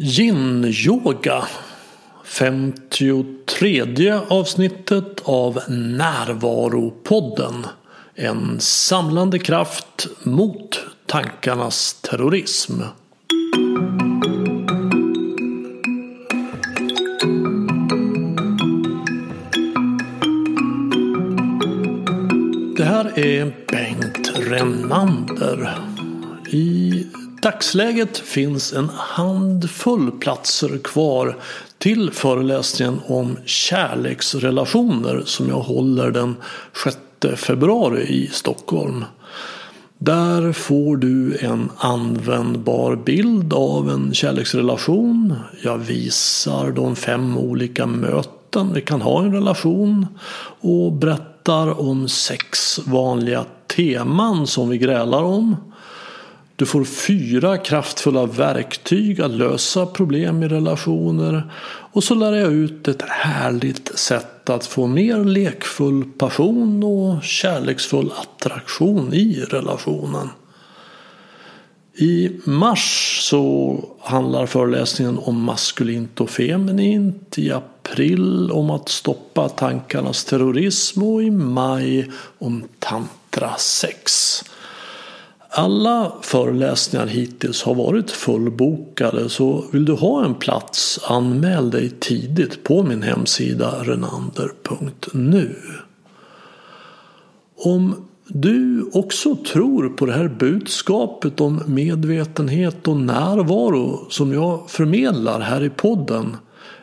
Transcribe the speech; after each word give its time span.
Yin-yoga 0.00 1.44
53 2.24 4.12
avsnittet 4.28 5.20
av 5.24 5.60
Närvaropodden 5.68 7.66
En 8.14 8.60
samlande 8.60 9.38
kraft 9.38 10.08
mot 10.22 10.80
tankarnas 11.06 11.94
terrorism. 12.02 12.80
Det 22.76 22.84
här 22.84 23.18
är 23.18 23.66
Bengt 23.66 24.32
Renander. 24.36 25.78
I 26.50 27.06
dagsläget 27.42 28.18
finns 28.18 28.72
en 28.72 28.88
handfull 28.94 30.10
platser 30.10 30.78
kvar 30.78 31.36
till 31.78 32.10
föreläsningen 32.10 33.00
om 33.06 33.36
kärleksrelationer 33.44 35.22
som 35.24 35.48
jag 35.48 35.60
håller 35.60 36.10
den 36.10 36.36
6 36.84 36.98
februari 37.36 38.02
i 38.02 38.26
Stockholm. 38.32 39.04
Där 39.98 40.52
får 40.52 40.96
du 40.96 41.38
en 41.40 41.70
användbar 41.76 42.96
bild 42.96 43.52
av 43.52 43.90
en 43.90 44.14
kärleksrelation. 44.14 45.34
Jag 45.62 45.78
visar 45.78 46.70
de 46.70 46.96
fem 46.96 47.38
olika 47.38 47.86
möten 47.86 48.72
vi 48.74 48.80
kan 48.80 49.00
ha 49.02 49.22
i 49.22 49.26
en 49.26 49.32
relation 49.32 50.06
och 50.60 50.92
berättar 50.92 51.80
om 51.80 52.08
sex 52.08 52.78
vanliga 52.86 53.44
teman 53.76 54.46
som 54.46 54.68
vi 54.68 54.78
grälar 54.78 55.22
om. 55.22 55.56
Du 56.58 56.66
får 56.66 56.84
fyra 56.84 57.58
kraftfulla 57.58 58.26
verktyg 58.26 59.20
att 59.20 59.30
lösa 59.30 59.86
problem 59.86 60.42
i 60.42 60.48
relationer. 60.48 61.52
Och 61.92 62.04
så 62.04 62.14
lär 62.14 62.32
jag 62.32 62.52
ut 62.52 62.88
ett 62.88 63.02
härligt 63.02 63.98
sätt 63.98 64.50
att 64.50 64.66
få 64.66 64.86
mer 64.86 65.24
lekfull 65.24 66.04
passion 66.04 66.82
och 66.82 67.22
kärleksfull 67.22 68.12
attraktion 68.12 69.12
i 69.12 69.40
relationen. 69.40 70.28
I 71.94 72.30
mars 72.44 73.18
så 73.22 73.84
handlar 74.00 74.46
föreläsningen 74.46 75.18
om 75.18 75.42
maskulint 75.42 76.20
och 76.20 76.30
feminint. 76.30 77.38
I 77.38 77.52
april 77.52 78.50
om 78.50 78.70
att 78.70 78.88
stoppa 78.88 79.48
tankarnas 79.48 80.24
terrorism 80.24 81.02
och 81.02 81.22
i 81.22 81.30
maj 81.30 82.10
om 82.38 82.64
tantra 82.78 83.56
sex. 83.56 84.42
Alla 85.50 86.12
föreläsningar 86.22 87.06
hittills 87.06 87.62
har 87.62 87.74
varit 87.74 88.10
fullbokade 88.10 89.28
så 89.28 89.64
vill 89.72 89.84
du 89.84 89.92
ha 89.92 90.24
en 90.24 90.34
plats 90.34 91.00
anmäl 91.04 91.70
dig 91.70 91.90
tidigt 91.90 92.64
på 92.64 92.82
min 92.82 93.02
hemsida 93.02 93.84
renander.nu. 93.84 95.56
Om 97.56 98.08
du 98.26 98.90
också 98.92 99.36
tror 99.36 99.88
på 99.88 100.06
det 100.06 100.12
här 100.12 100.28
budskapet 100.28 101.40
om 101.40 101.62
medvetenhet 101.66 102.88
och 102.88 102.96
närvaro 102.96 104.06
som 104.10 104.32
jag 104.32 104.70
förmedlar 104.70 105.40
här 105.40 105.64
i 105.64 105.70
podden 105.70 106.36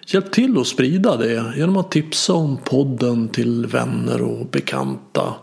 Hjälp 0.08 0.32
till 0.32 0.58
att 0.58 0.68
sprida 0.68 1.18
det 1.18 1.54
genom 1.58 1.78
att 1.78 1.92
tipsa 1.92 2.34
om 2.34 2.58
podden 2.58 3.28
till 3.28 3.66
vänner 3.66 4.22
och 4.22 4.46
bekanta. 4.46 5.34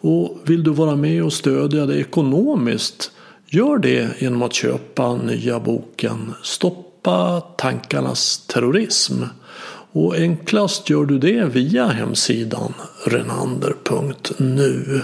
Och 0.00 0.38
vill 0.44 0.62
du 0.62 0.70
vara 0.70 0.96
med 0.96 1.24
och 1.24 1.32
stödja 1.32 1.86
det 1.86 2.00
ekonomiskt 2.00 3.12
Gör 3.50 3.78
det 3.78 4.22
genom 4.22 4.42
att 4.42 4.52
köpa 4.54 5.16
nya 5.16 5.60
boken 5.60 6.34
Stoppa 6.42 7.40
tankarnas 7.40 8.46
terrorism. 8.46 9.22
Och 9.92 10.14
enklast 10.14 10.90
gör 10.90 11.04
du 11.04 11.18
det 11.18 11.44
via 11.44 11.86
hemsidan 11.86 12.74
renander.nu. 13.06 15.02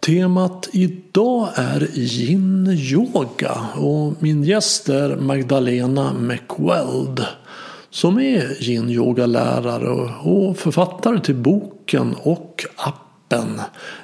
Temat 0.00 0.68
idag 0.72 1.48
är 1.54 1.88
yin-yoga 1.94 3.58
och 3.76 4.22
min 4.22 4.44
gäst 4.44 4.88
är 4.88 5.16
Magdalena 5.16 6.12
McWeld 6.12 7.26
som 7.90 8.18
är 8.18 8.62
yin-yoga-lärare 8.62 9.90
och 10.22 10.56
författare 10.56 11.20
till 11.20 11.34
boken 11.34 12.14
och 12.22 12.64
appen 12.76 13.60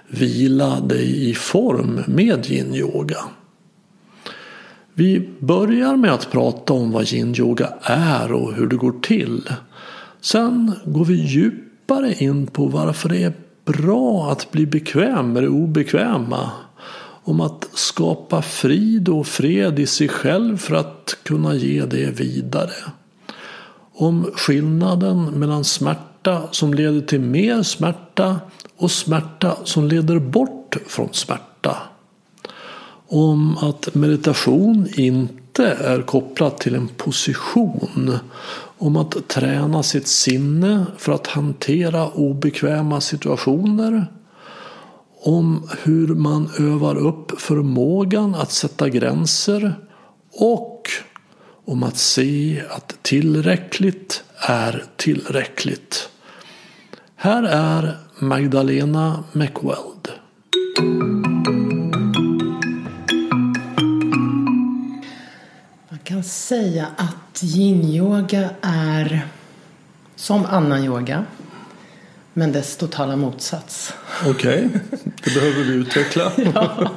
Vila 0.09 0.81
dig 0.81 1.31
i 1.31 1.35
form 1.35 2.01
med 2.07 2.47
yin-yoga. 2.47 3.19
Vi 4.95 5.29
börjar 5.39 5.97
med 5.97 6.13
att 6.13 6.31
prata 6.31 6.73
om 6.73 6.93
vad 6.93 7.05
yin-yoga 7.05 7.69
är 7.83 8.33
och 8.33 8.55
hur 8.55 8.67
det 8.67 8.77
går 8.77 8.95
till. 9.03 9.49
Sen 10.21 10.73
går 10.85 11.05
vi 11.05 11.15
djupare 11.15 12.15
in 12.15 12.47
på 12.47 12.67
varför 12.67 13.09
det 13.09 13.23
är 13.23 13.33
bra 13.65 14.31
att 14.33 14.51
bli 14.51 14.67
bekväm 14.67 15.33
med 15.33 15.43
det 15.43 15.49
obekväma. 15.49 16.51
Om 17.25 17.41
att 17.41 17.69
skapa 17.75 18.43
frid 18.43 19.09
och 19.09 19.27
fred 19.27 19.79
i 19.79 19.87
sig 19.87 20.09
själv 20.09 20.57
för 20.57 20.75
att 20.75 21.19
kunna 21.23 21.55
ge 21.55 21.87
det 21.87 22.21
vidare. 22.21 22.73
Om 23.99 24.31
skillnaden 24.35 25.25
mellan 25.25 25.65
smärta 25.65 26.43
som 26.51 26.75
leder 26.75 27.01
till 27.01 27.21
mer 27.21 27.63
smärta 27.63 28.41
och 28.77 28.91
smärta 28.91 29.57
som 29.65 29.89
leder 29.89 30.19
bort 30.19 30.77
från 30.87 31.09
smärta. 31.13 31.77
Om 33.09 33.57
att 33.59 33.95
meditation 33.95 34.89
inte 34.97 35.67
är 35.67 36.03
kopplat 36.03 36.59
till 36.59 36.75
en 36.75 36.89
position. 36.89 38.19
Om 38.79 38.97
att 38.97 39.29
träna 39.29 39.83
sitt 39.83 40.09
sinne 40.09 40.87
för 40.97 41.13
att 41.13 41.27
hantera 41.27 42.09
obekväma 42.09 43.01
situationer. 43.01 44.07
Om 45.23 45.69
hur 45.83 46.07
man 46.07 46.51
övar 46.59 46.97
upp 46.97 47.41
förmågan 47.41 48.35
att 48.35 48.53
sätta 48.53 48.89
gränser. 48.89 49.75
Och 50.33 50.76
om 51.67 51.83
att 51.83 51.97
se 51.97 52.63
att 52.71 53.03
tillräckligt 53.03 54.25
är 54.37 54.85
tillräckligt. 54.97 56.09
Här 57.17 57.43
är 57.43 57.97
Magdalena 58.19 59.25
McWeld. 59.33 60.09
Man 65.89 65.99
kan 66.05 66.25
säga 66.25 66.87
att 66.97 67.43
yin-yoga 67.43 68.51
är 68.63 69.27
som 70.17 70.47
annan 70.47 70.85
yoga 70.85 71.25
men 72.33 72.53
dess 72.53 72.77
totala 72.77 73.17
motsats. 73.17 73.95
Okej, 74.27 74.67
okay. 74.67 74.81
det 75.25 75.35
behöver 75.35 75.65
vi 75.65 75.75
utveckla. 75.75 76.33
ja. 76.55 76.91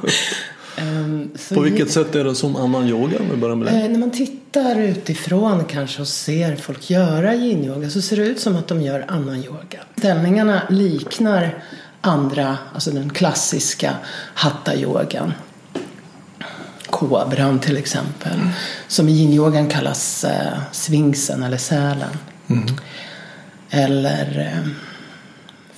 På 1.54 1.60
vilket 1.60 1.90
sätt 1.90 2.14
är 2.14 2.24
det 2.24 2.34
som 2.34 2.56
annan 2.56 2.88
yoga? 2.88 3.18
Om 3.20 3.30
vi 3.30 3.36
börjar 3.36 3.56
med 3.56 3.72
det. 3.72 3.80
Eh, 3.80 3.90
när 3.90 3.98
man 3.98 4.10
tittar 4.10 4.80
utifrån 4.80 5.64
kanske 5.64 6.00
och 6.00 6.08
ser 6.08 6.56
folk 6.56 6.90
göra 6.90 7.34
yin-yoga 7.34 7.90
så 7.90 8.02
ser 8.02 8.16
det 8.16 8.22
ut 8.22 8.40
som 8.40 8.56
att 8.56 8.68
de 8.68 8.82
gör 8.82 9.04
annan 9.08 9.44
yoga. 9.44 9.80
Ställningarna 9.96 10.62
liknar 10.70 11.64
andra, 12.00 12.58
alltså 12.74 12.90
den 12.90 13.10
klassiska 13.10 13.94
hatta-yogan. 14.34 15.32
Kobran 16.86 17.58
till 17.58 17.76
exempel. 17.76 18.32
Mm. 18.34 18.48
Som 18.88 19.08
i 19.08 19.12
yin-yogan 19.12 19.68
kallas 19.68 20.24
eh, 20.24 20.58
svingsen 20.72 21.42
eller 21.42 21.56
sälen. 21.56 22.18
Mm. 22.48 22.66
Eller 23.70 24.52
eh, 24.54 24.70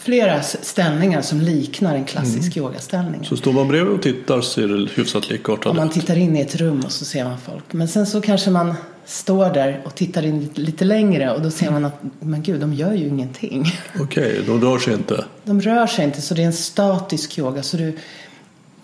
flera 0.05 0.43
ställningar 0.43 1.23
som 1.23 1.41
liknar 1.41 1.95
en 1.95 2.05
klassisk 2.05 2.57
mm. 2.57 2.67
yogaställning. 2.67 3.25
Så 3.25 3.37
står 3.37 3.53
man 3.53 3.69
bredvid 3.69 3.95
och 3.95 4.03
tittar 4.03 4.41
ser 4.41 4.69
det 4.69 4.91
hyfsat 4.95 5.31
likartat? 5.31 5.67
Om 5.67 5.77
man 5.77 5.91
tittar 5.91 6.19
in 6.19 6.37
i 6.37 6.41
ett 6.41 6.57
rum 6.57 6.83
och 6.85 6.93
så 6.93 7.05
ser 7.05 7.25
man 7.25 7.39
folk. 7.39 7.65
Men 7.73 7.89
sen 7.89 8.07
så 8.07 8.21
kanske 8.21 8.51
man 8.51 8.75
står 9.05 9.51
där 9.51 9.83
och 9.84 9.95
tittar 9.95 10.25
in 10.25 10.51
lite 10.54 10.84
längre 10.84 11.34
och 11.34 11.43
då 11.43 11.51
ser 11.51 11.71
man 11.71 11.84
att 11.84 12.03
men 12.21 12.43
gud, 12.43 12.60
de 12.60 12.75
gör 12.75 12.93
ju 12.93 13.09
ingenting. 13.09 13.65
Okej, 14.01 14.33
okay, 14.33 14.43
de 14.47 14.60
rör 14.60 14.78
sig 14.78 14.95
inte? 14.95 15.25
De 15.45 15.60
rör 15.60 15.87
sig 15.87 16.05
inte 16.05 16.21
så 16.21 16.34
det 16.34 16.43
är 16.43 16.47
en 16.47 16.53
statisk 16.53 17.39
yoga. 17.39 17.63
Så 17.63 17.77
du, 17.77 17.98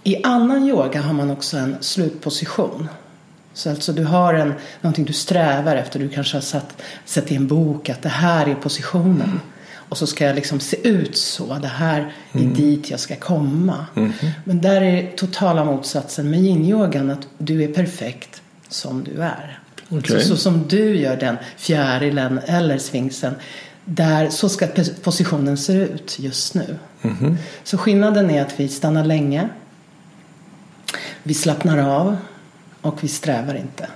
I 0.05 0.25
annan 0.25 0.69
yoga 0.69 1.00
har 1.00 1.12
man 1.12 1.31
också 1.31 1.56
en 1.56 1.76
slutposition. 1.81 2.88
Så 3.53 3.71
alltså 3.71 3.93
du 3.93 4.05
har 4.05 4.35
en, 4.35 4.55
någonting 4.81 5.05
du 5.05 5.12
strävar 5.12 5.76
efter. 5.76 5.99
Du 5.99 6.09
kanske 6.09 6.37
har 6.37 6.43
satt, 6.43 6.82
sett 7.05 7.32
i 7.32 7.37
en 7.37 7.47
bok 7.47 7.88
att 7.88 8.03
det 8.03 8.09
här 8.09 8.47
är 8.47 8.55
positionen. 8.55 9.41
Och 9.88 9.99
så 9.99 10.06
ska 10.06 10.25
jag 10.25 10.37
liksom 10.37 10.61
se 10.61 10.88
ut 10.88 11.17
så. 11.17 11.55
Det 11.55 11.69
här 11.69 12.12
är 12.32 12.40
mm. 12.40 12.55
dit 12.55 12.90
jag 12.90 13.00
ska 13.00 13.17
komma. 13.17 13.87
Mm. 13.96 14.12
Men 14.44 14.61
där 14.61 14.82
är 14.82 15.11
totala 15.17 15.64
motsatsen 15.64 16.31
med 16.31 16.40
yin-yogan. 16.40 17.11
Att 17.11 17.29
du 17.38 17.62
är 17.62 17.69
perfekt 17.69 18.43
som 18.69 19.05
du 19.05 19.23
är. 19.23 19.58
Okay. 19.88 20.20
Så, 20.20 20.29
så, 20.29 20.37
som 20.37 20.69
du 20.69 20.96
gör 20.96 21.17
den 21.17 21.37
fjärilen 21.56 22.40
eller 22.46 22.79
sfinksen. 22.79 23.35
Där, 23.85 24.29
så 24.31 24.49
ska 24.49 24.67
positionen 25.02 25.56
se 25.56 25.73
ut 25.73 26.19
just 26.19 26.55
nu. 26.55 26.76
Mm. 27.02 27.37
Så 27.64 27.79
skillnaden 27.79 28.31
är 28.31 28.43
att 28.43 28.61
vi 28.61 28.69
stannar 28.69 29.05
länge. 29.05 29.49
Vi 31.23 31.35
slappnar 31.35 31.79
av. 31.79 32.17
Och 32.81 33.05
vi 33.05 33.08
strävar 33.08 33.55
inte. 33.55 33.88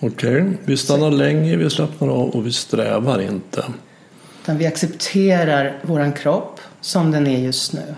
Okej, 0.00 0.58
vi 0.64 0.76
stannar 0.76 1.10
länge, 1.10 1.56
vi 1.56 1.70
slappnar 1.70 2.08
av 2.08 2.28
och 2.28 2.46
vi 2.46 2.52
strävar 2.52 3.20
inte. 3.20 3.64
Utan 4.50 4.58
vi 4.58 4.66
accepterar 4.66 5.78
våran 5.82 6.12
kropp 6.12 6.60
som 6.80 7.10
den 7.10 7.26
är 7.26 7.38
just 7.38 7.72
nu. 7.72 7.94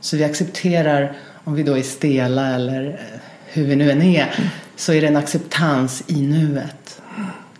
Så 0.00 0.16
vi 0.16 0.24
accepterar, 0.24 1.16
om 1.44 1.54
vi 1.54 1.62
då 1.62 1.78
är 1.78 1.82
stela 1.82 2.54
eller 2.54 2.88
eh, 2.88 3.20
hur 3.46 3.64
vi 3.66 3.76
nu 3.76 3.90
än 3.90 4.02
är, 4.02 4.50
så 4.76 4.92
är 4.92 5.00
det 5.00 5.06
en 5.06 5.16
acceptans 5.16 6.02
i 6.06 6.22
nuet. 6.22 7.00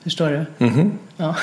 Förstår 0.02 0.30
du? 0.30 0.66
Mhm. 0.66 0.98
Ja. 1.16 1.36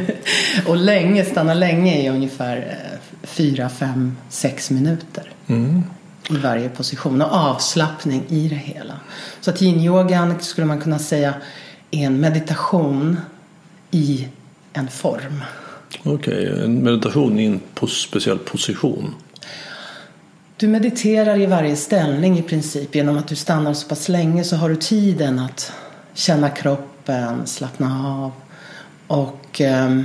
och 0.66 0.76
länge, 0.76 1.24
stanna 1.24 1.54
länge 1.54 1.96
är 1.96 2.10
ungefär 2.10 2.56
eh, 2.56 2.98
fyra, 3.22 3.68
fem, 3.68 4.16
sex 4.28 4.70
minuter. 4.70 5.30
Mm. 5.46 5.82
I 6.30 6.36
varje 6.36 6.68
position 6.68 7.22
och 7.22 7.32
avslappning 7.32 8.24
i 8.28 8.48
det 8.48 8.54
hela. 8.54 8.94
Så 9.40 9.50
att 9.50 9.62
yin-yogan 9.62 10.34
skulle 10.40 10.66
man 10.66 10.80
kunna 10.80 10.98
säga 10.98 11.34
är 11.90 12.06
en 12.06 12.20
meditation 12.20 13.20
i 13.90 14.28
en 14.72 14.88
form. 14.88 15.42
Okej, 16.02 16.64
en 16.64 16.82
meditation 16.82 17.38
i 17.38 17.46
en 17.46 17.60
speciell 17.88 18.38
position. 18.38 19.14
Du 20.56 20.68
mediterar 20.68 21.40
i 21.40 21.46
varje 21.46 21.76
ställning 21.76 22.38
i 22.38 22.42
princip. 22.42 22.94
Genom 22.94 23.18
att 23.18 23.28
du 23.28 23.36
stannar 23.36 23.74
så 23.74 23.88
pass 23.88 24.08
länge 24.08 24.44
så 24.44 24.56
har 24.56 24.68
du 24.68 24.76
tiden 24.76 25.38
att 25.38 25.72
känna 26.14 26.48
kroppen, 26.48 27.46
slappna 27.46 28.08
av. 28.08 28.32
Och 29.06 29.60
eh, 29.60 30.00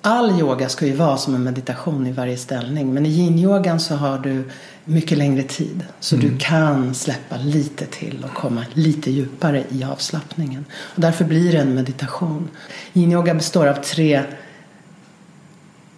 all 0.00 0.40
yoga 0.40 0.68
ska 0.68 0.86
ju 0.86 0.92
vara 0.92 1.16
som 1.16 1.34
en 1.34 1.42
meditation 1.42 2.06
i 2.06 2.12
varje 2.12 2.36
ställning. 2.36 2.94
Men 2.94 3.06
i 3.06 3.08
yin-yogan 3.08 3.80
så 3.80 3.94
har 3.94 4.18
du 4.18 4.50
mycket 4.88 5.18
längre 5.18 5.42
tid. 5.42 5.84
Så 6.00 6.16
du 6.16 6.38
kan 6.38 6.94
släppa 6.94 7.36
lite 7.36 7.86
till 7.86 8.24
och 8.24 8.34
komma 8.34 8.64
lite 8.74 9.10
djupare 9.10 9.64
i 9.70 9.84
avslappningen. 9.84 10.64
Och 10.72 11.00
därför 11.00 11.24
blir 11.24 11.52
det 11.52 11.58
en 11.58 11.74
meditation. 11.74 12.48
Yin-yoga 12.92 13.34
består 13.34 13.66
av 13.66 13.74
tre 13.74 14.22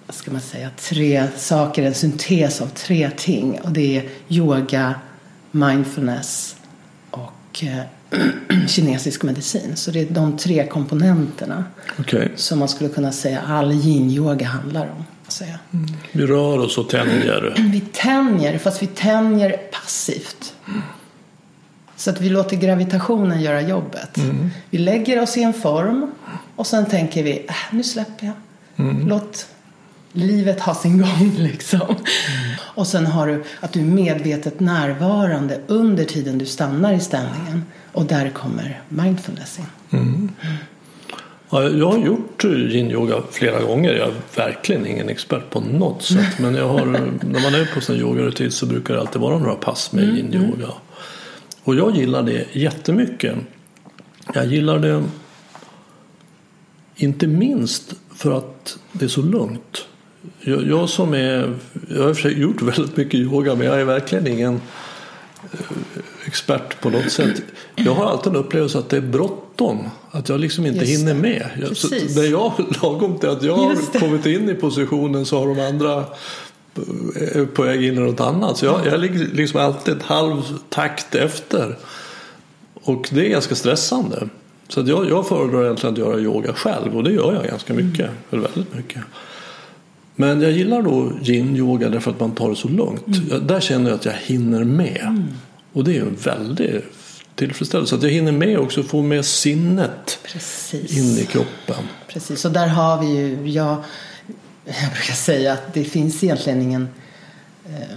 vad 0.09 0.15
ska 0.15 0.31
man 0.31 0.41
säga, 0.41 0.71
tre 0.77 1.27
saker, 1.37 1.83
en 1.83 1.95
syntes 1.95 2.61
av 2.61 2.67
tre 2.67 3.11
ting. 3.17 3.61
Och 3.61 3.73
det 3.73 3.97
är 3.97 4.09
yoga, 4.29 4.95
mindfulness 5.51 6.57
och 7.11 7.65
eh, 7.65 7.81
kinesisk 8.69 9.23
medicin. 9.23 9.77
Så 9.77 9.91
det 9.91 10.01
är 10.01 10.07
de 10.11 10.37
tre 10.37 10.67
komponenterna 10.67 11.65
Okej, 11.99 12.33
som 12.37 12.59
man 12.59 12.69
skulle 12.69 12.91
kunna 12.91 13.13
säga 13.13 13.41
all 13.41 13.73
yin-yoga 13.73 14.47
handlar 14.47 14.87
om. 14.87 15.05
Säga. 15.29 15.59
vi 16.13 16.27
rör 16.27 16.59
oss 16.59 16.79
och 16.79 16.89
tänjer. 16.89 17.55
Vi 17.73 17.81
tänjer, 17.81 18.59
fast 18.59 18.83
vi 18.83 18.87
tänjer 18.87 19.51
passivt. 19.51 20.55
Så 21.97 22.11
att 22.11 22.21
vi 22.21 22.29
låter 22.29 22.57
gravitationen 22.57 23.41
göra 23.41 23.61
jobbet. 23.61 24.19
Vi 24.71 24.79
lägger 24.79 25.23
oss 25.23 25.37
i 25.37 25.43
en 25.43 25.55
form 25.55 26.13
och 26.57 26.67
sen 26.67 26.87
tänker 26.87 27.23
vi, 27.23 27.47
äh, 27.49 27.55
nu 27.71 27.83
släpper 27.83 28.27
jag. 28.27 28.35
Låt 29.09 29.47
livet 30.13 30.61
ha 30.61 30.75
sin 30.75 30.99
gång 30.99 31.33
liksom. 31.39 31.97
Och 32.59 32.87
sen 32.87 33.07
har 33.07 33.27
du 33.27 33.45
att 33.61 33.73
du 33.73 33.81
är 33.81 33.85
medvetet 33.85 34.61
närvarande 34.61 35.61
under 35.67 36.05
tiden 36.05 36.39
du 36.39 36.47
stannar 36.47 36.93
i 36.93 37.01
ställningen. 37.01 37.65
Och 37.93 38.05
där 38.05 38.31
kommer 38.31 38.83
mindfulness 38.89 39.59
in. 39.59 39.67
Ja, 41.51 41.63
jag 41.63 41.91
har 41.91 41.99
gjort 41.99 42.45
yin-yoga 42.45 43.23
flera 43.31 43.63
gånger. 43.63 43.93
Jag 43.93 44.09
är 44.09 44.15
verkligen 44.37 44.87
ingen 44.87 45.09
expert 45.09 45.51
på 45.51 45.61
något 45.61 46.03
sätt. 46.03 46.39
Men 46.39 46.55
jag 46.55 46.69
har, 46.69 46.87
när 47.25 47.43
man 47.43 47.55
är 47.55 47.75
på 47.75 47.81
sin 47.81 47.97
yogarutin 47.97 48.51
så 48.51 48.67
brukar 48.67 48.95
det 48.95 49.01
alltid 49.01 49.21
vara 49.21 49.39
några 49.39 49.55
pass 49.55 49.93
med 49.93 50.05
yin-yoga. 50.05 50.69
Och 51.65 51.75
jag 51.75 51.97
gillar 51.97 52.23
det 52.23 52.47
jättemycket. 52.53 53.37
Jag 54.35 54.47
gillar 54.47 54.79
det 54.79 55.05
inte 56.97 57.27
minst 57.27 57.95
för 58.15 58.39
att 58.39 58.79
det 58.93 59.05
är 59.05 59.09
så 59.09 59.23
lugnt. 59.23 59.87
Jag, 60.41 60.67
jag 60.67 60.89
som 60.89 61.15
är, 61.15 61.55
jag 61.89 62.03
har 62.03 62.29
gjort 62.29 62.63
väldigt 62.63 62.97
mycket 62.97 63.15
yoga 63.15 63.55
men 63.55 63.67
jag 63.67 63.81
är 63.81 63.85
verkligen 63.85 64.27
ingen 64.27 64.61
eh, 65.53 65.59
expert 66.29 66.81
på 66.81 66.91
något 66.91 67.11
sätt. 67.11 67.43
Jag 67.75 67.95
har 67.95 68.07
alltid 68.07 68.33
en 68.33 68.39
upplevelse 68.39 68.79
att 68.79 68.89
det 68.89 68.97
är 68.97 69.01
bråttom. 69.01 69.91
Att 70.11 70.29
jag 70.29 70.41
liksom 70.41 70.67
inte 70.67 70.85
Just 70.85 71.01
hinner 71.01 71.15
med. 71.15 71.49
Jag, 71.61 71.77
så 71.77 71.89
Precis. 71.89 72.17
när 72.17 72.25
jag 72.25 72.53
lagom 72.83 73.19
till 73.19 73.29
att 73.29 73.43
jag 73.43 73.57
har 73.57 74.01
kommit 74.01 74.27
in 74.27 74.51
i 74.51 74.55
positionen 74.55 75.27
så 75.27 75.39
har 75.39 75.55
de 75.55 75.61
andra 75.61 76.05
är 77.15 77.47
på 77.47 77.63
väg 77.63 77.85
in 77.85 77.95
i 77.95 78.01
något 78.01 78.21
annat. 78.21 78.57
Så 78.57 78.67
jag, 78.67 78.87
jag 78.87 79.01
ligger 79.01 79.19
liksom 79.19 79.61
alltid 79.61 79.97
ett 79.97 80.03
halv 80.03 80.43
takt 80.69 81.15
efter. 81.15 81.77
Och 82.75 83.09
det 83.13 83.27
är 83.27 83.31
ganska 83.31 83.55
stressande. 83.55 84.29
Så 84.69 84.81
jag, 84.87 85.11
jag 85.11 85.29
föredrar 85.29 85.65
egentligen 85.65 85.93
att 85.93 85.99
göra 85.99 86.19
yoga 86.19 86.53
själv 86.53 86.97
och 86.97 87.05
det 87.05 87.13
gör 87.13 87.35
jag 87.35 87.45
ganska 87.45 87.75
mycket. 87.75 88.11
Eller 88.31 88.43
väldigt 88.43 88.75
mycket. 88.75 89.03
Men 90.21 90.43
jag 90.43 90.53
gillar 90.53 90.83
då 90.83 91.13
yin-yoga 91.23 91.89
därför 91.89 92.11
att 92.11 92.21
man 92.21 92.33
tar 92.33 92.51
det 92.51 92.57
så 92.57 92.69
lugnt. 92.69 93.07
Jag, 93.31 93.43
där 93.43 93.61
känner 93.61 93.91
jag 93.91 93.97
att 93.99 94.05
jag 94.05 94.13
hinner 94.13 94.65
med. 94.65 95.27
Och 95.73 95.85
det 95.85 95.97
är 95.97 96.01
en 96.01 96.17
väldig 96.17 96.83
tillfredsställelse. 97.35 97.95
Att 97.95 98.03
jag 98.03 98.11
hinner 98.11 98.33
med 98.33 98.59
också 98.59 98.83
få 98.83 99.03
med 99.03 99.25
sinnet 99.25 100.19
Precis. 100.23 100.99
in 100.99 101.19
i 101.19 101.27
kroppen. 101.27 101.89
Precis, 102.09 102.45
och 102.45 102.53
där 102.53 102.67
har 102.67 103.01
vi 103.01 103.07
ju, 103.07 103.51
jag, 103.51 103.85
jag 104.65 104.91
brukar 104.93 105.15
säga 105.15 105.53
att 105.53 105.75
det 105.75 105.85
finns 105.85 106.25
egentligen 106.25 106.63
ingen, 106.63 106.89
eh, 107.67 107.97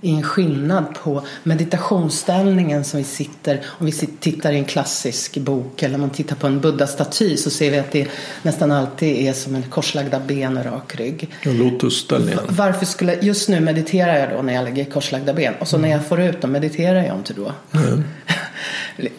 ingen 0.00 0.22
skillnad 0.22 0.94
på 0.94 1.22
meditationsställningen 1.42 2.84
som 2.84 2.98
vi 2.98 3.04
sitter, 3.04 3.60
om 3.66 3.86
vi 3.86 3.92
tittar 3.92 4.52
i 4.52 4.56
en 4.56 4.64
klassisk 4.64 5.38
bok 5.38 5.82
eller 5.82 5.94
om 5.94 6.00
man 6.00 6.10
tittar 6.10 6.36
på 6.36 6.46
en 6.46 6.60
buddha-staty 6.60 7.36
så 7.36 7.50
ser 7.50 7.70
vi 7.70 7.78
att 7.78 7.92
det 7.92 8.08
nästan 8.42 8.72
alltid 8.72 9.28
är 9.28 9.32
som 9.32 9.54
en 9.54 9.62
korslagda 9.62 10.20
ben 10.20 10.56
och 10.56 10.64
rak 10.64 10.96
rygg. 10.96 11.30
Lotusställningen. 11.42 12.40
Varför 12.48 12.86
skulle, 12.86 13.14
just 13.14 13.48
nu 13.48 13.60
mediterar 13.60 14.18
jag 14.18 14.30
då 14.30 14.42
när 14.42 14.54
jag 14.54 14.64
lägger 14.64 14.84
korslagda 14.84 15.34
ben 15.34 15.54
och 15.60 15.68
så 15.68 15.78
när 15.78 15.88
jag 15.88 16.06
får 16.06 16.20
ut 16.20 16.40
dem 16.40 16.52
mediterar 16.52 17.04
jag 17.04 17.16
inte 17.16 17.34
då. 17.34 17.52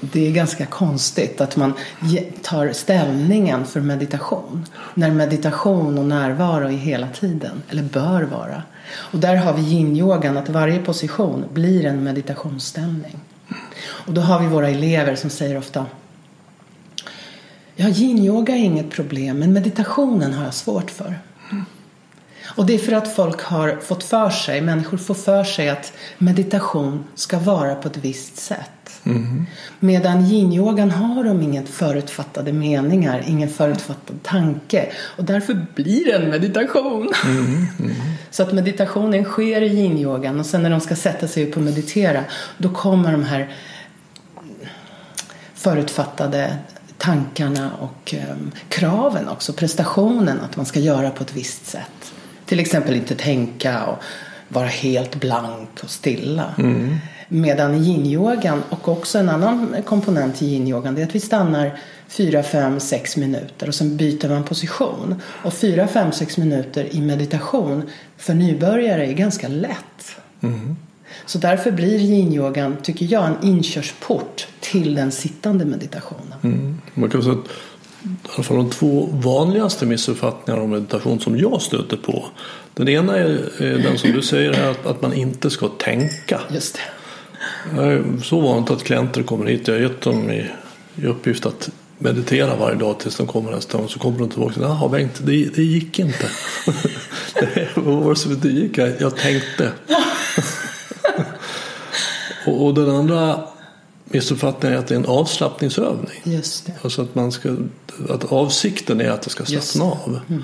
Det 0.02 0.28
är 0.28 0.32
ganska 0.32 0.66
konstigt 0.66 1.42
att 1.42 1.56
man 1.56 1.74
tar 2.42 2.74
ställningen 2.74 3.66
för 3.66 3.82
meditation. 3.82 4.66
När 4.94 5.12
meditation 5.12 5.98
och 5.98 6.06
närvaro 6.06 6.68
är 6.68 6.72
hela 6.72 7.08
tiden, 7.08 7.64
eller 7.70 7.84
bör 7.84 8.24
vara. 8.24 8.64
Och 8.90 9.20
där 9.20 9.36
har 9.36 9.54
vi 9.54 9.62
yin-yogan, 9.62 10.38
att 10.38 10.50
varje 10.50 10.80
position 10.80 11.46
blir 11.54 11.86
en 11.86 12.04
meditationsstämning. 12.04 13.20
Och 13.80 14.14
då 14.14 14.22
har 14.22 14.40
vi 14.40 14.48
våra 14.48 14.70
elever 14.70 15.16
som 15.16 15.30
säger 15.30 15.58
ofta 15.58 15.86
Ja, 17.80 17.88
yin-yoga 17.88 18.54
är 18.54 18.64
inget 18.64 18.92
problem, 18.92 19.40
men 19.40 19.54
meditationen 19.54 20.34
har 20.34 20.44
jag 20.44 20.54
svårt 20.54 20.92
för. 20.92 21.20
Och 22.58 22.66
det 22.66 22.74
är 22.74 22.78
för 22.80 22.92
att 22.92 23.16
folk 23.16 23.42
har 23.42 23.78
fått 23.82 24.04
för 24.04 24.30
sig, 24.30 24.62
människor 24.62 24.98
får 24.98 25.14
för 25.14 25.44
sig 25.44 25.70
att 25.70 25.94
meditation 26.18 27.04
ska 27.16 27.40
vara 27.40 27.76
på 27.76 27.88
ett 27.88 27.98
visst 27.98 28.38
sätt. 28.38 29.02
Medan 29.80 30.26
yin-yogan 30.26 30.92
har 30.92 31.24
de 31.24 31.42
inget 31.42 31.70
förutfattade 31.70 32.54
meningar, 32.54 33.24
ingen 33.28 33.50
förutfattad 33.50 34.24
tanke. 34.24 34.92
Och 34.96 35.24
därför 35.24 35.66
blir 35.76 36.06
det 36.06 36.12
en 36.12 36.30
meditation. 36.30 37.10
Så 38.32 38.44
att 38.44 38.54
meditationen 38.54 39.24
sker 39.24 39.62
i 39.62 39.68
yin-yogan 39.68 40.40
och 40.40 40.46
sen 40.46 40.64
när 40.64 40.70
de 40.70 40.80
ska 40.80 40.96
sätta 40.96 41.28
sig 41.28 41.50
upp 41.50 41.58
och 41.58 41.64
meditera 41.64 42.24
då 42.58 42.70
kommer 42.70 43.12
de 43.12 43.24
här 43.24 43.56
förutfattade 45.54 46.58
tankarna 46.98 47.72
och 47.80 48.14
ehm, 48.14 48.52
kraven 48.70 49.30
också, 49.30 49.54
prestationen 49.54 50.40
att 50.40 50.58
man 50.58 50.66
ska 50.66 50.80
göra 50.80 51.10
på 51.10 51.24
ett 51.24 51.34
visst 51.34 51.66
sätt. 51.66 52.14
Till 52.48 52.60
exempel 52.60 52.96
inte 52.96 53.16
tänka 53.16 53.86
och 53.86 54.04
vara 54.50 54.68
helt 54.68 55.16
blank 55.16 55.70
och 55.84 55.90
stilla. 55.90 56.54
Medan 57.30 57.76
i 57.76 57.78
yin-yogan 57.78 58.62
och 58.70 58.88
också 58.88 59.20
en 59.20 59.30
annan 59.30 59.76
komponent 59.86 60.42
i 60.42 60.46
yin-yogan 60.46 60.96
det 60.96 61.02
är 61.02 61.06
att 61.06 61.16
vi 61.16 61.20
stannar 61.20 61.80
4, 62.08 62.44
5, 62.44 62.80
6 62.80 63.18
minuter 63.18 63.68
och 63.68 63.76
sen 63.76 63.98
byter 63.98 64.30
man 64.30 64.44
position. 64.44 65.16
Och 65.44 65.54
4, 65.54 65.88
5, 65.88 66.12
6 66.12 66.38
minuter 66.38 66.96
i 66.96 67.02
meditation 67.02 67.90
för 68.18 68.34
nybörjare 68.34 69.06
är 69.08 69.14
ganska 69.14 69.48
lätt. 69.48 70.18
Så 71.26 71.38
därför 71.38 71.72
blir 71.72 72.00
yin-yogan, 72.00 72.78
tycker 72.84 73.06
jag, 73.10 73.26
en 73.26 73.38
inkörsport 73.42 74.48
till 74.60 74.96
den 74.96 75.12
sittande 75.12 75.66
meditationen. 75.66 76.34
Mm. 76.44 76.82
Man 76.94 77.10
kan 77.10 77.24
säga 77.24 77.34
att 77.34 77.48
i 78.26 78.30
alla 78.36 78.44
fall 78.44 78.58
de 78.58 78.70
två 78.70 79.10
vanligaste 79.12 79.86
missuppfattningarna 79.86 80.64
om 80.64 80.70
meditation 80.70 81.20
som 81.20 81.38
jag 81.38 81.62
stöter 81.62 81.98
på. 81.98 82.26
Den 82.74 82.90
ena 82.90 83.18
är, 83.18 83.50
den 83.60 83.98
som 83.98 84.12
du 84.12 84.22
säger 84.22 84.72
att, 84.72 84.86
att 84.86 85.02
man 85.02 85.14
inte 85.14 85.50
ska 85.50 85.68
tänka. 85.68 86.42
Just 86.50 86.76
det. 86.76 86.82
Jag 87.76 87.94
är 87.94 88.04
så 88.24 88.40
vant 88.40 88.72
att 88.72 88.84
klienter 88.84 89.24
kommer 89.24 89.46
hit. 89.46 89.68
Jag 89.68 89.76
har 89.76 89.82
gett 89.82 90.02
dem 90.02 90.32
i, 90.32 90.46
i 90.96 91.06
uppgift 91.06 91.46
att 91.46 91.70
meditera 91.98 92.56
varje 92.56 92.76
dag 92.76 93.00
tills 93.00 93.18
de 93.18 93.28
kommer 93.28 93.52
nästa 93.52 93.78
gång. 93.78 93.90
Så 93.90 94.00
kommer 94.00 94.20
de 94.20 94.30
tillbaka 94.30 94.50
och 94.50 94.54
säger 94.54 94.68
Jaha 94.68 94.90
Bengt, 94.90 95.22
det, 95.24 95.56
det 95.56 95.64
gick 95.64 96.00
inte. 96.00 96.30
vad 97.76 97.96
var 97.96 98.10
det 98.10 98.16
som 98.16 98.32
inte 98.32 98.48
gick? 98.48 98.78
Jag, 98.78 98.94
jag 99.00 99.18
tänkte. 99.18 99.72
och, 102.46 102.66
och 102.66 102.74
den 102.74 102.90
andra 102.90 103.44
missuppfattningen 104.10 104.78
är 104.78 104.82
att 104.82 104.88
det 104.88 104.96
är 104.96 105.00
en 105.00 105.06
avslappningsövning. 105.06 106.22
Just 106.24 106.66
det. 106.66 106.74
Alltså 106.82 107.02
att, 107.02 107.16
man 107.16 107.32
ska, 107.32 107.56
att 108.10 108.32
avsikten 108.32 109.02
är 109.02 109.10
att 109.10 109.22
det 109.22 109.30
ska 109.30 109.46
slappna 109.46 109.84
av. 109.84 110.20
Mm. 110.30 110.44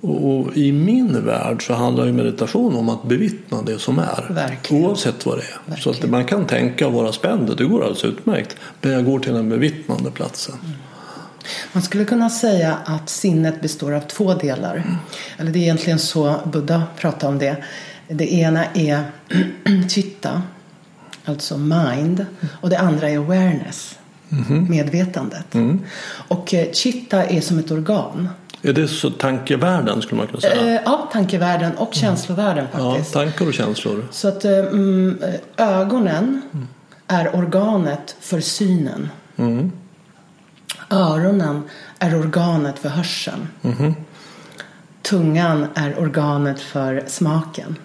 Och, 0.00 0.30
och, 0.30 0.56
i 0.56 0.72
min 0.72 1.24
värld 1.24 1.66
så 1.66 1.74
handlar 1.74 2.06
ju 2.06 2.12
meditation 2.12 2.76
om 2.76 2.88
att 2.88 3.02
bevittna 3.02 3.62
det 3.62 3.78
som 3.78 3.98
är. 3.98 4.26
Verkligen. 4.30 4.84
Oavsett 4.84 5.26
vad 5.26 5.38
det 5.38 5.42
är. 5.42 5.58
Verkligen. 5.66 5.94
Så 5.94 6.04
att 6.04 6.10
man 6.10 6.24
kan 6.24 6.46
tänka 6.46 6.86
och 6.86 6.92
vara 6.92 7.12
spänd, 7.12 7.56
det 7.56 7.64
går 7.64 7.80
alldeles 7.80 8.04
utmärkt. 8.04 8.56
Men 8.80 8.92
jag 8.92 9.04
går 9.04 9.18
till 9.18 9.32
den 9.32 9.48
bevittnande 9.48 10.10
platsen. 10.10 10.54
Mm. 10.64 10.76
Man 11.72 11.82
skulle 11.82 12.04
kunna 12.04 12.30
säga 12.30 12.78
att 12.84 13.08
sinnet 13.08 13.60
består 13.60 13.92
av 13.92 14.00
två 14.00 14.34
delar. 14.34 14.76
Mm. 14.76 14.94
Eller 15.38 15.52
det 15.52 15.58
är 15.58 15.62
egentligen 15.62 15.98
så 15.98 16.40
Buddha 16.52 16.82
pratar 16.96 17.28
om 17.28 17.38
det. 17.38 17.56
Det 18.08 18.32
ena 18.32 18.64
är 18.64 19.04
chitta, 19.88 20.42
alltså 21.24 21.58
mind. 21.58 22.26
Och 22.60 22.70
det 22.70 22.78
andra 22.78 23.10
är 23.10 23.18
awareness, 23.18 23.98
mm. 24.30 24.70
medvetandet. 24.70 25.54
Mm. 25.54 25.80
Och 26.28 26.54
eh, 26.54 26.72
chitta 26.72 27.24
är 27.24 27.40
som 27.40 27.58
ett 27.58 27.70
organ. 27.70 28.28
Är 28.62 28.72
det 28.72 28.88
så 28.88 29.10
tankevärlden 29.10 30.02
skulle 30.02 30.18
man 30.18 30.26
kunna 30.26 30.40
säga? 30.40 30.74
Eh, 30.74 30.80
ja, 30.84 31.08
tankevärlden 31.12 31.76
och 31.76 31.94
känslevärlden 31.94 32.66
faktiskt. 32.72 33.14
Ja, 33.14 33.20
tankar 33.20 33.46
och 33.46 33.54
känslor. 33.54 34.08
Så 34.10 34.28
att 34.28 34.44
eh, 34.44 34.58
mm, 34.58 35.22
ögonen 35.56 36.42
mm. 36.52 36.68
är 37.06 37.36
organet 37.36 38.16
för 38.20 38.40
synen. 38.40 39.08
Mm. 39.36 39.72
Öronen 40.90 41.62
är 41.98 42.18
organet 42.18 42.78
för 42.78 42.88
hörseln. 42.88 43.48
Mm. 43.62 43.94
Tungan 45.02 45.66
är 45.74 46.00
organet 46.00 46.60
för 46.60 47.04
smaken. 47.06 47.76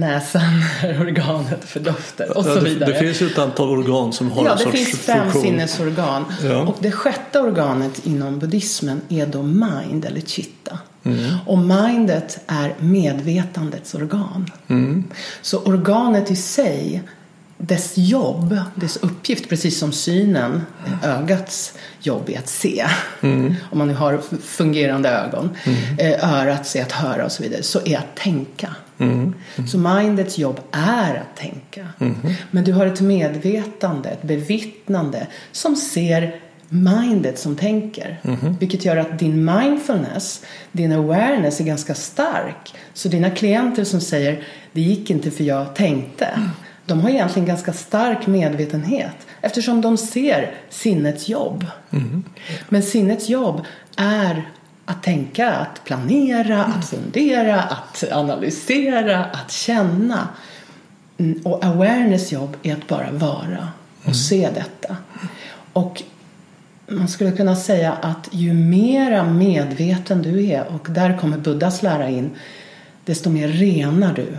Näsan 0.00 0.42
är 0.82 1.00
organet 1.06 1.64
för 1.64 1.80
dofter 1.80 2.36
och 2.36 2.44
så 2.44 2.60
vidare. 2.60 2.90
Det, 2.90 2.92
det 2.92 2.98
finns 2.98 3.22
ju 3.22 3.26
ett 3.26 3.38
antal 3.38 3.68
organ 3.68 4.12
som 4.12 4.30
har 4.30 4.44
ja, 4.44 4.52
en 4.52 4.58
sorts 4.58 4.70
funktion. 4.70 4.86
Ja, 5.06 5.14
det 5.14 5.22
finns 5.22 5.32
fem 5.34 5.42
sinnesorgan. 5.42 6.24
Ja. 6.42 6.60
Och 6.60 6.76
det 6.80 6.90
sjätte 6.90 7.40
organet 7.40 8.06
inom 8.06 8.38
buddhismen 8.38 9.00
är 9.08 9.26
då 9.26 9.42
mind 9.42 10.04
eller 10.04 10.20
chitta. 10.20 10.78
Mm. 11.02 11.36
Och 11.46 11.58
mindet 11.58 12.40
är 12.46 12.74
medvetandets 12.78 13.94
organ. 13.94 14.50
Mm. 14.68 15.04
Så 15.42 15.58
organet 15.58 16.30
i 16.30 16.36
sig 16.36 17.02
dess 17.58 17.92
jobb, 17.96 18.58
dess 18.74 18.96
uppgift, 18.96 19.48
precis 19.48 19.78
som 19.78 19.92
synen, 19.92 20.62
ögats 21.02 21.74
jobb 22.00 22.30
är 22.30 22.38
att 22.38 22.48
se. 22.48 22.86
Mm. 23.20 23.54
Om 23.70 23.78
man 23.78 23.88
nu 23.88 23.94
har 23.94 24.20
fungerande 24.42 25.08
ögon. 25.08 25.50
Mm. 25.64 25.98
Eh, 25.98 26.34
örat 26.34 26.76
är 26.76 26.82
att 26.82 26.92
höra 26.92 27.24
och 27.24 27.32
så 27.32 27.42
vidare. 27.42 27.62
Så 27.62 27.80
är 27.84 27.98
att 27.98 28.16
tänka. 28.16 28.74
Mm. 29.00 29.34
Så 29.68 29.78
mindets 29.78 30.38
jobb 30.38 30.60
är 30.72 31.14
att 31.14 31.36
tänka. 31.36 31.86
Mm. 32.00 32.14
Men 32.50 32.64
du 32.64 32.72
har 32.72 32.86
ett 32.86 33.00
medvetande, 33.00 34.08
ett 34.08 34.22
bevittnande 34.22 35.26
som 35.52 35.76
ser 35.76 36.40
mindet 36.68 37.38
som 37.38 37.56
tänker. 37.56 38.20
Mm. 38.22 38.56
Vilket 38.60 38.84
gör 38.84 38.96
att 38.96 39.18
din 39.18 39.44
mindfulness, 39.44 40.44
din 40.72 40.92
awareness 40.92 41.60
är 41.60 41.64
ganska 41.64 41.94
stark. 41.94 42.74
Så 42.94 43.08
dina 43.08 43.30
klienter 43.30 43.84
som 43.84 44.00
säger 44.00 44.42
det 44.72 44.80
gick 44.80 45.10
inte 45.10 45.30
för 45.30 45.44
jag 45.44 45.74
tänkte 45.74 46.28
de 46.90 47.00
har 47.00 47.10
egentligen 47.10 47.46
ganska 47.46 47.72
stark 47.72 48.26
medvetenhet 48.26 49.16
eftersom 49.40 49.80
de 49.80 49.96
ser 49.96 50.54
sinnets 50.70 51.28
jobb. 51.28 51.66
Mm. 51.90 52.24
Men 52.68 52.82
sinnets 52.82 53.28
jobb 53.28 53.64
är 53.96 54.48
att 54.90 55.02
tänka, 55.02 55.50
att 55.50 55.84
planera, 55.84 56.64
att 56.64 56.88
fundera, 56.88 57.62
att 57.62 58.04
analysera, 58.12 59.24
att 59.24 59.50
känna. 59.50 60.28
Mm, 61.18 61.42
och 61.44 61.64
awareness 61.64 62.32
jobb 62.32 62.56
är 62.62 62.72
att 62.72 62.88
bara 62.88 63.10
vara 63.10 63.68
och 63.98 64.04
mm. 64.04 64.14
se 64.14 64.50
detta. 64.54 64.96
Och 65.72 66.02
man 66.86 67.08
skulle 67.08 67.32
kunna 67.32 67.56
säga 67.56 67.92
att 67.92 68.28
ju 68.30 68.54
mera 68.54 69.24
medveten 69.24 70.22
du 70.22 70.46
är 70.46 70.66
och 70.66 70.86
där 70.90 71.18
kommer 71.18 71.38
Buddhas 71.38 71.82
lära 71.82 72.08
in 72.08 72.30
desto 73.04 73.30
mer 73.30 73.48
renar 73.48 74.14
du 74.14 74.38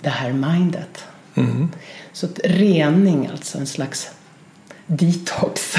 det 0.00 0.10
här 0.10 0.32
mindet. 0.32 1.04
Mm. 1.34 1.68
Så 2.12 2.28
rening, 2.44 3.28
alltså 3.32 3.58
en 3.58 3.66
slags 3.66 4.10
detox 4.86 5.74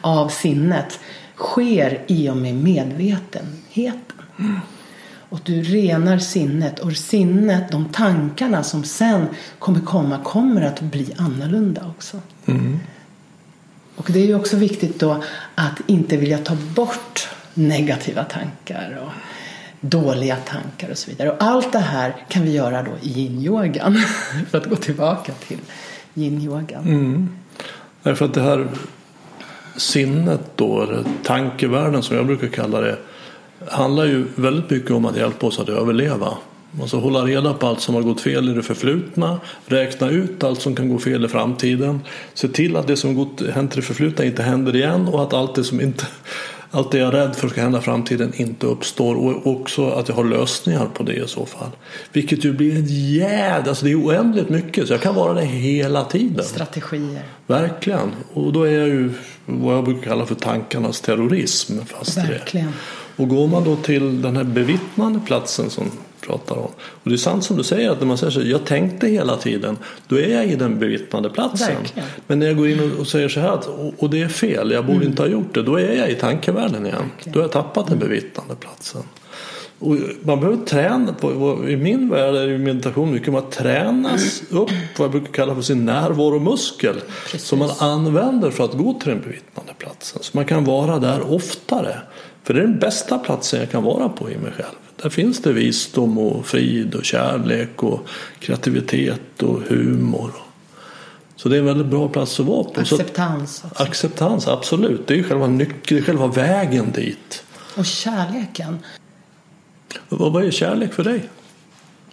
av 0.00 0.28
sinnet 0.28 1.00
sker 1.36 2.02
i 2.06 2.30
och 2.30 2.36
med 2.36 2.54
medvetenheten. 2.54 4.22
Mm. 4.38 4.60
Och 5.28 5.40
du 5.44 5.62
renar 5.62 6.18
sinnet 6.18 6.78
och 6.78 6.92
sinnet, 6.92 7.72
de 7.72 7.88
tankarna 7.88 8.62
som 8.62 8.84
sen 8.84 9.26
kommer 9.58 9.80
komma 9.80 10.18
kommer 10.24 10.62
att 10.62 10.80
bli 10.80 11.14
annorlunda 11.16 11.94
också. 11.96 12.20
Mm. 12.46 12.78
Och 13.96 14.08
det 14.12 14.20
är 14.20 14.26
ju 14.26 14.34
också 14.34 14.56
viktigt 14.56 15.00
då 15.00 15.22
att 15.54 15.80
inte 15.86 16.16
vilja 16.16 16.38
ta 16.38 16.56
bort 16.74 17.28
negativa 17.54 18.24
tankar 18.24 18.98
och 19.02 19.12
dåliga 19.80 20.36
tankar 20.36 20.90
och 20.90 20.98
så 20.98 21.10
vidare. 21.10 21.30
Och 21.30 21.42
allt 21.42 21.72
det 21.72 21.78
här 21.78 22.16
kan 22.28 22.42
vi 22.42 22.52
göra 22.52 22.82
då 22.82 22.90
i 23.02 23.08
yin-yogan. 23.08 23.96
för 24.50 24.58
att 24.58 24.66
gå 24.66 24.76
tillbaka 24.76 25.32
till 25.32 25.58
yin-yogan. 26.14 26.84
Mm. 26.84 27.28
Därför 28.02 28.24
att 28.24 28.34
det 28.34 28.42
här 28.42 28.68
sinnet 29.76 30.40
då, 30.56 30.88
tankevärlden 31.22 32.02
som 32.02 32.16
jag 32.16 32.26
brukar 32.26 32.48
kalla 32.48 32.80
det, 32.80 32.96
handlar 33.68 34.04
ju 34.04 34.24
väldigt 34.34 34.70
mycket 34.70 34.90
om 34.90 35.04
att 35.04 35.16
hjälpa 35.16 35.46
oss 35.46 35.60
att 35.60 35.68
överleva. 35.68 36.32
Alltså 36.80 36.98
hålla 36.98 37.24
reda 37.24 37.54
på 37.54 37.66
allt 37.66 37.80
som 37.80 37.94
har 37.94 38.02
gått 38.02 38.20
fel 38.20 38.48
i 38.48 38.52
det 38.52 38.62
förflutna, 38.62 39.40
räkna 39.66 40.10
ut 40.10 40.44
allt 40.44 40.60
som 40.60 40.76
kan 40.76 40.88
gå 40.88 40.98
fel 40.98 41.24
i 41.24 41.28
framtiden, 41.28 42.00
se 42.34 42.48
till 42.48 42.76
att 42.76 42.86
det 42.86 42.96
som 42.96 43.14
gått, 43.14 43.42
hänt 43.54 43.72
i 43.72 43.76
det 43.76 43.82
förflutna 43.82 44.24
inte 44.24 44.42
händer 44.42 44.76
igen 44.76 45.08
och 45.08 45.22
att 45.22 45.34
allt 45.34 45.54
det 45.54 45.64
som 45.64 45.80
inte 45.80 46.06
allt 46.76 46.90
det 46.90 46.98
jag 46.98 47.08
är 47.08 47.12
rädd 47.12 47.36
för 47.36 47.48
ska 47.48 47.60
hända 47.60 47.78
i 47.78 47.82
framtiden 47.82 48.32
inte 48.36 48.66
uppstår 48.66 49.14
och 49.14 49.46
också 49.46 49.90
att 49.90 50.08
jag 50.08 50.16
har 50.16 50.24
lösningar 50.24 50.86
på 50.94 51.02
det 51.02 51.14
i 51.14 51.28
så 51.28 51.46
fall. 51.46 51.70
Vilket 52.12 52.44
ju 52.44 52.52
blir 52.52 52.76
en 52.76 52.86
jäd, 52.86 53.68
alltså 53.68 53.84
det 53.84 53.90
är 53.90 54.00
oändligt 54.00 54.48
mycket 54.48 54.86
så 54.86 54.92
jag 54.92 55.02
kan 55.02 55.14
vara 55.14 55.34
det 55.34 55.44
hela 55.44 56.04
tiden. 56.04 56.44
Strategier. 56.44 57.22
Verkligen. 57.46 58.14
Och 58.32 58.52
då 58.52 58.62
är 58.62 58.78
jag 58.78 58.88
ju 58.88 59.10
vad 59.46 59.76
jag 59.76 59.84
brukar 59.84 60.02
kalla 60.02 60.26
för 60.26 60.34
tankarnas 60.34 61.00
terrorism. 61.00 61.78
Fast 61.86 62.18
Verkligen. 62.18 62.66
Det. 62.66 63.22
Och 63.22 63.28
går 63.28 63.48
man 63.48 63.64
då 63.64 63.76
till 63.76 64.22
den 64.22 64.36
här 64.36 64.44
bevittnande 64.44 65.20
platsen 65.26 65.70
som 65.70 65.90
pratar 66.26 66.56
om. 66.56 66.70
Och 66.78 67.10
det 67.10 67.14
är 67.14 67.16
sant 67.16 67.44
som 67.44 67.56
du 67.56 67.62
säger 67.62 67.90
att 67.90 68.00
när 68.00 68.06
man 68.06 68.18
säger 68.18 68.30
så 68.30 68.40
jag 68.40 68.64
tänkte 68.64 69.06
hela 69.06 69.36
tiden, 69.36 69.78
då 70.08 70.18
är 70.18 70.28
jag 70.28 70.46
i 70.46 70.56
den 70.56 70.78
bevittnade 70.78 71.30
platsen. 71.30 71.74
Verkligen. 71.74 72.08
Men 72.26 72.38
när 72.38 72.46
jag 72.46 72.56
går 72.56 72.68
in 72.68 72.92
och 73.00 73.06
säger 73.06 73.28
så 73.28 73.40
här 73.40 73.60
och 73.98 74.10
det 74.10 74.22
är 74.22 74.28
fel, 74.28 74.70
jag 74.70 74.84
borde 74.84 74.96
mm. 74.96 75.08
inte 75.08 75.22
ha 75.22 75.28
gjort 75.28 75.54
det, 75.54 75.62
då 75.62 75.76
är 75.76 75.92
jag 75.92 76.10
i 76.10 76.14
tankevärlden 76.14 76.86
igen. 76.86 76.98
Verkligen. 76.98 77.32
Då 77.32 77.38
har 77.38 77.44
jag 77.44 77.52
tappat 77.52 77.86
den 77.86 77.98
bevittnande 77.98 78.54
platsen. 78.54 79.02
Och 79.78 79.96
man 80.22 80.40
behöver 80.40 80.64
träna, 80.64 81.12
på, 81.12 81.30
i 81.68 81.76
min 81.76 82.08
värld 82.08 82.34
är 82.34 82.58
meditation 82.58 83.12
mycket 83.12 83.34
att 83.34 83.50
tränas 83.50 84.42
upp 84.50 84.70
vad 84.98 85.04
jag 85.04 85.10
brukar 85.10 85.32
kalla 85.32 85.54
för 85.54 85.62
sin 85.62 85.84
närvaromuskel. 85.84 87.00
Precis. 87.24 87.48
Som 87.48 87.58
man 87.58 87.70
använder 87.78 88.50
för 88.50 88.64
att 88.64 88.72
gå 88.72 88.94
till 88.94 89.08
den 89.08 89.20
bevittnande 89.20 89.72
platsen. 89.78 90.22
Så 90.22 90.30
man 90.36 90.44
kan 90.44 90.64
vara 90.64 90.98
där 90.98 91.34
oftare. 91.34 91.96
För 92.44 92.54
det 92.54 92.60
är 92.60 92.64
den 92.64 92.78
bästa 92.78 93.18
platsen 93.18 93.60
jag 93.60 93.70
kan 93.70 93.82
vara 93.82 94.08
på 94.08 94.30
i 94.30 94.38
mig 94.38 94.52
själv. 94.52 94.85
Där 95.02 95.10
finns 95.10 95.42
det 95.42 95.52
visdom 95.52 96.18
och 96.18 96.46
frid 96.46 96.94
och 96.94 97.04
kärlek 97.04 97.82
och 97.82 98.08
kreativitet 98.38 99.42
och 99.42 99.60
humor. 99.68 100.32
Så 101.36 101.48
det 101.48 101.56
är 101.56 101.60
en 101.60 101.66
väldigt 101.66 101.86
bra 101.86 102.08
plats 102.08 102.40
att 102.40 102.46
vara 102.46 102.64
på. 102.64 102.80
Acceptans. 102.80 103.56
Så, 103.56 103.82
acceptans, 103.82 104.48
absolut. 104.48 105.06
Det 105.06 105.18
är 105.18 105.22
själva 105.22 105.46
nyckeln, 105.46 106.02
själva 106.02 106.26
vägen 106.26 106.92
dit. 106.92 107.44
Och 107.76 107.86
kärleken. 107.86 108.78
Vad, 110.08 110.32
vad 110.32 110.44
är 110.44 110.50
kärlek 110.50 110.92
för 110.92 111.04
dig? 111.04 111.28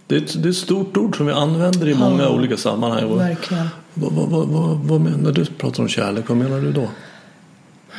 Det 0.08 0.16
är, 0.16 0.22
ett, 0.22 0.44
det 0.44 0.48
är 0.48 0.50
ett 0.50 0.58
stort 0.58 0.98
ord 0.98 1.18
som 1.18 1.26
vi 1.26 1.32
använder 1.32 1.88
i 1.88 1.96
många 1.96 2.24
ja, 2.24 2.30
olika 2.30 2.58
sammanhang. 2.58 3.18
Verkligen. 3.18 3.68
Vad, 3.94 4.14
vad, 4.14 4.48
vad, 4.48 4.78
vad, 4.78 5.02
menar, 5.02 5.18
när 5.18 5.32
du 5.32 5.46
pratar 5.46 5.84
om 5.84 5.90
kärlek, 5.90 6.30
vad 6.30 6.38
menar 6.38 6.62
du 6.62 6.72
då? 6.72 6.90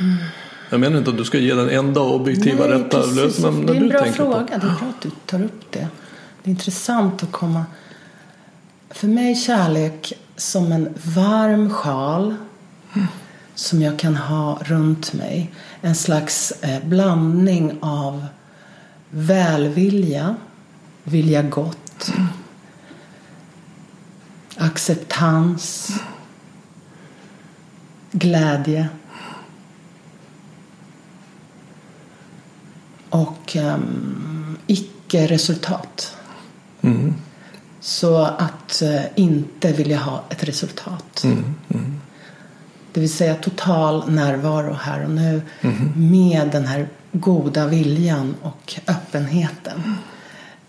Mm. 0.01 0.17
Jag 0.75 0.81
menar 0.81 0.99
inte 0.99 1.11
att 1.11 1.17
du 1.17 1.25
ska 1.25 1.39
ge 1.39 1.55
den 1.55 1.71
enda 1.71 2.01
objektiva 2.01 2.67
Nej, 2.67 2.79
rätta 2.79 3.07
lösningen. 3.07 3.67
Det 3.67 3.73
är 3.73 3.81
en 3.81 3.89
bra 3.89 4.05
fråga. 4.05 4.41
På. 4.41 4.47
Det 4.47 4.55
är 4.55 4.61
bra 4.61 4.89
att 4.89 5.03
du 5.03 5.11
tar 5.27 5.43
upp 5.43 5.73
det. 5.73 5.89
Det 6.43 6.51
är 6.51 6.51
intressant 6.51 7.23
att 7.23 7.33
komma... 7.33 7.65
För 8.91 9.09
mig 9.09 9.35
kärlek 9.35 10.13
som 10.37 10.73
en 10.73 10.89
varm 11.15 11.71
sjal 11.71 12.35
mm. 12.95 13.07
som 13.55 13.83
jag 13.83 13.99
kan 13.99 14.17
ha 14.17 14.59
runt 14.65 15.13
mig. 15.13 15.53
En 15.81 15.95
slags 15.95 16.53
eh, 16.61 16.85
blandning 16.85 17.79
av 17.81 18.27
välvilja, 19.11 20.35
vilja 21.05 21.43
gott, 21.43 22.13
mm. 22.17 22.27
acceptans, 24.57 25.93
glädje. 28.13 28.89
Och 33.15 33.57
um, 33.57 34.59
icke-resultat. 34.67 36.17
Mm. 36.83 37.15
Så 37.81 38.17
att 38.23 38.83
uh, 38.83 39.01
inte 39.15 39.73
vilja 39.73 39.99
ha 39.99 40.25
ett 40.31 40.45
resultat. 40.45 41.25
Mm. 41.25 41.55
Mm. 41.69 42.01
Det 42.93 43.01
vill 43.01 43.13
säga 43.13 43.35
total 43.35 44.11
närvaro 44.11 44.73
här 44.81 45.05
och 45.05 45.11
nu 45.11 45.43
med 45.97 46.49
den 46.53 46.67
här 46.67 46.89
goda 47.13 47.67
viljan 47.67 48.35
och 48.43 48.75
öppenheten. 48.87 49.97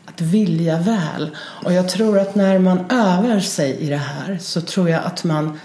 Att 0.06 0.22
vilja 0.22 0.78
väl. 0.80 1.36
Och 1.64 1.74
jag 1.74 1.90
tror 1.90 2.20
att 2.20 2.36
när 2.36 2.60
man 2.60 2.80
övar 2.90 3.40
sig 3.40 3.78
i 3.78 3.90
det 3.90 3.98
här 3.98 4.38
så 4.42 4.62
tror 4.62 4.90
jag 4.90 5.04
att 5.04 5.24
man 5.24 5.60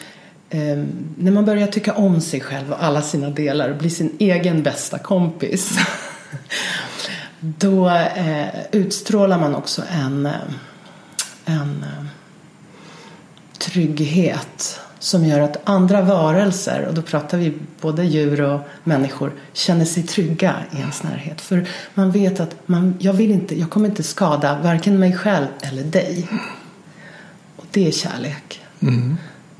eh, 0.51 0.85
när 1.17 1.31
man 1.31 1.45
börjar 1.45 1.67
tycka 1.67 1.95
om 1.95 2.21
sig 2.21 2.41
själv 2.41 2.73
och 2.73 2.85
alla 2.85 3.03
sina 3.03 3.31
delar 3.31 3.69
och 3.69 3.77
blir 3.77 3.91
sin 3.91 4.17
egen 4.19 4.63
bästa 4.63 4.99
kompis 4.99 5.79
då 7.41 7.89
eh, 7.91 8.49
utstrålar 8.73 9.39
man 9.39 9.55
också 9.55 9.83
en, 9.91 10.27
eh, 10.27 10.33
en 11.45 11.85
eh, 11.85 12.07
trygghet 13.59 14.81
som 14.99 15.25
gör 15.25 15.41
att 15.41 15.69
andra 15.69 16.03
varelser, 16.03 16.87
och 16.89 16.95
då 16.95 17.03
pratar 17.03 17.39
vi 17.39 17.53
både 17.81 18.05
djur 18.05 18.41
och 18.41 18.61
människor, 18.85 19.33
känner 19.53 19.85
sig 19.85 20.03
trygga 20.03 20.55
i 20.73 20.77
ens 20.77 21.03
närhet. 21.03 21.41
För 21.41 21.67
man 21.95 22.11
vet 22.11 22.41
att 22.41 22.69
man, 22.69 22.95
jag, 22.99 23.13
vill 23.13 23.31
inte, 23.31 23.59
jag 23.59 23.71
kommer 23.71 23.89
inte 23.89 24.03
skada 24.03 24.59
varken 24.63 24.99
mig 24.99 25.17
själv 25.17 25.47
eller 25.61 25.83
dig. 25.83 26.29
Och 27.57 27.65
det 27.71 27.89
är 27.89 27.93
kärlek. 27.93 28.61
Mm. 28.81 29.17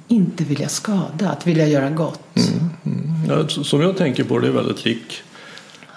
Inte 0.09 0.45
vilja 0.45 0.69
skada, 0.69 1.31
att 1.31 1.47
vilja 1.47 1.67
göra 1.67 1.91
gott. 1.91 2.37
Mm. 2.37 2.71
Mm. 2.85 3.25
Ja, 3.29 3.49
som 3.49 3.81
jag 3.81 3.97
tänker 3.97 4.25
på 4.25 4.39
det 4.39 4.49
är 4.49 4.53
väldigt 4.53 4.85
lik, 4.85 5.23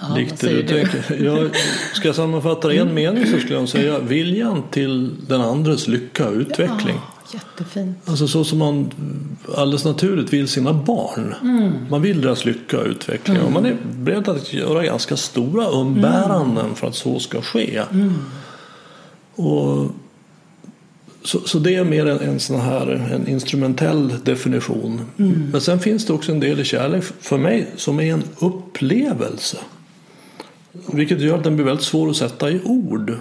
Ja, 0.09 0.15
likt 0.15 0.41
det 0.41 0.49
du, 0.49 0.67
tänker. 0.67 1.23
Jag, 1.23 1.49
ska 1.93 2.07
jag 2.07 2.15
sammanfatta 2.15 2.67
det 2.67 2.73
i 2.73 2.77
en 2.77 2.93
mening 2.93 3.25
så 3.25 3.39
skulle 3.39 3.59
jag 3.59 3.69
säga 3.69 3.99
viljan 3.99 4.63
till 4.71 5.11
den 5.27 5.41
andres 5.41 5.87
lycka 5.87 6.27
och 6.29 6.33
utveckling. 6.33 6.95
Ja, 6.95 7.39
jättefint. 7.39 7.97
Alltså 8.05 8.27
så 8.27 8.43
som 8.43 8.59
man 8.59 8.91
alldeles 9.55 9.85
naturligt 9.85 10.33
vill 10.33 10.47
sina 10.47 10.73
barn. 10.73 11.35
Man 11.89 12.01
vill 12.01 12.21
deras 12.21 12.45
lycka 12.45 12.79
och 12.79 12.85
utveckling. 12.85 13.41
Och 13.41 13.51
man 13.51 13.65
är 13.65 13.77
beredd 13.83 14.29
att 14.29 14.53
göra 14.53 14.83
ganska 14.83 15.17
stora 15.17 15.67
umbäranden 15.67 16.75
för 16.75 16.87
att 16.87 16.95
så 16.95 17.19
ska 17.19 17.41
ske. 17.41 17.81
Och 19.35 19.91
så, 21.23 21.39
så 21.39 21.59
det 21.59 21.75
är 21.75 21.83
mer 21.83 22.05
en, 22.05 22.19
en 22.19 22.39
sån 22.39 22.59
här 22.59 22.87
en 23.13 23.27
instrumentell 23.27 24.13
definition. 24.23 25.01
Men 25.51 25.61
sen 25.61 25.79
finns 25.79 26.05
det 26.05 26.13
också 26.13 26.31
en 26.31 26.39
del 26.39 26.59
i 26.59 26.63
kärlek 26.63 27.03
för 27.03 27.37
mig 27.37 27.67
som 27.75 27.99
är 27.99 28.13
en 28.13 28.23
upplevelse. 28.39 29.57
Vilket 30.93 31.21
gör 31.21 31.35
att 31.37 31.43
den 31.43 31.55
blir 31.55 31.65
väldigt 31.65 31.85
svår 31.85 32.09
att 32.09 32.15
sätta 32.15 32.51
i 32.51 32.61
ord. 32.65 33.13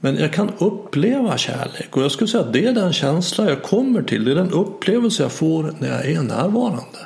Men 0.00 0.16
jag 0.16 0.32
kan 0.32 0.50
uppleva 0.58 1.38
kärlek 1.38 1.96
och 1.96 2.02
jag 2.02 2.10
skulle 2.12 2.28
säga 2.28 2.44
att 2.44 2.52
det 2.52 2.66
är 2.66 2.72
den 2.72 2.92
känsla 2.92 3.48
jag 3.48 3.62
kommer 3.62 4.02
till. 4.02 4.24
Det 4.24 4.30
är 4.30 4.34
den 4.34 4.50
upplevelse 4.50 5.22
jag 5.22 5.32
får 5.32 5.74
när 5.78 5.88
jag 5.88 6.06
är 6.10 6.22
närvarande. 6.22 6.98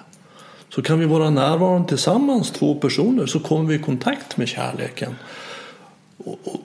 Så 0.68 0.82
kan 0.82 0.98
vi 1.00 1.06
vara 1.06 1.30
närvarande 1.30 1.88
tillsammans, 1.88 2.50
två 2.50 2.74
personer, 2.74 3.26
så 3.26 3.40
kommer 3.40 3.68
vi 3.68 3.74
i 3.74 3.78
kontakt 3.78 4.36
med 4.36 4.48
kärleken. 4.48 5.14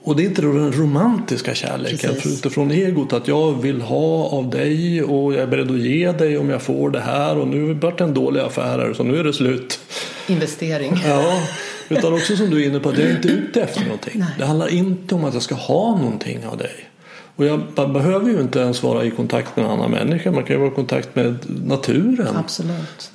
Och- 0.02 0.16
det 0.16 0.22
är 0.22 0.24
inte 0.24 0.42
den 0.42 0.72
romantiska 0.72 1.54
kärleken 1.54 2.14
Precis. 2.14 2.38
utifrån 2.38 2.70
egot 2.70 3.12
att 3.12 3.28
jag 3.28 3.52
vill 3.62 3.80
ha 3.80 4.28
av 4.28 4.50
dig 4.50 5.02
och 5.02 5.32
jag 5.32 5.40
är 5.42 5.46
beredd 5.46 5.70
att 5.70 5.78
ge 5.78 6.12
dig 6.12 6.38
om 6.38 6.50
jag 6.50 6.62
får 6.62 6.90
det 6.90 7.00
här 7.00 7.38
och 7.38 7.48
nu 7.48 7.72
vart 7.74 7.98
det 7.98 8.04
en 8.04 8.14
dålig 8.14 8.40
affär 8.40 8.78
här, 8.78 8.92
så 8.94 9.02
nu 9.02 9.18
är 9.18 9.24
det 9.24 9.32
slut. 9.32 9.80
Investering. 10.28 10.92
Ja, 11.06 11.42
utan 11.88 12.12
också 12.12 12.36
som 12.36 12.50
du 12.50 12.62
är 12.62 12.66
inne 12.66 12.80
på 12.80 12.88
att 12.88 12.98
jag 12.98 13.10
är 13.10 13.16
inte 13.16 13.28
ute 13.28 13.62
efter 13.62 13.84
någonting. 13.84 14.12
Nej. 14.18 14.28
Det 14.38 14.44
handlar 14.44 14.68
inte 14.68 15.14
om 15.14 15.24
att 15.24 15.34
jag 15.34 15.42
ska 15.42 15.54
ha 15.54 15.98
någonting 15.98 16.46
av 16.46 16.56
dig. 16.56 16.90
Och 17.36 17.46
jag 17.46 17.60
behöver 17.92 18.30
ju 18.30 18.40
inte 18.40 18.58
ens 18.58 18.82
vara 18.82 19.04
i 19.04 19.10
kontakt 19.10 19.56
med 19.56 19.64
en 19.64 19.70
annan 19.70 19.90
människa. 19.90 20.32
Man 20.32 20.44
kan 20.44 20.56
ju 20.56 20.60
vara 20.60 20.72
i 20.72 20.74
kontakt 20.74 21.16
med 21.16 21.36
naturen. 21.64 22.36
Absolut. 22.36 23.10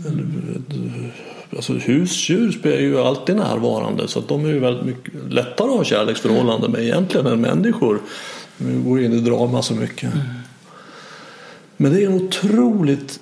Alltså 1.56 1.74
husdjur 1.74 2.68
är 2.68 2.80
ju 2.80 3.00
alltid 3.00 3.36
närvarande 3.36 4.08
så 4.08 4.20
de 4.20 4.46
är 4.46 4.50
ju 4.50 4.60
väldigt 4.60 4.86
mycket 4.86 5.14
lättare 5.30 5.68
att 5.68 5.78
ha 5.78 5.84
kärleksförhållanden 5.84 6.72
med 6.72 6.82
egentligen 6.82 7.28
än 7.28 7.42
människor. 7.42 8.00
Vi 8.58 8.74
går 8.74 9.02
in 9.02 9.14
i 9.14 9.20
drama 9.20 9.62
så 9.62 9.74
mycket. 9.74 10.10
Men 11.78 11.94
det 11.94 12.04
är 12.04 12.08
en 12.08 12.14
otroligt 12.14 13.20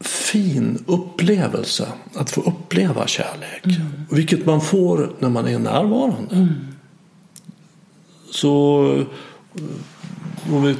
fin 0.00 0.84
upplevelse 0.86 1.88
att 2.14 2.30
få 2.30 2.40
uppleva 2.40 3.06
kärlek. 3.06 3.64
Vilket 4.10 4.46
man 4.46 4.60
får 4.60 5.12
när 5.18 5.28
man 5.28 5.48
är 5.48 5.58
närvarande. 5.58 6.48
Så 8.30 8.84
eh, 8.96 9.04
om 10.54 10.62
vi 10.62 10.76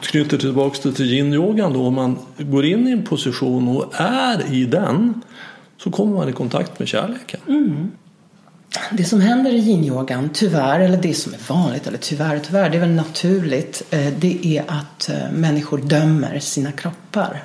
knyter 0.00 0.38
tillbaka 0.38 0.92
till 0.92 1.04
yin-yogan 1.04 1.72
då. 1.72 1.86
Om 1.86 1.94
man 1.94 2.18
går 2.38 2.64
in 2.64 2.88
i 2.88 2.90
en 2.90 3.04
position 3.04 3.68
och 3.68 3.92
är 4.00 4.54
i 4.54 4.64
den 4.64 5.22
så 5.76 5.90
kommer 5.90 6.16
man 6.16 6.28
i 6.28 6.32
kontakt 6.32 6.78
med 6.78 6.88
kärleken. 6.88 7.40
Det 8.92 9.04
som 9.04 9.20
händer 9.20 9.50
i 9.50 9.58
yin-yogan, 9.58 10.30
tyvärr, 10.32 10.80
eller 10.80 10.96
det 10.96 11.14
som 11.14 11.34
är 11.34 11.48
vanligt, 11.48 11.86
eller 11.86 11.98
tyvärr, 11.98 12.38
tyvärr, 12.38 12.70
det 12.70 12.76
är 12.76 12.80
väl 12.80 12.90
naturligt, 12.90 13.82
eh, 13.90 14.12
det 14.18 14.46
är 14.58 14.64
att 14.68 15.08
eh, 15.08 15.32
människor 15.32 15.78
dömer 15.78 16.38
sina 16.38 16.72
kroppar. 16.72 17.42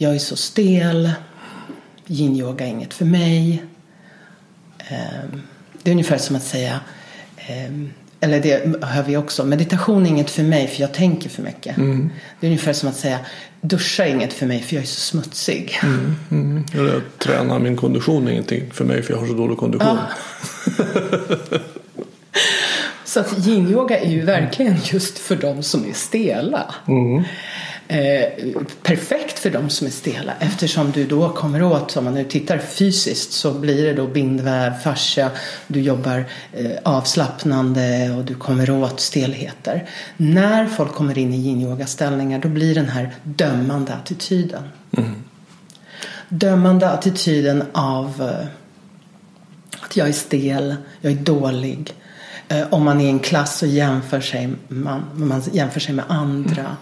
Jag 0.00 0.14
är 0.14 0.18
så 0.18 0.36
stel, 0.36 1.10
yin-yoga 2.06 2.64
är 2.66 2.68
inget 2.70 2.94
för 2.94 3.04
mig. 3.04 3.62
Eh, 4.78 5.40
Det 5.82 5.90
är 5.90 5.92
ungefär 5.92 6.18
som 6.18 6.36
att 6.36 6.42
säga, 6.42 6.80
eh, 7.36 7.72
eller 8.20 8.40
det 8.40 8.84
hör 8.84 9.02
vi 9.02 9.16
också, 9.16 9.44
meditation 9.44 10.06
är 10.06 10.10
inget 10.10 10.30
för 10.30 10.42
mig 10.42 10.66
för 10.66 10.80
jag 10.80 10.94
tänker 10.94 11.30
för 11.30 11.42
mycket. 11.42 11.76
Det 12.40 12.46
är 12.46 12.50
ungefär 12.50 12.72
som 12.72 12.88
att 12.88 12.96
säga, 12.96 13.18
duscha 13.60 14.06
är 14.06 14.10
inget 14.10 14.32
för 14.32 14.46
mig 14.46 14.62
för 14.62 14.74
jag 14.74 14.82
är 14.82 14.86
så 14.86 15.00
smutsig. 15.00 15.78
Mm. 16.30 16.64
Eller 16.74 16.96
att 16.96 17.18
träna 17.18 17.58
min 17.58 17.76
kondition 17.76 18.28
är 18.28 18.32
ingenting 18.32 18.70
för 18.72 18.84
mig 18.84 19.02
för 19.02 19.12
jag 19.12 19.20
har 19.20 19.26
så 19.26 19.32
dålig 19.34 19.58
kondition. 19.58 19.98
Så 23.04 23.20
att 23.20 23.46
yin-yoga 23.46 23.98
är 23.98 24.10
ju 24.10 24.24
verkligen 24.24 24.76
just 24.84 25.18
för 25.18 25.36
de 25.36 25.62
som 25.62 25.88
är 25.88 25.92
stela. 25.92 26.74
Eh, 27.90 28.52
perfekt 28.82 29.38
för 29.38 29.50
de 29.50 29.70
som 29.70 29.86
är 29.86 29.90
stela 29.90 30.32
eftersom 30.40 30.90
du 30.90 31.06
då 31.06 31.28
kommer 31.28 31.62
åt, 31.62 31.96
om 31.96 32.04
man 32.04 32.14
nu 32.14 32.24
tittar 32.24 32.58
fysiskt 32.58 33.32
så 33.32 33.52
blir 33.52 33.84
det 33.84 33.94
då 33.94 34.06
bindväv, 34.06 34.74
fascia, 34.74 35.30
du 35.66 35.80
jobbar 35.80 36.24
eh, 36.52 36.70
avslappnande 36.84 38.14
och 38.18 38.24
du 38.24 38.34
kommer 38.34 38.70
åt 38.70 39.00
stelheter. 39.00 39.88
När 40.16 40.66
folk 40.66 40.92
kommer 40.92 41.18
in 41.18 41.34
i 41.34 41.36
yin-yoga-ställningar 41.36 42.38
då 42.38 42.48
blir 42.48 42.74
den 42.74 42.88
här 42.88 43.14
dömande 43.22 43.94
attityden. 43.94 44.62
Dömande 46.28 46.90
attityden 46.90 47.64
av 47.72 48.22
eh, 48.22 48.46
att 49.80 49.96
jag 49.96 50.08
är 50.08 50.12
stel, 50.12 50.76
jag 51.00 51.12
är 51.12 51.16
dålig. 51.16 51.94
Eh, 52.48 52.66
om 52.70 52.84
man 52.84 53.00
är 53.00 53.04
i 53.04 53.08
en 53.08 53.18
klass 53.18 53.58
så 53.58 53.66
jämför 53.66 54.20
sig 54.20 54.48
man, 54.68 55.02
man 55.14 55.42
jämför 55.52 55.80
sig 55.80 55.94
med 55.94 56.04
andra. 56.08 56.76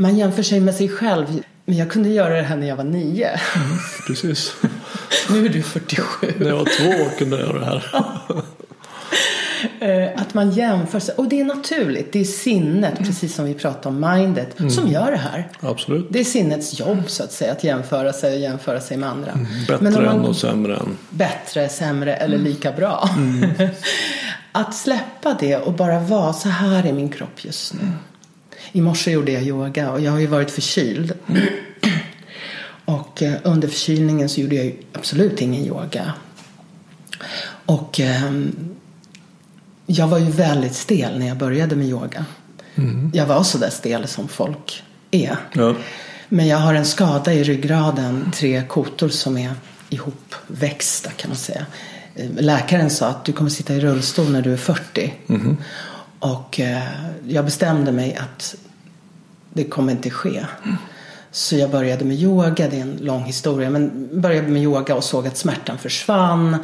Man 0.00 0.16
jämför 0.18 0.42
sig 0.42 0.60
med 0.60 0.74
sig 0.74 0.88
själv. 0.88 1.26
Men 1.64 1.76
jag 1.76 1.90
kunde 1.90 2.08
göra 2.08 2.34
det 2.36 2.42
här 2.42 2.56
när 2.56 2.66
jag 2.68 2.76
var 2.76 2.84
nio. 2.84 3.40
Precis. 4.06 4.52
Nu 5.30 5.44
är 5.46 5.48
du 5.48 5.62
47. 5.62 6.32
När 6.38 6.48
jag 6.48 6.56
var 6.56 6.64
två 6.64 7.10
kunde 7.18 7.36
jag 7.38 7.46
göra 7.48 7.58
det 7.58 7.64
här. 7.64 7.84
Eh, 9.80 10.20
Att 10.22 10.34
man 10.34 10.50
jämför 10.50 11.00
sig. 11.00 11.14
Och 11.14 11.28
det 11.28 11.40
är 11.40 11.44
naturligt. 11.44 12.12
Det 12.12 12.20
är 12.20 12.24
sinnet, 12.24 12.98
precis 12.98 13.34
som 13.34 13.44
vi 13.44 13.54
pratade 13.54 13.88
om 13.88 14.00
mindet, 14.18 14.56
som 14.72 14.88
gör 14.88 15.10
det 15.10 15.16
här. 15.16 15.48
Absolut. 15.60 16.06
Det 16.10 16.20
är 16.20 16.24
sinnets 16.24 16.78
jobb 16.80 17.02
så 17.06 17.22
att 17.24 17.32
säga, 17.32 17.52
att 17.52 17.64
jämföra 17.64 18.12
sig 18.12 18.34
och 18.34 18.40
jämföra 18.40 18.80
sig 18.80 18.96
med 18.96 19.08
andra. 19.08 19.32
Bättre 19.68 19.78
Men 19.80 19.96
om 19.96 20.04
man- 20.04 20.14
än 20.16 20.24
och 20.24 20.36
sämre 20.36 20.76
än. 20.76 20.96
bättre, 21.10 21.68
sämre 21.68 22.14
eller 22.14 22.38
lika 22.38 22.72
bra. 22.72 23.08
att 24.52 24.74
släppa 24.74 25.36
det 25.40 25.56
och 25.56 25.72
bara 25.72 25.98
vara 26.00 26.32
så 26.32 26.48
här 26.48 26.86
är 26.86 26.92
min 26.92 27.08
kropp 27.08 27.44
just 27.44 27.74
nu. 27.74 27.80
I 28.72 28.80
morse 28.80 29.10
gjorde 29.10 29.32
jag 29.32 29.42
yoga 29.42 29.90
och 29.90 30.00
jag 30.00 30.12
har 30.12 30.18
ju 30.18 30.26
varit 30.26 30.50
förkyld. 30.50 31.12
och 32.84 33.22
eh, 33.22 33.34
under 33.42 33.68
förkylningen 33.68 34.28
så 34.28 34.40
gjorde 34.40 34.54
jag 34.54 34.76
absolut 34.92 35.40
ingen 35.40 35.64
yoga. 35.66 36.12
Och 37.66 38.00
ehm, 38.00 38.54
jag 39.86 40.06
var 40.06 40.18
ju 40.18 40.30
väldigt 40.30 40.74
stel 40.74 41.18
när 41.18 41.26
jag 41.28 41.36
började 41.36 41.76
med 41.76 41.86
yoga. 41.86 42.24
Jag 43.12 43.26
var 43.26 43.42
så 43.42 43.58
där 43.58 43.70
stel 43.70 44.08
som 44.08 44.28
folk 44.28 44.82
är. 45.10 45.36
Ja. 45.52 45.74
Men 46.28 46.46
jag 46.46 46.58
har 46.58 46.74
en 46.74 46.84
skada 46.84 47.32
i 47.32 47.44
ryggraden, 47.44 48.30
tre 48.34 48.62
kotor 48.68 49.08
som 49.08 49.38
är 49.38 49.54
ihopväxta 49.90 51.10
kan 51.10 51.30
man 51.30 51.36
säga. 51.36 51.66
Eh, 52.14 52.26
Läkaren 52.38 52.90
sa 52.90 53.06
att 53.06 53.24
du 53.24 53.32
kommer 53.32 53.50
sitta 53.50 53.74
i 53.74 53.80
rullstol 53.80 54.32
när 54.32 54.42
du 54.42 54.52
är 54.52 54.56
40. 54.56 55.14
Och 56.20 56.60
eh, 56.60 56.82
jag 57.28 57.44
bestämde 57.44 57.92
mig 57.92 58.14
att 58.14 58.54
det 59.52 59.64
kommer 59.64 59.92
inte 59.92 60.10
ske. 60.10 60.46
Så 61.32 61.56
jag 61.56 61.70
började 61.70 62.04
med 62.04 62.16
yoga, 62.16 62.68
det 62.68 62.76
är 62.76 62.80
en 62.80 62.98
lång 63.00 63.24
historia, 63.24 63.70
men 63.70 64.08
började 64.20 64.48
med 64.48 64.62
yoga 64.62 64.94
och 64.94 65.04
såg 65.04 65.26
att 65.26 65.36
smärtan 65.36 65.78
försvann. 65.78 66.56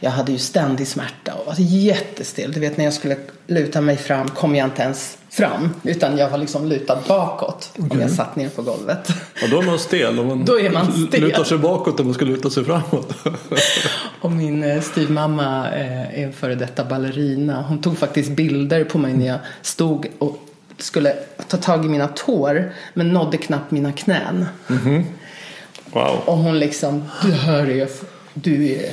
Jag 0.00 0.10
hade 0.10 0.32
ju 0.32 0.38
ständig 0.38 0.88
smärta 0.88 1.34
och 1.34 1.46
var 1.46 1.54
jättestill. 1.58 2.52
Du 2.52 2.60
vet 2.60 2.76
när 2.76 2.84
jag 2.84 2.94
skulle 2.94 3.16
luta 3.46 3.80
mig 3.80 3.96
fram 3.96 4.28
kom 4.28 4.54
jag 4.54 4.66
inte 4.66 4.82
ens 4.82 5.18
fram. 5.34 5.74
Utan 5.82 6.18
jag 6.18 6.30
var 6.30 6.38
liksom 6.38 6.66
lutad 6.66 6.98
bakåt 7.08 7.70
okay. 7.78 7.90
om 7.90 8.00
jag 8.00 8.10
satt 8.10 8.36
ner 8.36 8.48
på 8.48 8.62
golvet. 8.62 9.08
Och 9.42 9.50
då 9.50 9.60
är 9.60 9.66
man 9.66 9.78
stel. 9.78 10.18
Om 10.18 10.26
man, 10.26 10.44
då 10.44 10.60
är 10.60 10.70
man 10.70 10.92
stel. 10.92 11.20
lutar 11.20 11.44
sig 11.44 11.58
bakåt 11.58 12.00
och 12.00 12.06
man 12.06 12.14
ska 12.14 12.24
luta 12.24 12.50
sig 12.50 12.64
framåt. 12.64 13.14
och 14.20 14.32
min 14.32 14.64
eh, 14.64 14.80
styvmamma 14.80 15.70
eh, 15.70 16.22
är 16.22 16.32
före 16.32 16.54
detta 16.54 16.84
ballerina. 16.84 17.62
Hon 17.62 17.82
tog 17.82 17.98
faktiskt 17.98 18.30
bilder 18.30 18.84
på 18.84 18.98
mig 18.98 19.12
när 19.12 19.26
jag 19.26 19.38
stod 19.62 20.06
och 20.18 20.38
skulle 20.78 21.16
ta 21.48 21.56
tag 21.56 21.84
i 21.84 21.88
mina 21.88 22.08
tår 22.08 22.72
men 22.94 23.08
nådde 23.12 23.36
knappt 23.36 23.70
mina 23.70 23.92
knän. 23.92 24.46
Mm 24.68 24.82
-hmm. 24.82 25.04
Wow. 25.92 26.20
Och 26.24 26.36
hon 26.36 26.58
liksom, 26.58 27.04
du 27.22 27.32
hör 27.32 27.66
ju, 27.66 27.88
du 28.34 28.72
är 28.72 28.92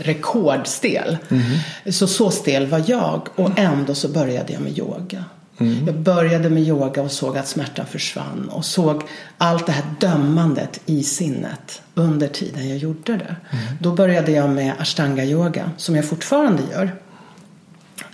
rekordstel. 0.00 1.18
Mm. 1.28 1.44
Så 1.92 2.06
så 2.06 2.30
stel 2.30 2.66
var 2.66 2.82
jag 2.86 3.28
och 3.34 3.58
ändå 3.58 3.94
så 3.94 4.08
började 4.08 4.52
jag 4.52 4.62
med 4.62 4.78
yoga. 4.78 5.24
Mm. 5.58 5.86
Jag 5.86 5.94
började 5.94 6.50
med 6.50 6.62
yoga 6.62 7.02
och 7.02 7.12
såg 7.12 7.38
att 7.38 7.48
smärtan 7.48 7.86
försvann 7.86 8.48
och 8.48 8.64
såg 8.64 9.02
allt 9.38 9.66
det 9.66 9.72
här 9.72 9.84
dömandet 10.00 10.80
i 10.86 11.02
sinnet 11.02 11.82
under 11.94 12.28
tiden 12.28 12.68
jag 12.68 12.78
gjorde 12.78 13.12
det. 13.12 13.36
Mm. 13.50 13.64
Då 13.80 13.92
började 13.92 14.32
jag 14.32 14.50
med 14.50 14.72
ashtanga 14.78 15.24
yoga 15.24 15.70
som 15.76 15.96
jag 15.96 16.04
fortfarande 16.04 16.62
gör. 16.72 16.94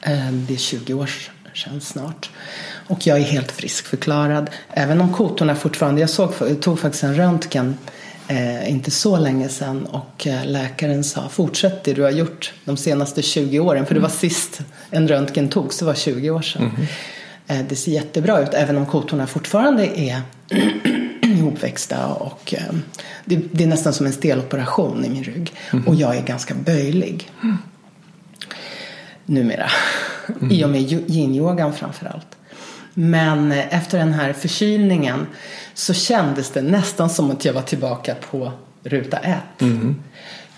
Ehm, 0.02 0.46
det 0.48 0.54
är 0.54 0.58
20 0.58 0.94
år 0.94 1.10
sedan 1.54 1.80
snart. 1.80 2.30
Och 2.86 3.06
jag 3.06 3.18
är 3.18 3.22
helt 3.22 3.52
friskförklarad. 3.52 4.50
Även 4.70 5.00
om 5.00 5.12
kotorna 5.12 5.54
fortfarande, 5.54 6.00
jag, 6.00 6.10
såg, 6.10 6.32
jag 6.40 6.62
tog 6.62 6.78
faktiskt 6.78 7.04
en 7.04 7.14
röntgen 7.14 7.78
eh, 8.32 8.70
inte 8.70 8.90
så 8.90 9.18
länge 9.18 9.48
sedan 9.48 9.86
och 9.86 10.26
eh, 10.26 10.46
läkaren 10.46 11.04
sa 11.04 11.28
fortsätt 11.28 11.84
det 11.84 11.92
du 11.92 12.02
har 12.02 12.10
gjort 12.10 12.52
de 12.64 12.76
senaste 12.76 13.22
20 13.22 13.60
åren. 13.60 13.86
För 13.86 13.94
det 13.94 14.00
var 14.00 14.08
mm. 14.08 14.18
sist 14.18 14.60
en 14.90 15.08
röntgen 15.08 15.48
togs, 15.48 15.78
det 15.78 15.84
var 15.84 15.94
20 15.94 16.30
år 16.30 16.42
sedan. 16.42 16.62
Mm. 16.62 16.86
Eh, 17.46 17.66
det 17.68 17.76
ser 17.76 17.92
jättebra 17.92 18.40
ut 18.40 18.54
även 18.54 18.76
om 18.76 18.86
kotorna 18.86 19.26
fortfarande 19.26 20.00
är 20.00 20.22
ihopväxta 21.22 22.06
och 22.06 22.54
eh, 22.54 22.74
det, 23.24 23.40
det, 23.52 23.64
är 23.64 23.68
nästan 23.68 23.92
som 23.92 24.06
en 24.06 24.12
steloperation 24.12 25.04
i 25.04 25.08
min 25.08 25.24
rygg. 25.24 25.52
Mm. 25.72 25.88
Och 25.88 25.94
jag 25.94 26.16
är 26.16 26.22
ganska 26.22 26.54
böjlig. 26.54 27.30
Mm. 27.42 27.58
Numera. 29.26 29.70
Mm. 30.40 30.50
I 30.52 30.64
och 30.64 30.70
med 30.70 30.80
yin-yogan 30.90 31.72
framförallt. 31.72 32.36
Men 32.94 33.52
efter 33.52 33.98
den 33.98 34.12
här 34.12 34.32
förkylningen 34.32 35.26
så 35.74 35.94
kändes 35.94 36.50
det 36.50 36.62
nästan 36.62 37.10
som 37.10 37.30
att 37.30 37.44
jag 37.44 37.52
var 37.52 37.62
tillbaka 37.62 38.14
på 38.30 38.52
ruta 38.84 39.16
ett. 39.16 39.62
Mm. 39.62 40.02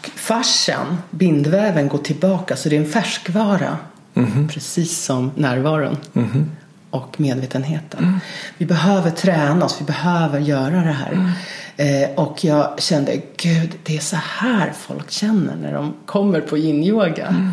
Fascian, 0.03 0.99
bindväven, 1.11 1.89
går 1.89 1.99
tillbaka 1.99 2.57
så 2.57 2.69
det 2.69 2.77
är 2.77 2.81
en 2.81 2.91
färskvara. 2.91 3.79
Mm. 4.15 4.49
Precis 4.49 5.05
som 5.05 5.31
närvaron 5.35 5.97
mm. 6.15 6.51
och 6.91 7.21
medvetenheten. 7.21 8.05
Mm. 8.05 8.21
Vi 8.59 8.67
behöver 8.67 9.11
träna 9.11 9.65
oss, 9.65 9.81
vi 9.81 9.85
behöver 9.85 10.41
göra 10.41 10.77
det 10.77 10.93
här. 10.93 11.13
Mm. 11.13 11.31
Eh, 11.77 12.11
och 12.15 12.45
jag 12.45 12.83
kände, 12.83 13.21
gud, 13.37 13.73
det 13.83 13.97
är 13.97 14.01
så 14.01 14.17
här 14.17 14.73
folk 14.79 15.11
känner 15.11 15.57
när 15.57 15.73
de 15.73 15.95
kommer 16.07 16.41
på 16.41 16.59
yin-yoga. 16.59 17.27
Mm. 17.27 17.51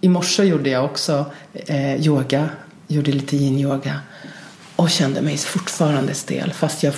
I 0.00 0.08
morse 0.08 0.44
gjorde 0.44 0.70
jag 0.70 0.84
också 0.84 1.26
eh, 1.52 2.06
yoga, 2.06 2.48
gjorde 2.88 3.12
lite 3.12 3.36
yin-yoga 3.36 4.00
och 4.76 4.90
kände 4.90 5.22
mig 5.22 5.36
fortfarande 5.36 6.14
stel. 6.14 6.52
Fast 6.52 6.82
jag, 6.82 6.94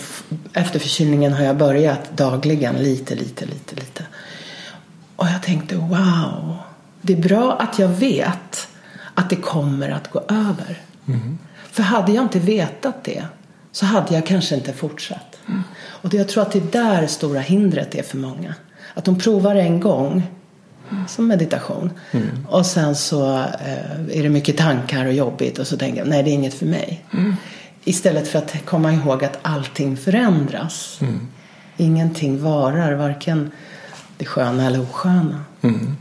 efter 0.52 0.78
förkylningen 0.78 1.32
har 1.32 1.44
jag 1.44 1.56
börjat 1.56 2.16
dagligen 2.16 2.76
lite, 2.76 3.14
lite, 3.14 3.46
lite, 3.46 3.74
lite. 3.74 4.06
Och 5.16 5.26
jag 5.26 5.42
tänkte 5.42 5.76
wow, 5.76 6.56
det 7.02 7.12
är 7.12 7.22
bra 7.22 7.56
att 7.58 7.78
jag 7.78 7.88
vet 7.88 8.68
att 9.14 9.30
det 9.30 9.36
kommer 9.36 9.90
att 9.90 10.10
gå 10.10 10.20
över. 10.28 10.80
Mm. 11.08 11.38
För 11.70 11.82
hade 11.82 12.12
jag 12.12 12.24
inte 12.24 12.38
vetat 12.38 13.04
det 13.04 13.24
så 13.72 13.86
hade 13.86 14.14
jag 14.14 14.26
kanske 14.26 14.54
inte 14.54 14.72
fortsatt. 14.72 15.38
Mm. 15.48 15.62
Och 15.76 16.14
jag 16.14 16.28
tror 16.28 16.42
att 16.42 16.52
det 16.52 16.58
är 16.58 16.84
där 16.84 17.06
stora 17.06 17.40
hindret 17.40 17.94
är 17.94 18.02
för 18.02 18.16
många. 18.16 18.54
Att 18.94 19.04
de 19.04 19.18
provar 19.18 19.54
en 19.54 19.80
gång 19.80 20.22
som 21.08 21.26
meditation. 21.26 21.90
Mm. 22.10 22.46
Och 22.48 22.66
sen 22.66 22.94
så 22.94 23.38
eh, 23.38 24.18
är 24.18 24.22
det 24.22 24.28
mycket 24.28 24.56
tankar 24.56 25.06
och 25.06 25.12
jobbigt 25.12 25.58
och 25.58 25.66
så 25.66 25.76
tänker 25.76 25.98
jag 25.98 26.08
nej 26.08 26.22
det 26.22 26.30
är 26.30 26.34
inget 26.34 26.54
för 26.54 26.66
mig. 26.66 27.04
Mm. 27.12 27.36
Istället 27.84 28.28
för 28.28 28.38
att 28.38 28.64
komma 28.64 28.92
ihåg 28.92 29.24
att 29.24 29.38
allting 29.42 29.96
förändras. 29.96 30.98
Mm. 31.00 31.28
Ingenting 31.76 32.42
varar, 32.42 32.94
varken 32.94 33.50
det 34.18 34.24
sköna 34.24 34.66
eller 34.66 34.82
osköna. 34.82 35.44
Mm. 35.62 35.96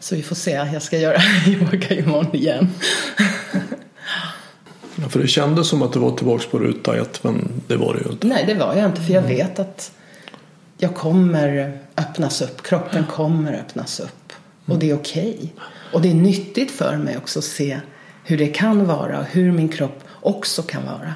Så 0.00 0.16
vi 0.16 0.22
får 0.22 0.36
se, 0.36 0.50
jag 0.50 0.82
ska 0.82 0.98
göra 0.98 1.16
yoga 1.46 1.94
imorgon 1.94 2.36
igen. 2.36 2.68
ja, 4.96 5.08
för 5.08 5.18
det 5.18 5.28
kändes 5.28 5.68
som 5.68 5.82
att 5.82 5.92
du 5.92 5.98
var 5.98 6.16
tillbaka 6.16 6.44
på 6.50 6.58
ruta 6.58 6.96
ett 6.96 7.24
men 7.24 7.62
det 7.66 7.76
var 7.76 7.94
det 7.94 8.00
ju 8.00 8.10
inte. 8.10 8.26
Nej 8.26 8.44
det 8.46 8.54
var 8.54 8.74
jag 8.74 8.86
inte 8.86 9.00
för 9.00 9.12
jag 9.12 9.24
mm. 9.24 9.36
vet 9.36 9.58
att 9.58 9.92
jag 10.78 10.94
kommer 10.94 11.78
öppnas 12.12 12.42
upp, 12.42 12.62
kroppen 12.62 13.04
kommer 13.06 13.52
öppnas 13.52 14.00
upp. 14.00 14.32
Och 14.66 14.78
det 14.78 14.90
är 14.90 14.94
okej. 14.94 15.34
Okay. 15.34 15.48
Och 15.92 16.02
det 16.02 16.10
är 16.10 16.14
nyttigt 16.14 16.70
för 16.70 16.96
mig 16.96 17.16
också 17.16 17.38
att 17.38 17.44
se 17.44 17.80
hur 18.24 18.38
det 18.38 18.46
kan 18.46 18.86
vara 18.86 19.18
och 19.18 19.24
hur 19.24 19.52
min 19.52 19.68
kropp 19.68 20.04
också 20.20 20.62
kan 20.62 20.84
vara. 20.84 21.14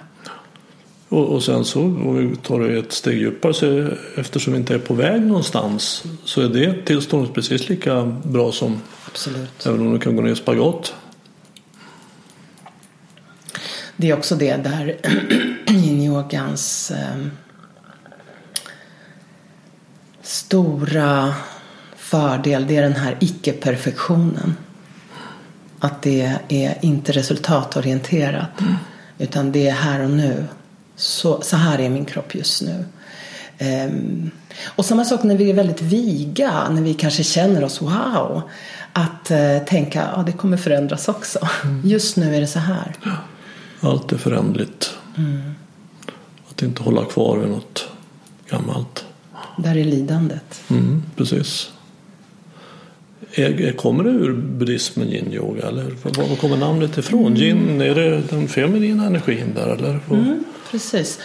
Och, 1.08 1.34
och 1.34 1.42
sen 1.42 1.64
så 1.64 1.80
om 1.80 2.30
vi 2.30 2.36
tar 2.36 2.60
det 2.60 2.78
ett 2.78 2.92
steg 2.92 3.18
djupare 3.18 3.54
så 3.54 3.88
eftersom 4.16 4.52
vi 4.52 4.58
inte 4.58 4.74
är 4.74 4.78
på 4.78 4.94
väg 4.94 5.22
någonstans 5.22 6.04
så 6.24 6.40
är 6.40 6.48
det 6.48 6.86
tillståndet 6.86 7.34
precis 7.34 7.68
lika 7.68 8.04
bra 8.24 8.52
som 8.52 8.80
Absolut. 9.06 9.66
även 9.66 9.80
om 9.80 9.92
du 9.92 9.98
kan 9.98 10.16
gå 10.16 10.22
ner 10.22 10.32
i 10.32 10.36
spagat. 10.36 10.94
Det 13.96 14.10
är 14.10 14.16
också 14.16 14.36
det 14.36 14.56
där 14.56 14.96
yin-yogans 15.66 16.90
eh, 16.90 17.26
stora 20.26 21.34
fördel 21.96 22.66
det 22.66 22.76
är 22.76 22.82
den 22.82 22.96
här 22.96 23.16
icke-perfektionen. 23.20 24.56
Att 25.78 26.02
det 26.02 26.38
är 26.48 26.78
inte 26.80 27.12
resultatorienterat. 27.12 28.60
Mm. 28.60 28.74
Utan 29.18 29.52
det 29.52 29.68
är 29.68 29.72
här 29.72 30.00
och 30.00 30.10
nu. 30.10 30.44
Så, 30.96 31.42
så 31.42 31.56
här 31.56 31.80
är 31.80 31.88
min 31.88 32.04
kropp 32.04 32.34
just 32.34 32.62
nu. 32.62 32.84
Um, 33.60 34.30
och 34.64 34.84
samma 34.84 35.04
sak 35.04 35.22
när 35.22 35.36
vi 35.36 35.50
är 35.50 35.54
väldigt 35.54 35.82
viga, 35.82 36.68
när 36.68 36.82
vi 36.82 36.94
kanske 36.94 37.24
känner 37.24 37.64
oss 37.64 37.82
wow. 37.82 38.42
Att 38.92 39.30
uh, 39.30 39.64
tänka 39.66 40.02
att 40.02 40.18
ah, 40.18 40.22
det 40.22 40.32
kommer 40.32 40.56
förändras 40.56 41.08
också. 41.08 41.48
Mm. 41.64 41.82
Just 41.84 42.16
nu 42.16 42.36
är 42.36 42.40
det 42.40 42.46
så 42.46 42.58
här. 42.58 42.94
Allt 43.80 44.12
är 44.12 44.18
förändligt. 44.18 44.90
Mm. 45.16 45.54
Att 46.50 46.62
inte 46.62 46.82
hålla 46.82 47.04
kvar 47.04 47.38
vid 47.38 47.50
något 47.50 47.88
gammalt. 48.50 49.05
Där 49.56 49.76
är 49.76 49.84
lidandet. 49.84 50.60
Mm, 50.70 51.02
precis. 51.16 51.70
Kommer 53.76 54.04
det 54.04 54.10
ur 54.10 54.32
buddhismen, 54.32 55.08
yin-yoga? 55.08 55.68
Eller 55.68 55.90
var 56.02 56.36
kommer 56.36 56.56
namnet 56.56 56.98
ifrån? 56.98 57.26
Mm. 57.26 57.42
Yin, 57.42 57.80
är 57.80 57.94
det 57.94 58.20
den 58.30 58.48
feminina 58.48 59.06
energin 59.06 59.52
där? 59.54 59.68
Eller? 59.68 60.00
Mm, 60.10 60.44
precis. 60.70 61.18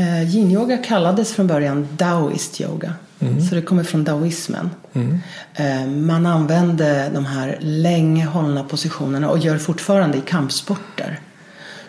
Uh, 0.00 0.36
yin-yoga 0.36 0.76
kallades 0.76 1.32
från 1.32 1.46
början 1.46 1.88
daoist 1.96 2.60
yoga. 2.60 2.94
Mm. 3.20 3.40
Så 3.40 3.54
det 3.54 3.62
kommer 3.62 3.84
från 3.84 4.04
daoismen. 4.04 4.70
Mm. 4.92 5.18
Uh, 5.60 5.90
man 5.90 6.26
använde 6.26 7.10
de 7.14 7.26
här 7.26 7.58
länge 7.60 8.24
hållna 8.24 8.64
positionerna 8.64 9.30
och 9.30 9.38
gör 9.38 9.58
fortfarande 9.58 10.18
i 10.18 10.20
kampsporter. 10.20 11.20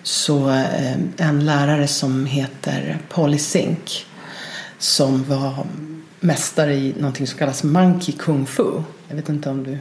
Så 0.03 0.49
uh, 0.49 0.91
en 1.17 1.45
lärare 1.45 1.87
som 1.87 2.25
heter 2.25 2.97
Polly 3.09 3.37
Sink 3.37 4.05
som 4.77 5.23
var 5.23 5.65
mästare 6.19 6.73
i 6.73 6.93
någonting 6.97 7.27
som 7.27 7.39
kallas 7.39 7.63
monkey 7.63 8.15
kung 8.17 8.45
fu. 8.45 8.71
Jag 9.07 9.15
vet 9.15 9.29
inte 9.29 9.49
om 9.49 9.63
du 9.63 9.77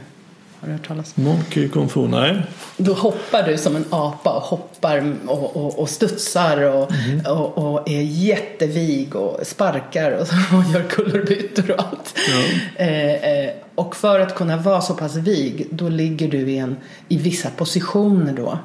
har 0.65 0.73
hört 0.73 0.87
talas 0.87 1.13
om 1.17 1.23
Monkey 1.23 1.69
kung 1.69 1.89
fu, 1.89 2.07
nej. 2.07 2.43
Då 2.77 2.93
hoppar 2.93 3.43
du 3.43 3.57
som 3.57 3.75
en 3.75 3.85
apa 3.89 4.29
och 4.29 4.41
hoppar 4.41 5.13
och, 5.27 5.55
och, 5.55 5.79
och 5.79 5.89
studsar 5.89 6.61
och, 6.61 6.91
mm. 6.91 7.25
och, 7.25 7.57
och, 7.57 7.89
är 7.89 8.01
jättevig 8.01 9.15
och 9.15 9.47
sparkar 9.47 10.11
och, 10.11 10.21
och 10.57 10.73
gör 10.73 10.83
kullerbyttor 10.89 11.71
och 11.71 11.79
allt. 11.79 12.15
Ja. 12.29 12.83
Eh, 12.85 13.13
eh, 13.13 13.51
och 13.75 13.95
för 13.95 14.19
att 14.19 14.35
kunna 14.35 14.57
vara 14.57 14.81
så 14.81 14.93
pass 14.93 15.15
vig 15.15 15.67
då 15.71 15.89
ligger 15.89 16.27
du 16.27 16.37
i, 16.37 16.57
en, 16.57 16.75
i 17.07 17.17
vissa 17.17 17.49
positioner 17.49 18.33
då 18.33 18.59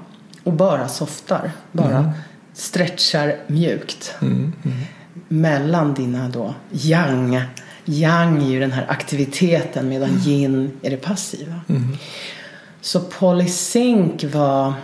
och 0.45 0.53
bara 0.53 0.89
softar. 0.89 1.53
Bara 1.73 1.99
mm. 1.99 2.11
stretchar 2.55 3.37
mjukt. 3.47 4.15
Mm. 4.21 4.53
Mellan 5.29 5.95
dina 5.95 6.29
då 6.29 6.55
yang 6.71 7.41
Yang 7.85 8.43
är 8.43 8.51
ju 8.51 8.61
den 8.61 8.73
här 8.73 8.87
aktiviteten 8.89 9.89
medan 9.89 10.09
mm. 10.09 10.23
yin 10.23 10.73
är 10.83 10.91
det 10.91 10.97
passiva. 10.97 11.61
Mm. 11.69 11.97
Så 12.81 13.01
Polysync 13.01 14.25
var 14.25 14.75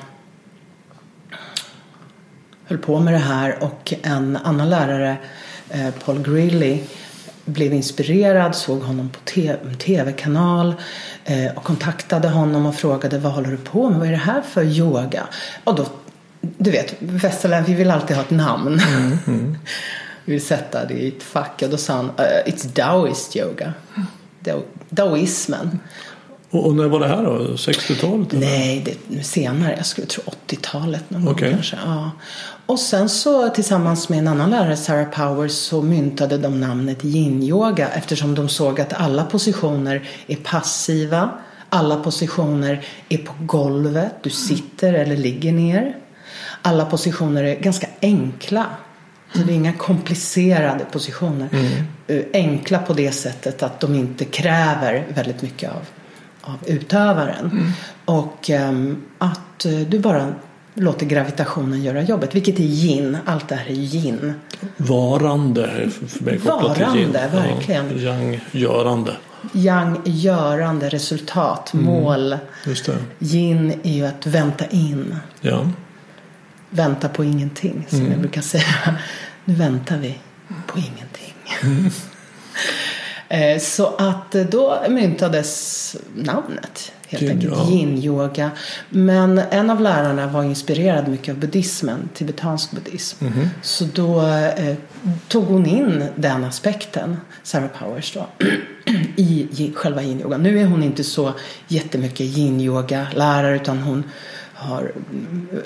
höll 2.64 2.78
på 2.78 3.00
med 3.00 3.14
det 3.14 3.18
här 3.18 3.62
och 3.62 3.94
en 4.02 4.36
annan 4.36 4.70
lärare, 4.70 5.16
eh, 5.70 5.90
Paul 6.04 6.22
Grilly, 6.22 6.80
blev 7.44 7.72
inspirerad, 7.72 8.54
såg 8.54 8.80
honom 8.80 9.08
på 9.08 9.18
tv-kanal 9.78 10.74
eh, 11.24 11.56
och 11.56 11.64
kontaktade 11.64 12.28
honom 12.28 12.66
och 12.66 12.74
frågade 12.74 13.18
vad 13.18 13.32
håller 13.32 13.50
du 13.50 13.56
på 13.56 13.90
med? 13.90 13.98
Vad 13.98 14.08
är 14.08 14.12
det 14.12 14.16
här 14.16 14.42
för 14.42 14.64
yoga? 14.64 15.26
Och 15.64 15.74
då, 15.74 15.86
du 16.40 16.70
vet, 16.70 16.94
västerlänningar, 16.98 17.68
vi 17.68 17.74
vill 17.74 17.90
alltid 17.90 18.16
ha 18.16 18.22
ett 18.22 18.30
namn. 18.30 18.80
Mm, 18.80 19.18
mm. 19.26 19.58
vi 20.26 20.32
vill 20.32 20.46
sätta 20.46 20.84
det 20.84 20.94
i 20.94 21.08
ett 21.08 21.22
fack. 21.22 21.62
Och 21.62 21.70
då 21.70 21.76
sa 21.76 21.92
han, 21.92 22.04
uh, 22.04 22.52
it's 22.52 22.66
Daoist 22.74 23.36
yoga. 23.36 23.72
Daoismen. 24.90 25.80
Och, 26.50 26.74
när 26.74 26.84
var 26.84 27.00
det 27.00 27.08
här 27.08 27.22
då? 27.22 27.38
60-talet? 27.38 28.32
Nej, 28.32 28.98
det, 29.08 29.22
senare. 29.22 29.74
Jag 29.76 29.86
skulle 29.86 30.06
tro 30.06 30.22
80-talet 30.46 31.10
någon 31.10 31.28
okay. 31.28 31.48
gång 31.48 31.56
kanske. 31.56 31.76
Ja. 31.84 32.10
Och 32.66 32.78
sen 32.78 33.08
så 33.08 33.48
tillsammans 33.48 34.08
med 34.08 34.18
en 34.18 34.28
annan 34.28 34.50
lärare, 34.50 34.76
Sarah 34.76 35.08
Powers, 35.10 35.52
så 35.52 35.82
myntade 35.82 36.38
de 36.38 36.60
namnet 36.60 37.04
yin-yoga 37.04 37.88
eftersom 37.88 38.34
de 38.34 38.48
såg 38.48 38.80
att 38.80 38.92
alla 38.92 39.24
positioner 39.24 40.08
är 40.26 40.36
passiva. 40.36 41.30
Alla 41.68 41.96
positioner 41.96 42.84
är 43.08 43.18
på 43.18 43.32
golvet, 43.40 44.14
du 44.22 44.30
sitter 44.30 44.92
eller 44.92 45.16
ligger 45.16 45.52
ner. 45.52 45.96
Alla 46.62 46.84
positioner 46.84 47.44
är 47.44 47.54
ganska 47.54 47.86
enkla. 48.02 48.66
Så 49.32 49.38
det 49.38 49.52
är 49.52 49.56
inga 49.56 49.72
komplicerade 49.72 50.84
positioner. 50.84 51.48
Mm. 51.52 51.66
Eh, 52.06 52.22
enkla 52.32 52.78
på 52.78 52.92
det 52.92 53.12
sättet 53.12 53.62
att 53.62 53.80
de 53.80 53.94
inte 53.94 54.24
kräver 54.24 55.04
väldigt 55.14 55.42
mycket 55.42 55.70
av, 55.70 55.86
av 56.40 56.58
utövaren. 56.66 57.50
Mm. 57.50 57.72
Och 58.04 58.50
um, 58.50 59.02
att 59.18 59.66
uh, 59.66 59.80
du 59.80 59.98
bara 59.98 60.34
låter 60.74 61.06
gravitationen 61.06 61.82
göra 61.82 62.02
jobbet. 62.02 62.34
Vilket 62.34 62.58
är 62.58 62.64
yin. 62.64 63.16
Allt 63.24 63.48
det 63.48 63.54
här 63.54 63.66
är 63.66 63.74
yin. 63.74 64.34
Varande 64.76 65.90
för 66.08 66.24
mig 66.24 66.38
Varande, 66.38 67.28
verkligen. 67.32 68.02
Ja, 68.02 68.12
yang-görande. 68.12 69.12
Yang-görande 69.52 70.88
resultat, 70.88 71.74
mm. 71.74 71.86
mål. 71.86 72.36
Just 72.66 72.86
det. 72.86 72.96
Yin 73.18 73.80
är 73.82 73.92
ju 73.92 74.06
att 74.06 74.26
vänta 74.26 74.66
in. 74.66 75.16
Ja. 75.40 75.66
Vänta 76.70 77.08
på 77.08 77.24
ingenting 77.24 77.86
som 77.88 77.98
mm. 77.98 78.12
jag 78.12 78.20
brukar 78.20 78.40
säga. 78.40 78.96
Nu 79.44 79.54
väntar 79.54 79.96
vi 79.98 80.18
på 80.66 80.78
ingenting. 80.78 81.34
Mm. 81.62 81.90
Så 83.60 83.86
att 83.86 84.32
då 84.32 84.82
myntades 84.88 85.96
namnet 86.14 86.92
helt 87.08 87.22
Yin, 87.22 87.30
enkelt. 87.32 87.70
Yin-yoga. 87.70 88.50
Men 88.88 89.38
en 89.38 89.70
av 89.70 89.80
lärarna 89.80 90.26
var 90.26 90.44
inspirerad 90.44 91.08
mycket 91.08 91.32
av 91.34 91.40
buddhismen, 91.40 92.08
tibetansk 92.14 92.70
buddhism. 92.70 93.26
Mm. 93.26 93.48
Så 93.62 93.84
då 93.84 94.26
eh, 94.56 94.76
tog 95.28 95.44
hon 95.44 95.66
in 95.66 96.04
den 96.16 96.44
aspekten, 96.44 97.16
Sarah 97.42 97.68
Powers 97.78 98.12
då, 98.12 98.26
i 99.16 99.72
själva 99.74 100.02
yin-yoga. 100.02 100.36
Nu 100.36 100.60
är 100.60 100.66
hon 100.66 100.82
inte 100.82 101.04
så 101.04 101.32
jättemycket 101.68 102.26
yin-yoga-lärare 102.26 103.56
utan 103.56 103.78
hon 103.78 104.04
har 104.56 104.92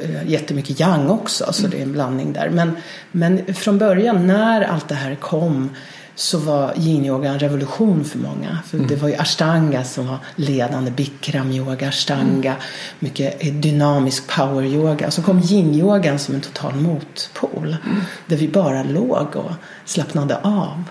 eh, 0.02 0.30
jättemycket 0.30 0.80
yang 0.80 1.10
också, 1.10 1.52
så 1.52 1.66
det 1.66 1.78
är 1.78 1.82
en 1.82 1.92
blandning 1.92 2.32
där. 2.32 2.50
Men, 2.50 2.76
men 3.12 3.54
från 3.54 3.78
början, 3.78 4.26
när 4.26 4.62
allt 4.62 4.88
det 4.88 4.94
här 4.94 5.14
kom 5.14 5.70
så 6.14 6.38
var 6.38 6.72
yin-yoga 6.76 7.30
en 7.30 7.38
revolution 7.38 8.04
för 8.04 8.18
många. 8.18 8.58
För 8.66 8.76
mm. 8.76 8.88
Det 8.88 8.96
var 8.96 9.08
ju 9.08 9.14
ashtanga 9.14 9.84
som 9.84 10.06
var 10.06 10.18
ledande, 10.36 10.90
bikram-yoga, 10.90 11.88
ashtanga, 11.88 12.50
mm. 12.50 12.62
mycket 12.98 13.62
dynamisk 13.62 14.30
power-yoga. 14.36 15.10
Så 15.10 15.22
kom 15.22 15.40
yin-yogan 15.40 16.18
som 16.18 16.34
en 16.34 16.40
total 16.40 16.74
motpol. 16.74 17.76
Mm. 17.86 18.00
Där 18.26 18.36
vi 18.36 18.48
bara 18.48 18.82
låg 18.82 19.36
och 19.36 19.52
slappnade 19.84 20.38
av. 20.42 20.84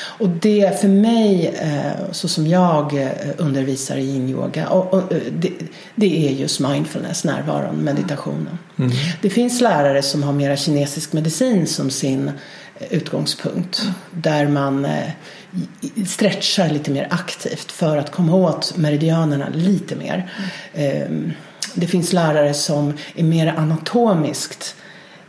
Och 0.00 0.28
det 0.28 0.80
för 0.80 0.88
mig, 0.88 1.46
eh, 1.46 2.12
så 2.12 2.28
som 2.28 2.46
jag 2.46 3.02
eh, 3.02 3.08
undervisar 3.36 3.96
i 3.96 4.04
yin-yoga, 4.04 4.68
det, 5.32 5.52
det 5.94 6.28
är 6.28 6.32
just 6.32 6.60
mindfulness, 6.60 7.24
närvaron, 7.24 7.76
meditationen. 7.76 8.58
Mm. 8.78 8.90
Det 9.22 9.30
finns 9.30 9.60
lärare 9.60 10.02
som 10.02 10.22
har 10.22 10.32
mera 10.32 10.56
kinesisk 10.56 11.12
medicin 11.12 11.66
som 11.66 11.90
sin 11.90 12.30
utgångspunkt. 12.90 13.82
Där 14.10 14.48
man 14.48 14.84
eh, 14.84 15.10
stretchar 16.06 16.68
lite 16.68 16.90
mer 16.90 17.06
aktivt 17.10 17.72
för 17.72 17.96
att 17.96 18.10
komma 18.10 18.34
åt 18.34 18.76
meridianerna 18.76 19.48
lite 19.54 19.96
mer. 19.96 20.30
Mm. 20.74 21.32
Det 21.74 21.86
finns 21.86 22.12
lärare 22.12 22.54
som 22.54 22.92
är 23.14 23.24
mer 23.24 23.46
anatomiskt, 23.46 24.76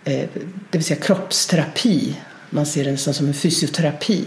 eh, 0.03 0.27
det 0.69 0.77
vill 0.77 0.83
säga 0.83 0.99
kroppsterapi. 0.99 2.15
Man 2.49 2.65
ser 2.65 2.83
det 2.83 2.91
nästan 2.91 3.13
som 3.13 3.27
en 3.27 3.33
fysioterapi. 3.33 4.23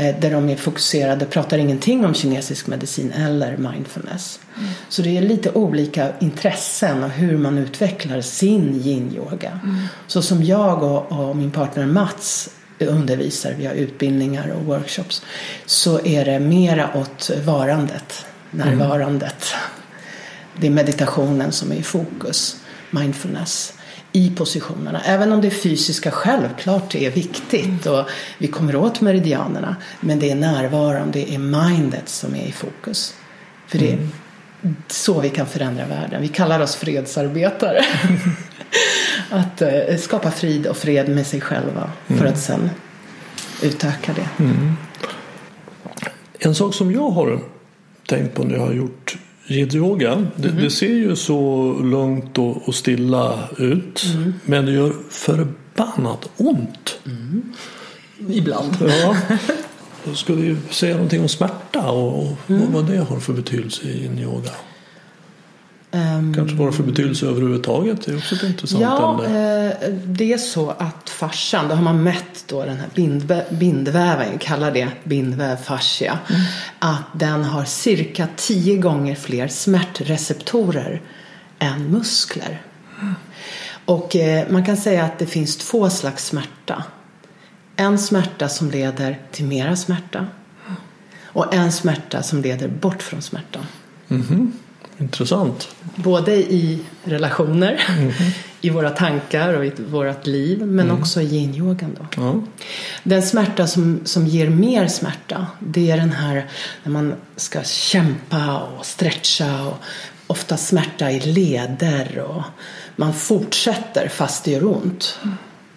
Eh, 0.00 0.20
där 0.20 0.30
de 0.30 0.48
är 0.48 0.56
fokuserade, 0.56 1.26
pratar 1.26 1.58
ingenting 1.58 2.04
om 2.04 2.14
kinesisk 2.14 2.66
medicin 2.66 3.12
eller 3.12 3.56
mindfulness. 3.56 4.40
Mm. 4.58 4.70
Så 4.88 5.02
det 5.02 5.18
är 5.18 5.22
lite 5.22 5.50
olika 5.50 6.08
intressen 6.20 7.04
och 7.04 7.10
hur 7.10 7.38
man 7.38 7.58
utvecklar 7.58 8.20
sin 8.20 8.80
yin-yoga. 8.82 9.60
Mm. 9.64 9.76
Så 10.06 10.22
som 10.22 10.44
jag 10.44 10.82
och, 10.82 11.12
och, 11.12 11.36
min 11.36 11.50
partner 11.50 11.86
Mats 11.86 12.50
undervisar, 12.78 13.54
vi 13.58 13.66
har 13.66 13.74
utbildningar 13.74 14.48
och 14.48 14.64
workshops, 14.64 15.22
så 15.66 16.00
är 16.06 16.24
det 16.24 16.40
mera 16.40 16.90
åt 16.94 17.30
varandet, 17.44 18.26
närvarandet. 18.50 19.46
Mm. 19.52 19.62
Det 20.60 20.66
är 20.66 20.70
meditationen 20.70 21.52
som 21.52 21.72
är 21.72 21.76
i 21.76 21.82
fokus, 21.82 22.56
mindfulness 22.90 23.77
i 24.18 24.30
positionerna. 24.30 25.00
Även 25.04 25.32
om 25.32 25.40
det 25.40 25.50
fysiska 25.50 26.10
självklart 26.10 26.94
är 26.94 27.10
viktigt 27.10 27.86
och 27.86 28.08
vi 28.38 28.48
kommer 28.48 28.76
åt 28.76 29.00
meridianerna. 29.00 29.76
Men 30.00 30.18
det 30.18 30.30
är 30.30 30.34
närvaron, 30.34 31.10
det 31.12 31.34
är 31.34 31.38
mindet 31.38 32.08
som 32.08 32.34
är 32.34 32.46
i 32.46 32.52
fokus. 32.52 33.14
För 33.66 33.78
det 33.78 33.92
är 33.92 34.08
så 34.88 35.20
vi 35.20 35.30
kan 35.30 35.46
förändra 35.46 35.86
världen. 35.86 36.22
Vi 36.22 36.28
kallar 36.28 36.60
oss 36.60 36.76
fredsarbetare. 36.76 37.84
att 39.30 39.62
eh, 39.62 39.96
skapa 39.98 40.30
frid 40.30 40.66
och 40.66 40.76
fred 40.76 41.08
med 41.08 41.26
sig 41.26 41.40
själva 41.40 41.90
för 42.06 42.24
att 42.24 42.38
sen 42.38 42.70
utöka 43.62 44.12
det. 44.12 44.44
Mm. 44.44 44.76
En 46.38 46.54
sak 46.54 46.74
som 46.74 46.92
jag 46.92 47.10
har 47.10 47.40
tänkt 48.06 48.34
på 48.34 48.44
när 48.44 48.54
jag 48.54 48.66
har 48.66 48.72
gjort 48.72 49.18
Yin-yoga, 49.48 50.26
det, 50.36 50.48
mm. 50.48 50.62
det, 50.62 50.70
ser 50.70 50.94
ju 50.94 51.16
så 51.16 51.72
lugnt 51.82 52.38
och, 52.38 52.68
och 52.68 52.74
stilla 52.74 53.48
ut. 53.58 54.04
Mm. 54.14 54.34
Men 54.44 54.66
det 54.66 54.72
gör 54.72 54.92
förbannat 55.10 56.30
ont. 56.36 56.98
Mm. 57.06 57.42
Ibland. 58.28 58.76
Ja. 58.80 59.16
Ska 60.14 60.34
vi 60.34 60.56
säga 60.70 60.94
någonting 60.94 61.20
om 61.20 61.28
smärta 61.28 61.90
och, 61.90 62.22
och 62.22 62.36
mm. 62.48 62.72
vad 62.72 62.86
det 62.90 62.96
har 62.96 63.20
för 63.20 63.32
betydelse 63.32 63.88
i 63.88 64.04
yin-yoga? 64.04 64.50
Um, 64.50 64.77
Kanske 66.34 66.56
vad 66.56 66.68
det 66.68 66.72
för 66.72 66.82
betydelse 66.82 67.26
överhuvudtaget. 67.26 68.06
Det 68.06 68.12
är 68.12 68.16
också 68.16 68.34
ett 68.34 68.42
intressant 68.42 68.82
ja, 68.82 69.24
ämne. 69.24 69.72
Eh, 69.82 69.88
det 69.90 70.32
är 70.32 70.38
så 70.38 70.70
att 70.70 71.10
fascian, 71.10 71.68
då 71.68 71.74
har 71.74 71.82
man 71.82 72.02
mätt 72.02 72.44
då 72.46 72.64
den 72.64 72.76
här 72.76 72.88
bindvä 72.94 73.44
bindväven, 73.50 74.38
kallar 74.38 74.70
det 74.70 74.88
bindväv 75.04 75.56
fascia. 75.56 76.18
Mm. 76.28 76.42
Att 76.78 77.20
den 77.20 77.44
har 77.44 77.64
cirka 77.64 78.28
tio 78.36 78.76
gånger 78.76 79.14
fler 79.14 79.48
smärtreceptorer 79.48 81.02
än 81.58 81.90
muskler. 81.90 82.62
Mm. 83.00 83.14
Och 83.84 84.16
eh, 84.16 84.50
man 84.50 84.64
kan 84.64 84.76
säga 84.76 85.04
att 85.04 85.18
det 85.18 85.26
finns 85.26 85.56
två 85.56 85.90
slags 85.90 86.26
smärta. 86.26 86.84
En 87.76 87.98
smärta 87.98 88.48
som 88.48 88.70
leder 88.70 89.18
till 89.32 89.44
mera 89.44 89.76
smärta. 89.76 90.26
Och 91.22 91.54
en 91.54 91.72
smärta 91.72 92.22
som 92.22 92.42
leder 92.42 92.68
bort 92.68 93.02
från 93.02 93.22
smärtan. 93.22 93.66
Mm 94.08 94.22
-hmm. 94.22 94.52
Intressant. 94.98 95.68
Både 95.94 96.36
i 96.36 96.78
relationer, 97.04 97.84
mm. 97.88 98.12
i 98.60 98.70
våra 98.70 98.90
tankar 98.90 99.54
och 99.54 99.66
i 99.66 99.72
vårt 99.90 100.26
liv 100.26 100.58
men 100.58 100.86
mm. 100.86 101.00
också 101.00 101.20
i 101.20 101.24
yin-yogan. 101.24 101.96
Då. 101.98 102.22
Ja. 102.22 102.42
Den 103.02 103.22
smärta 103.22 103.66
som, 103.66 104.00
som 104.04 104.26
ger 104.26 104.50
mer 104.50 104.86
smärta 104.86 105.46
det 105.58 105.90
är 105.90 105.96
den 105.96 106.12
här 106.12 106.46
när 106.82 106.92
man 106.92 107.14
ska 107.36 107.62
kämpa 107.62 108.58
och 108.58 108.86
stretcha 108.86 109.66
och 109.66 109.76
ofta 110.26 110.56
smärta 110.56 111.10
i 111.10 111.20
leder 111.20 112.18
och 112.18 112.42
man 112.96 113.14
fortsätter 113.14 114.08
fast 114.08 114.44
det 114.44 114.50
gör 114.50 114.64
ont. 114.64 115.18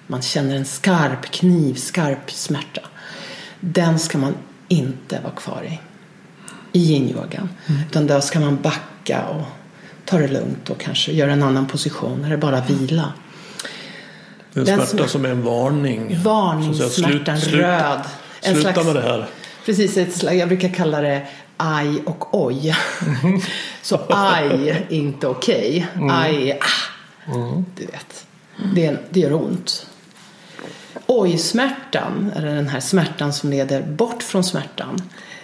Man 0.07 0.21
känner 0.21 0.55
en 0.55 0.65
skarp 0.65 1.31
kniv, 1.31 1.75
skarp 1.75 2.31
smärta. 2.31 2.81
Den 3.59 3.99
ska 3.99 4.17
man 4.17 4.35
inte 4.67 5.19
vara 5.23 5.33
kvar 5.33 5.63
i 5.63 5.79
i 6.71 6.79
yin-yogan. 6.79 7.49
Mm. 7.67 7.81
Utan 7.89 8.07
då 8.07 8.21
ska 8.21 8.39
man 8.39 8.61
backa 8.61 9.25
och 9.25 9.45
ta 10.05 10.17
det 10.17 10.27
lugnt 10.27 10.69
och 10.69 10.79
kanske 10.79 11.11
göra 11.11 11.31
en 11.31 11.43
annan 11.43 11.67
position 11.67 12.25
eller 12.25 12.37
bara 12.37 12.61
vila. 12.61 13.13
En 14.53 14.65
smärta 14.65 14.85
som, 14.85 15.07
som 15.07 15.25
är 15.25 15.29
en 15.29 15.43
varning. 15.43 16.17
Varningssmärtan, 16.23 17.37
röd. 17.37 18.01
En 18.41 18.55
sluta 18.55 18.73
slags, 18.73 18.85
med 18.85 18.95
det 18.95 19.01
här. 19.01 19.27
Precis, 19.65 19.97
ett 19.97 20.15
slags, 20.15 20.37
jag 20.37 20.47
brukar 20.47 20.69
kalla 20.69 21.01
det 21.01 21.27
aj 21.57 22.01
och 22.05 22.45
oj. 22.45 22.75
Så 23.81 23.99
aj 24.09 24.85
inte 24.89 25.27
okej. 25.27 25.87
Okay. 25.93 26.03
Mm. 26.03 26.15
Aj, 26.15 26.59
ah, 26.61 27.35
mm. 27.35 27.65
du 27.75 27.85
vet. 27.85 28.25
Det, 28.75 28.97
det 29.09 29.19
gör 29.19 29.33
ont. 29.33 29.87
Oj-smärtan, 31.07 32.31
eller 32.35 32.55
den 32.55 32.67
här 32.67 32.79
smärtan 32.79 33.33
som 33.33 33.49
leder 33.49 33.81
bort 33.81 34.23
från 34.23 34.43
smärtan, 34.43 35.01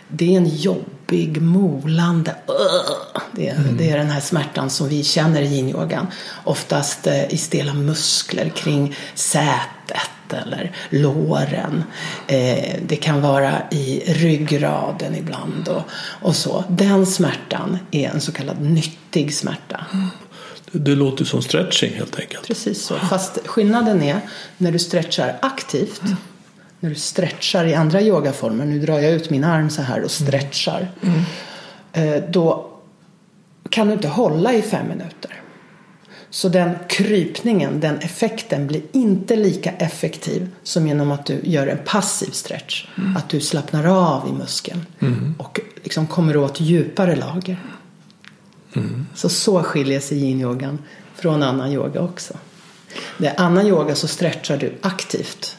det 0.07 0.33
är 0.33 0.37
en 0.37 0.49
jobbig, 0.49 1.41
molande 1.41 2.35
uh, 2.49 3.21
det, 3.31 3.47
är, 3.47 3.55
mm. 3.55 3.77
det 3.77 3.89
är 3.89 3.97
den 3.97 4.09
här 4.09 4.19
smärtan 4.19 4.69
som 4.69 4.89
vi 4.89 5.03
känner 5.03 5.41
i 5.41 5.45
yin-yogan. 5.45 6.07
Oftast 6.43 7.07
eh, 7.07 7.33
i 7.33 7.37
stela 7.37 7.73
muskler 7.73 8.49
kring 8.49 8.95
sätet 9.15 10.33
eller 10.33 10.71
låren. 10.89 11.83
Eh, 12.27 12.75
det 12.87 12.95
kan 12.95 13.21
vara 13.21 13.61
i 13.71 14.03
ryggraden 14.13 15.15
ibland 15.15 15.67
och, 15.67 15.83
och 16.21 16.35
så. 16.35 16.63
Den 16.69 17.05
smärtan 17.05 17.77
är 17.91 18.09
en 18.09 18.21
så 18.21 18.31
kallad 18.31 18.61
nyttig 18.61 19.33
smärta. 19.33 19.85
Mm. 19.93 20.07
Det, 20.71 20.79
det 20.79 20.95
låter 20.95 21.25
som 21.25 21.41
stretching 21.41 21.93
helt 21.93 22.19
enkelt. 22.19 22.47
Precis 22.47 22.85
så. 22.85 22.95
Fast 22.95 23.47
skillnaden 23.47 24.03
är 24.03 24.19
när 24.57 24.71
du 24.71 24.79
stretchar 24.79 25.35
aktivt 25.41 26.01
mm 26.01 26.17
när 26.79 26.89
du 26.89 26.95
stretchar 26.95 27.65
i 27.65 27.73
andra 27.73 28.01
yogaformer, 28.01 28.65
nu 28.65 28.79
drar 28.79 28.99
jag 28.99 29.11
ut 29.11 29.29
min 29.29 29.43
arm 29.43 29.69
så 29.69 29.81
här 29.81 30.03
och 30.03 30.11
stretchar. 30.11 30.87
Mm. 31.01 31.21
Eh, 31.93 32.23
då 32.29 32.69
kan 33.69 33.87
du 33.87 33.93
inte 33.93 34.07
hålla 34.07 34.53
i 34.53 34.61
fem 34.61 34.87
minuter. 34.87 35.41
Så 36.29 36.49
den 36.49 36.75
krypningen, 36.89 37.79
den 37.79 37.97
effekten 37.97 38.67
blir 38.67 38.81
inte 38.91 39.35
lika 39.35 39.71
effektiv 39.71 40.49
som 40.63 40.87
genom 40.87 41.11
att 41.11 41.25
du 41.25 41.39
gör 41.43 41.67
en 41.67 41.79
passiv 41.85 42.31
stretch. 42.31 42.87
Mm. 42.97 43.17
Att 43.17 43.29
du 43.29 43.39
slappnar 43.39 43.85
av 43.85 44.27
i 44.27 44.31
muskeln 44.31 44.85
mm. 44.99 45.35
och 45.37 45.59
liksom 45.83 46.07
kommer 46.07 46.37
åt 46.37 46.59
djupare 46.59 47.15
lager. 47.15 47.57
Mm. 48.73 49.07
Så 49.15 49.29
så 49.29 49.63
skiljer 49.63 49.99
sig 49.99 50.17
yin-yogan 50.17 50.77
från 51.15 51.43
annan 51.43 51.71
yoga 51.71 52.01
också. 52.01 52.33
Är 53.19 53.39
annan 53.41 53.67
yoga 53.67 53.95
så 53.95 54.07
stretchar 54.07 54.57
du 54.57 54.73
aktivt 54.81 55.57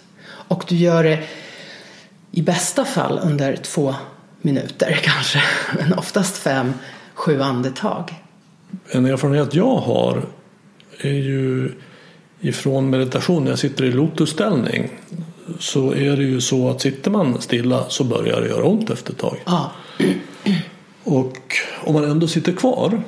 och 0.48 0.64
du 0.68 0.76
gör 0.76 1.04
det 1.04 1.20
i 2.30 2.42
bästa 2.42 2.84
fall 2.84 3.20
under 3.22 3.56
två 3.56 3.94
minuter 4.40 5.00
kanske. 5.02 5.42
Men 5.78 5.98
oftast 5.98 6.36
fem, 6.36 6.72
sju 7.14 7.42
andetag. 7.42 8.14
En 8.90 9.06
erfarenhet 9.06 9.54
jag 9.54 9.76
har 9.76 10.22
är 11.00 11.12
ju 11.12 11.72
ifrån 12.40 12.90
meditation 12.90 13.44
när 13.44 13.50
jag 13.50 13.58
sitter 13.58 13.84
i 13.84 13.92
lotusställning. 13.92 14.90
Så 15.58 15.94
är 15.94 16.16
det 16.16 16.22
ju 16.22 16.40
så 16.40 16.70
att 16.70 16.80
sitter 16.80 17.10
man 17.10 17.40
stilla 17.40 17.84
så 17.88 18.04
börjar 18.04 18.40
det 18.40 18.48
göra 18.48 18.64
ont 18.64 18.90
efter 18.90 19.12
ett 19.12 19.18
tag. 19.18 19.36
Ja. 19.46 19.72
Och 21.04 21.56
om 21.84 21.94
man 21.94 22.04
ändå 22.04 22.26
sitter 22.26 22.52
kvar 22.52 23.02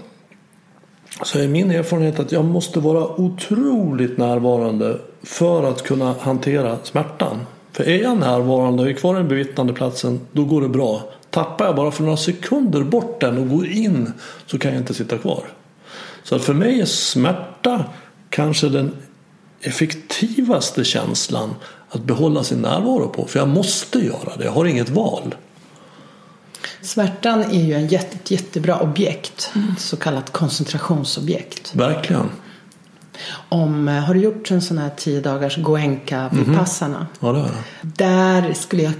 så 1.22 1.38
är 1.38 1.48
min 1.48 1.70
erfarenhet 1.70 2.20
att 2.20 2.32
jag 2.32 2.44
måste 2.44 2.80
vara 2.80 3.20
otroligt 3.20 4.18
närvarande 4.18 4.98
för 5.22 5.64
att 5.64 5.82
kunna 5.82 6.14
hantera 6.20 6.78
smärtan. 6.82 7.36
För 7.72 7.88
är 7.88 8.02
jag 8.02 8.18
närvarande 8.18 8.82
och 8.82 8.88
är 8.88 8.92
kvar 8.92 9.14
i 9.14 9.18
den 9.18 9.28
bevittnande 9.28 9.72
platsen 9.72 10.20
då 10.32 10.44
går 10.44 10.62
det 10.62 10.68
bra. 10.68 11.02
Tappar 11.30 11.64
jag 11.64 11.76
bara 11.76 11.90
för 11.90 12.02
några 12.02 12.16
sekunder 12.16 12.82
bort 12.82 13.20
den 13.20 13.38
och 13.38 13.48
går 13.48 13.66
in 13.66 14.12
så 14.46 14.58
kan 14.58 14.72
jag 14.72 14.80
inte 14.80 14.94
sitta 14.94 15.18
kvar. 15.18 15.42
Så 16.22 16.36
att 16.36 16.42
för 16.42 16.54
mig 16.54 16.80
är 16.80 16.84
smärta 16.84 17.84
kanske 18.30 18.68
den 18.68 18.92
effektivaste 19.60 20.84
känslan 20.84 21.54
att 21.88 22.04
behålla 22.04 22.44
sin 22.44 22.58
närvaro 22.58 23.08
på. 23.08 23.26
För 23.26 23.38
jag 23.38 23.48
måste 23.48 23.98
göra 23.98 24.36
det, 24.38 24.44
jag 24.44 24.52
har 24.52 24.64
inget 24.64 24.90
val. 24.90 25.34
Smärtan 26.82 27.42
är 27.42 27.64
ju 27.64 27.74
en 27.74 27.86
jätte, 27.86 28.34
jättebra 28.34 28.80
objekt, 28.80 29.50
mm. 29.54 29.74
så 29.78 29.96
kallat 29.96 30.32
koncentrationsobjekt. 30.32 31.74
Verkligen. 31.74 32.30
Om, 33.48 33.88
eh, 33.88 33.94
har 33.94 34.14
du 34.14 34.20
gjort 34.20 34.50
en 34.50 34.62
sån 34.62 34.78
här 34.78 34.90
tio 34.96 35.20
dagars 35.20 35.56
goenka 35.56 36.30
vipassana? 36.32 36.96
Mm. 36.96 37.06
Ja, 37.20 37.32
det 37.32 37.38
har 37.38 37.46
jag. 37.46 37.56
Där 37.82 38.54
skulle 38.54 38.82
jag 38.82 38.92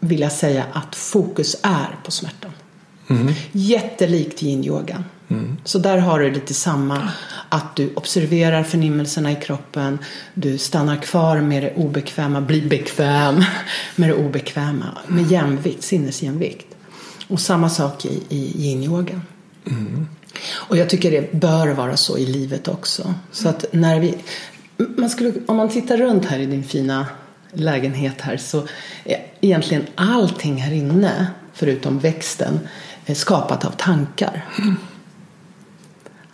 vilja 0.00 0.30
säga 0.30 0.64
att 0.72 0.94
fokus 0.94 1.56
är 1.62 1.96
på 2.04 2.10
smärtan. 2.10 2.50
Mm. 3.08 3.34
Jättelikt 3.52 4.42
yin-yogan. 4.42 5.04
Mm. 5.28 5.56
Så 5.64 5.78
där 5.78 5.98
har 5.98 6.20
du 6.20 6.30
lite 6.30 6.54
samma, 6.54 7.08
att 7.48 7.76
du 7.76 7.94
observerar 7.94 8.62
förnimmelserna 8.62 9.32
i 9.32 9.36
kroppen, 9.36 9.98
du 10.34 10.58
stannar 10.58 10.96
kvar 10.96 11.40
med 11.40 11.62
det 11.62 11.74
obekväma, 11.74 12.40
blir 12.40 12.68
bekväm 12.68 13.44
med 13.96 14.08
det 14.08 14.14
obekväma, 14.14 14.86
med 15.06 15.30
jämvikt, 15.32 15.82
sinnesjämvikt. 15.82 16.67
Och 17.28 17.40
samma 17.40 17.68
sak 17.68 18.04
i, 18.04 18.22
i 18.28 18.52
yin-yogan. 18.56 19.22
Mm. 19.66 20.08
Och 20.52 20.76
jag 20.76 20.90
tycker 20.90 21.10
det 21.10 21.32
bör 21.32 21.68
vara 21.68 21.96
så 21.96 22.18
i 22.18 22.26
livet 22.26 22.68
också. 22.68 23.14
Så 23.32 23.48
att 23.48 23.64
när 23.72 24.00
vi, 24.00 24.14
man 24.76 25.10
skulle, 25.10 25.32
om 25.46 25.56
man 25.56 25.68
tittar 25.68 25.96
runt 25.96 26.24
här 26.24 26.38
i 26.38 26.46
din 26.46 26.64
fina 26.64 27.06
lägenhet 27.52 28.20
här 28.20 28.36
så 28.36 28.66
är 29.04 29.26
egentligen 29.40 29.86
allting 29.94 30.56
här 30.56 30.72
inne, 30.72 31.26
förutom 31.54 31.98
växten, 31.98 32.60
skapat 33.14 33.64
av 33.64 33.70
tankar. 33.70 34.44
Mm. 34.58 34.76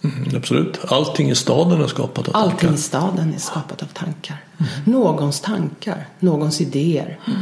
Mm, 0.04 0.36
absolut. 0.36 0.80
Allting 0.88 1.30
i 1.30 1.34
staden 1.34 1.80
är 1.82 1.86
skapat 1.86 2.28
av 2.28 2.32
tankar. 2.32 2.50
Allting 2.50 2.74
i 2.74 2.78
staden 2.78 3.34
är 3.34 3.38
skapat 3.38 3.82
av 3.82 3.86
tankar. 3.86 4.44
Mm. 4.58 4.70
Någons 4.84 5.40
tankar, 5.40 6.08
någons 6.20 6.60
idéer. 6.60 7.18
Mm. 7.26 7.38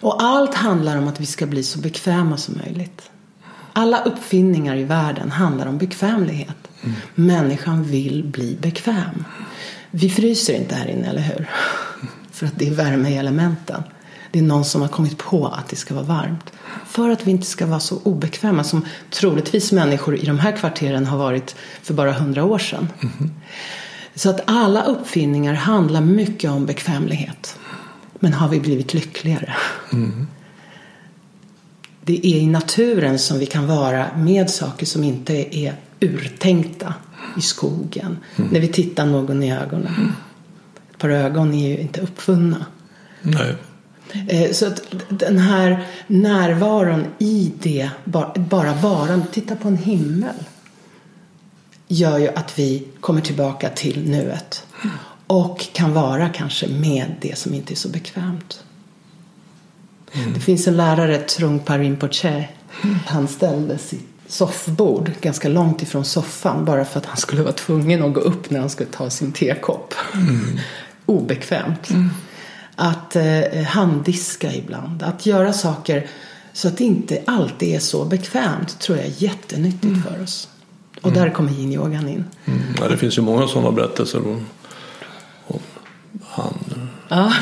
Och 0.00 0.22
allt 0.22 0.54
handlar 0.54 0.98
om 0.98 1.08
att 1.08 1.20
vi 1.20 1.26
ska 1.26 1.46
bli 1.46 1.62
så 1.62 1.78
bekväma 1.78 2.36
som 2.36 2.58
möjligt. 2.64 3.10
Alla 3.72 4.02
uppfinningar 4.02 4.76
i 4.76 4.84
världen 4.84 5.30
handlar 5.30 5.66
om 5.66 5.78
bekvämlighet. 5.78 6.56
Mm. 6.82 6.96
Människan 7.14 7.84
vill 7.84 8.24
bli 8.24 8.56
bekväm. 8.60 9.24
Vi 9.90 10.10
fryser 10.10 10.54
inte 10.54 10.74
här 10.74 10.86
inne, 10.88 11.08
eller 11.08 11.22
hur? 11.22 11.50
För 12.32 12.46
att 12.46 12.58
det 12.58 12.68
är 12.68 12.74
värme 12.74 13.08
i 13.08 13.16
elementen. 13.16 13.82
Det 14.36 14.40
är 14.40 14.44
någon 14.44 14.64
som 14.64 14.80
har 14.80 14.88
kommit 14.88 15.18
på 15.18 15.46
att 15.46 15.68
det 15.68 15.76
ska 15.76 15.94
vara 15.94 16.04
varmt. 16.04 16.52
För 16.86 17.10
att 17.10 17.26
vi 17.26 17.30
inte 17.30 17.46
ska 17.46 17.66
vara 17.66 17.80
så 17.80 17.98
obekväma 18.02 18.64
som 18.64 18.86
troligtvis 19.10 19.72
människor 19.72 20.16
i 20.16 20.26
de 20.26 20.38
här 20.38 20.56
kvarteren 20.56 21.06
har 21.06 21.18
varit 21.18 21.56
för 21.82 21.94
bara 21.94 22.12
hundra 22.12 22.44
år 22.44 22.58
sedan. 22.58 22.88
Mm. 23.00 23.30
Så 24.14 24.30
att 24.30 24.40
alla 24.44 24.84
uppfinningar 24.84 25.54
handlar 25.54 26.00
mycket 26.00 26.50
om 26.50 26.66
bekvämlighet. 26.66 27.58
Men 28.14 28.32
har 28.32 28.48
vi 28.48 28.60
blivit 28.60 28.94
lyckligare? 28.94 29.54
Mm. 29.92 30.26
Det 32.04 32.26
är 32.26 32.36
i 32.36 32.46
naturen 32.46 33.18
som 33.18 33.38
vi 33.38 33.46
kan 33.46 33.66
vara 33.66 34.06
med 34.16 34.50
saker 34.50 34.86
som 34.86 35.04
inte 35.04 35.56
är 35.56 35.74
urtänkta. 36.00 36.94
I 37.38 37.40
skogen, 37.40 38.18
mm. 38.36 38.50
när 38.50 38.60
vi 38.60 38.68
tittar 38.68 39.06
någon 39.06 39.42
i 39.42 39.52
ögonen. 39.52 40.12
Ett 40.90 40.98
par 40.98 41.08
ögon 41.08 41.54
är 41.54 41.68
ju 41.68 41.78
inte 41.78 42.00
uppfunna. 42.00 42.66
Nej. 43.22 43.54
Eh, 44.28 44.52
så 44.52 44.66
att 44.66 44.82
den 45.08 45.38
här 45.38 45.86
närvaron 46.06 47.06
i 47.18 47.52
det, 47.62 47.90
bara 48.34 48.74
varan, 48.74 49.24
titta 49.32 49.56
på 49.56 49.68
en 49.68 49.76
himmel 49.76 50.34
gör 51.88 52.18
ju 52.18 52.28
att 52.28 52.58
vi 52.58 52.88
kommer 53.00 53.20
tillbaka 53.20 53.68
till 53.68 54.10
nuet. 54.10 54.66
Och 55.26 55.66
kan 55.72 55.92
vara 55.92 56.28
kanske 56.28 56.68
med 56.68 57.14
det 57.20 57.38
som 57.38 57.54
inte 57.54 57.74
är 57.74 57.76
så 57.76 57.88
bekvämt. 57.88 58.64
Mm. 60.12 60.32
Det 60.34 60.40
finns 60.40 60.68
en 60.68 60.76
lärare, 60.76 61.18
Trungpa 61.18 61.78
Rinpoche. 61.78 62.48
Han 63.06 63.28
ställde 63.28 63.78
sitt 63.78 64.08
soffbord 64.26 65.10
ganska 65.20 65.48
långt 65.48 65.82
ifrån 65.82 66.04
soffan 66.04 66.64
bara 66.64 66.84
för 66.84 66.98
att 66.98 67.06
han 67.06 67.16
skulle 67.16 67.42
vara 67.42 67.52
tvungen 67.52 68.02
att 68.02 68.14
gå 68.14 68.20
upp 68.20 68.50
när 68.50 68.60
han 68.60 68.70
skulle 68.70 68.90
ta 68.90 69.10
sin 69.10 69.32
tekopp. 69.32 69.94
Mm. 70.14 70.58
Obekvämt. 71.06 71.90
Mm. 71.90 72.10
Att 72.76 73.16
eh, 73.16 73.62
handdiska 73.66 74.54
ibland. 74.54 75.02
Att 75.02 75.26
göra 75.26 75.52
saker 75.52 76.06
så 76.52 76.68
att 76.68 76.78
det 76.78 76.84
inte 76.84 77.22
alltid 77.26 77.74
är 77.74 77.78
så 77.78 78.04
bekvämt 78.04 78.78
tror 78.80 78.98
jag 78.98 79.06
är 79.06 79.22
jättenyttigt 79.22 79.84
mm. 79.84 80.02
för 80.02 80.22
oss. 80.22 80.48
Och 81.00 81.12
där 81.12 81.30
kommer 81.30 81.50
yin-yogan 81.50 82.08
in. 82.08 82.24
Mm. 82.44 82.62
Ja, 82.80 82.88
det 82.88 82.96
finns 82.96 83.18
ju 83.18 83.22
många 83.22 83.48
sådana 83.48 83.72
berättelser 83.72 84.20
han. 86.36 86.54
Ja. 87.08 87.32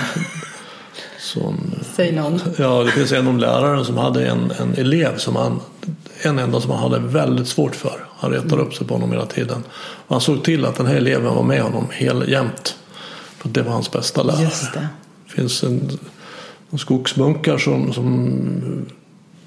Som, 1.18 1.75
Säg 1.97 2.12
någon. 2.12 2.40
Ja, 2.59 2.83
det 2.83 2.90
finns 2.90 3.12
en 3.12 3.27
om 3.27 3.38
läraren 3.38 3.85
som 3.85 3.99
hade 3.99 4.27
en, 4.27 4.53
en 4.61 4.75
elev 4.75 5.16
som 5.18 5.37
han, 5.37 5.61
en 6.23 6.38
enda 6.38 6.61
som 6.61 6.70
han 6.70 6.81
hade 6.81 6.99
väldigt 6.99 7.49
svårt 7.49 7.77
för. 7.77 8.07
Han 8.18 8.31
retade 8.31 8.55
mm. 8.55 8.66
upp 8.66 8.75
sig 8.75 8.87
på 8.87 8.94
honom 8.94 9.12
hela 9.12 9.27
tiden. 9.27 9.62
Och 9.76 10.14
han 10.14 10.20
såg 10.20 10.45
till 10.45 10.64
att 10.64 10.76
den 10.76 10.87
här 10.87 10.95
eleven 10.95 11.35
var 11.35 11.43
med 11.43 11.62
honom 11.62 11.87
hel, 11.93 12.28
jämt. 12.28 12.76
För 13.39 13.49
det 13.49 13.62
var 13.62 13.72
hans 13.72 13.91
bästa 13.91 14.22
lärare. 14.22 14.43
Just 14.43 14.72
det. 14.72 14.89
Finns 15.35 15.64
en, 15.64 15.91
en 16.70 16.78
skogsmunkar 16.78 17.59
som, 17.59 17.93
som, 17.93 18.87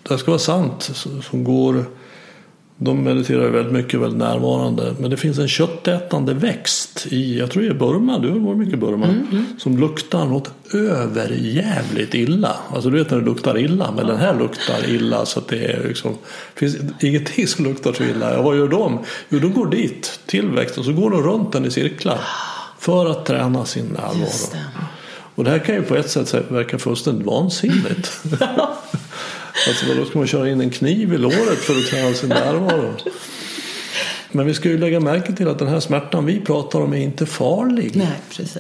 det 0.04 0.18
ska 0.18 0.32
vara 0.32 0.40
sant, 0.40 0.92
som 1.22 1.44
går 1.44 1.86
de 2.80 3.04
mediterar 3.04 3.50
väldigt 3.50 3.74
mycket, 3.74 4.00
väldigt 4.00 4.20
närvarande. 4.20 4.96
Men 5.00 5.10
det 5.10 5.18
finns 5.18 5.40
en 5.40 5.48
köttätande 5.48 6.34
växt 6.34 7.08
i, 7.10 7.40
jag 7.40 7.52
tror 7.52 7.64
det 7.64 7.70
är 7.70 7.74
Burma, 7.74 8.20
du 8.20 8.30
har 8.30 8.40
varit 8.40 8.58
mycket 8.58 8.74
i 8.74 8.78
Burma, 8.78 9.06
mm, 9.06 9.28
mm. 9.32 9.46
som 9.60 9.78
luktar 9.78 10.26
något 10.26 10.52
överjävligt 10.74 12.14
illa. 12.14 12.56
Alltså 12.74 12.90
du 12.90 12.98
vet 12.98 13.12
när 13.12 13.18
det 13.18 13.26
luktar 13.26 13.58
illa, 13.58 13.92
men 13.92 14.08
den 14.08 14.18
här 14.18 14.40
luktar 14.40 14.90
illa 14.90 15.26
så 15.26 15.40
att 15.40 15.48
det 15.48 15.66
är 15.66 15.88
liksom, 15.88 16.16
finns 16.56 16.76
ingenting 17.00 17.48
som 17.48 17.66
luktar 17.66 17.94
så 17.94 18.04
illa. 18.04 18.34
Ja, 18.34 18.42
vad 18.42 18.58
gör 18.58 18.68
de? 18.68 19.00
Jo, 19.30 19.40
de 19.40 19.54
går 19.54 19.68
dit 19.68 20.20
till 20.26 20.48
växten 20.48 20.84
så 20.84 20.94
går 20.94 21.10
de 21.10 21.24
runt 21.24 21.52
den 21.52 21.66
i 21.66 21.72
cirklar. 21.72 22.20
För 22.80 23.06
att 23.12 23.26
träna 23.26 23.66
sin 23.66 23.86
närvaro. 23.86 24.62
Och 25.38 25.44
det 25.44 25.50
här 25.50 25.60
kan 25.60 25.76
ju 25.76 25.82
på 25.84 25.96
ett 25.96 26.10
sätt 26.10 26.34
verka 26.50 26.78
fullständigt 26.78 27.28
vansinnigt. 27.28 28.20
alltså 29.68 29.86
då 29.98 30.06
ska 30.06 30.18
man 30.20 30.28
köra 30.28 30.50
in 30.50 30.62
en 30.62 30.70
kniv 30.70 31.14
i 31.14 31.18
låret 31.18 31.58
för 31.60 31.74
att 31.78 31.86
träna 31.86 32.14
sin 32.14 32.30
närvaro. 32.30 32.94
Men 34.32 34.46
vi 34.46 34.54
ska 34.54 34.70
ju 34.70 34.78
lägga 34.78 35.00
märke 35.00 35.34
till 35.34 35.48
att 35.48 35.60
den 35.60 35.68
här 35.68 35.80
smärtan 35.80 36.26
vi 36.26 36.40
pratar 36.40 36.80
om 36.82 36.94
är 36.94 36.98
inte 36.98 37.26
farlig. 37.26 37.92
Nej. 37.96 38.08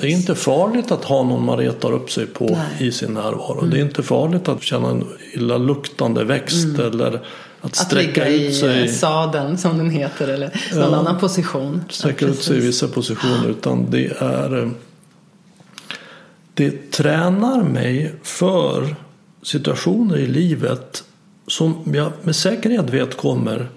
Det 0.01 0.07
är 0.07 0.11
inte 0.11 0.35
farligt 0.35 0.91
att 0.91 1.03
ha 1.03 1.23
någon 1.23 1.45
man 1.45 1.57
retar 1.57 1.91
upp 1.91 2.11
sig 2.11 2.25
på 2.27 2.45
Nej. 2.45 2.87
i 2.87 2.91
sin 2.91 3.13
närvaro. 3.13 3.65
Det 3.65 3.77
är 3.77 3.81
inte 3.81 4.03
farligt 4.03 4.47
att 4.47 4.63
känna 4.63 4.89
en 4.89 5.03
illaluktande 5.33 6.23
växt 6.23 6.79
eller 6.79 7.15
att 7.15 7.21
Att 7.61 7.75
sträcka 7.75 8.23
ligga 8.25 8.35
ut 8.45 8.51
i 8.51 8.53
sig. 8.53 8.83
eh, 8.85 8.91
sadeln 8.91 9.57
som 9.57 9.77
den 9.77 9.89
heter 9.89 10.27
eller 10.27 10.51
någon 10.73 10.91
Ja. 10.91 10.97
annan 10.97 11.19
position. 11.19 11.83
sträcka 11.89 12.25
Ja, 12.25 12.31
ut 12.31 12.43
sig 12.43 12.57
i 12.57 12.59
vissa 12.59 12.87
positioner 12.87 13.49
utan 13.49 13.91
det 13.91 14.05
är 14.19 14.63
eh, 14.63 14.69
det 16.57 16.91
tränar 16.91 17.63
mig 17.63 18.13
för 18.23 18.95
situationer 19.41 20.17
i 20.17 20.27
livet 20.27 21.03
som 21.47 21.93
jag 21.93 22.11
med 22.23 22.35
säkerhet 22.35 22.89
vet 22.89 23.17
kommer 23.17 23.69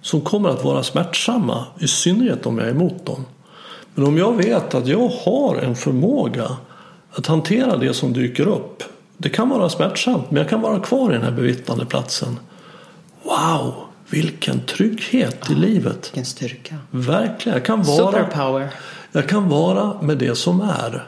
som 0.00 0.20
kommer 0.20 0.48
att 0.48 0.64
vara 0.64 0.82
smärtsamma 0.82 1.66
i 1.78 1.88
synnerhet 1.88 2.46
om 2.46 2.58
jag 2.58 2.66
är 2.66 2.70
emot 2.70 3.06
dem. 3.06 3.26
Men 3.94 4.06
om 4.06 4.18
jag 4.18 4.36
vet 4.36 4.74
att 4.74 4.86
jag 4.86 5.08
har 5.08 5.56
en 5.56 5.76
förmåga 5.76 6.56
att 7.12 7.26
hantera 7.26 7.76
det 7.76 7.94
som 7.94 8.12
dyker 8.12 8.48
upp. 8.48 8.82
Det 9.16 9.28
kan 9.28 9.48
vara 9.48 9.68
smärtsamt 9.68 10.30
men 10.30 10.42
jag 10.42 10.50
kan 10.50 10.60
vara 10.60 10.80
kvar 10.80 11.10
i 11.10 11.14
den 11.14 11.22
här 11.22 11.32
bevittnande 11.32 11.86
platsen. 11.86 12.38
Wow, 13.22 13.74
vilken 14.10 14.60
trygghet 14.60 15.50
i 15.50 15.54
livet. 15.54 16.06
Vilken 16.06 16.24
styrka. 16.24 16.76
Verkligen. 16.90 17.58
Jag 17.58 17.66
kan 17.66 17.82
vara, 17.82 18.12
Superpower. 18.12 18.68
jag 19.12 19.28
kan 19.28 19.48
vara 19.48 20.02
med 20.02 20.18
det 20.18 20.34
som 20.34 20.60
är. 20.60 21.06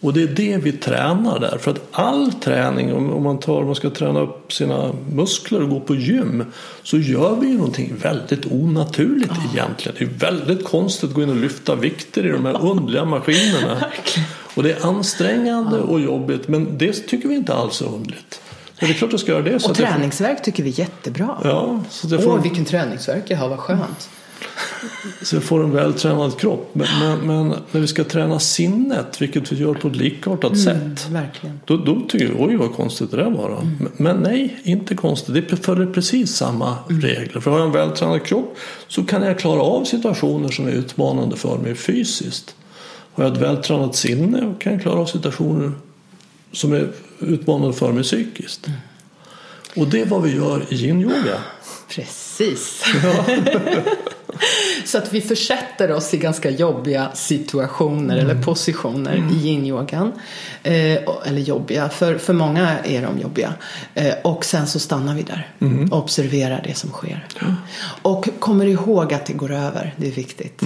Och 0.00 0.12
det 0.12 0.22
är 0.22 0.26
det 0.26 0.56
vi 0.56 0.72
tränar 0.72 1.38
där. 1.40 1.58
För 1.58 1.70
att 1.70 1.80
all 1.92 2.32
träning, 2.32 2.92
om 2.94 3.22
man, 3.22 3.38
tar, 3.38 3.58
om 3.60 3.66
man 3.66 3.74
ska 3.74 3.90
träna 3.90 4.20
upp 4.20 4.52
sina 4.52 4.92
muskler 5.12 5.62
och 5.62 5.68
gå 5.70 5.80
på 5.80 5.94
gym. 5.94 6.44
Så 6.82 6.98
gör 6.98 7.36
vi 7.36 7.46
ju 7.46 7.56
någonting 7.56 7.94
väldigt 8.02 8.46
onaturligt 8.52 9.32
egentligen. 9.54 9.96
Det 9.98 10.04
är 10.04 10.30
väldigt 10.30 10.64
konstigt 10.64 11.08
att 11.10 11.14
gå 11.16 11.22
in 11.22 11.28
och 11.30 11.36
lyfta 11.36 11.74
vikter 11.74 12.26
i 12.26 12.28
de 12.30 12.44
här 12.46 12.66
underliga 12.66 13.04
maskinerna. 13.04 13.84
Och 14.54 14.62
det 14.62 14.72
är 14.72 14.86
ansträngande 14.86 15.78
och 15.78 16.00
jobbigt. 16.00 16.48
Men 16.48 16.78
det 16.78 16.92
tycker 16.92 17.28
vi 17.28 17.34
inte 17.34 17.54
alls 17.54 17.80
är 17.82 17.86
underligt. 17.86 18.40
Så 18.80 18.84
det 18.86 18.90
är 18.92 18.94
klart 18.94 19.10
jag 19.10 19.20
ska 19.20 19.32
göra 19.32 19.42
det. 19.42 19.60
Så 19.60 19.70
Och 19.70 19.80
jag 19.80 19.86
får- 19.88 19.94
träningsverk 19.94 20.42
tycker 20.42 20.62
vi 20.62 20.70
är 20.70 20.78
jättebra. 20.78 21.38
Ja, 21.44 21.80
så 21.90 22.06
att 22.06 22.10
jag 22.10 22.20
Åh, 22.20 22.26
får, 22.26 22.38
vilken 22.42 22.64
träningsverk 22.64 23.24
jag 23.28 23.38
har, 23.38 23.48
vad 23.48 23.58
skönt. 23.58 24.08
Så 25.22 25.36
jag 25.36 25.42
får 25.42 25.64
en 25.64 25.72
vältränad 25.72 26.38
kropp. 26.38 26.70
Men, 26.72 26.88
men, 27.00 27.26
men 27.26 27.54
när 27.70 27.80
vi 27.80 27.86
ska 27.86 28.04
träna 28.04 28.38
sinnet, 28.38 29.22
vilket 29.22 29.52
vi 29.52 29.56
gör 29.56 29.74
på 29.74 29.88
ett 29.88 29.96
likartat 29.96 30.58
sätt. 30.58 31.08
Verkligen. 31.10 31.60
Då, 31.64 31.76
då 31.76 32.00
tycker 32.08 32.26
jag, 32.26 32.40
oj 32.40 32.56
vad 32.56 32.72
konstigt 32.72 33.10
det 33.10 33.16
där 33.16 33.30
var. 33.30 33.50
då. 33.50 33.62
Men, 33.80 33.92
men 33.96 34.16
nej, 34.16 34.60
inte 34.62 34.94
konstigt. 34.94 35.48
Det 35.50 35.56
följer 35.56 35.86
precis 35.86 36.36
samma 36.36 36.76
regler. 36.88 37.40
För 37.40 37.50
har 37.50 37.58
jag 37.58 37.66
en 37.66 37.72
vältränad 37.72 38.24
kropp 38.24 38.56
så 38.88 39.04
kan 39.04 39.22
jag 39.22 39.38
klara 39.38 39.60
av 39.60 39.84
situationer 39.84 40.48
som 40.48 40.66
är 40.66 40.72
utmanande 40.72 41.36
för 41.36 41.58
mig 41.58 41.74
fysiskt. 41.74 42.54
Har 43.12 43.24
jag 43.24 43.32
ett 43.32 43.42
vältränat 43.42 43.96
sinne 43.96 44.54
kan 44.58 44.72
jag 44.72 44.82
klara 44.82 45.00
av 45.00 45.06
situationer 45.06 45.72
som 46.52 46.72
är 46.72 46.88
utmanande 47.20 47.76
för 47.76 47.92
mig 47.92 48.02
psykiskt. 48.02 48.66
Och 49.76 49.88
det 49.88 50.00
är 50.00 50.06
vad 50.06 50.22
vi 50.22 50.34
gör 50.36 50.62
i 50.68 50.74
yin-yoga. 50.74 51.38
Precis. 51.88 52.84
Så 54.88 54.98
att 54.98 55.12
vi 55.12 55.20
försätter 55.20 55.92
oss 55.92 56.14
i 56.14 56.16
ganska 56.16 56.50
jobbiga 56.50 57.08
situationer 57.14 58.16
eller 58.16 58.42
positioner 58.42 59.16
i 59.32 59.48
yin-yogan. 59.48 60.12
Eh, 60.62 60.72
eller 61.26 61.40
jobbiga, 61.40 61.88
för, 61.88 62.18
för 62.18 62.32
många 62.32 62.78
är 62.78 63.02
de 63.02 63.18
jobbiga. 63.18 63.54
Eh, 63.94 64.14
och 64.24 64.44
sen 64.44 64.66
så 64.66 64.78
stannar 64.78 65.14
vi 65.14 65.22
där 65.22 65.48
och 65.90 65.98
observerar 65.98 66.62
det 66.66 66.74
som 66.74 66.90
sker. 66.90 67.26
Och 68.02 68.28
kommer 68.38 68.66
ihåg 68.66 69.14
att 69.14 69.26
det 69.26 69.32
går 69.32 69.52
över, 69.52 69.94
det 69.96 70.06
är 70.06 70.12
viktigt. 70.12 70.62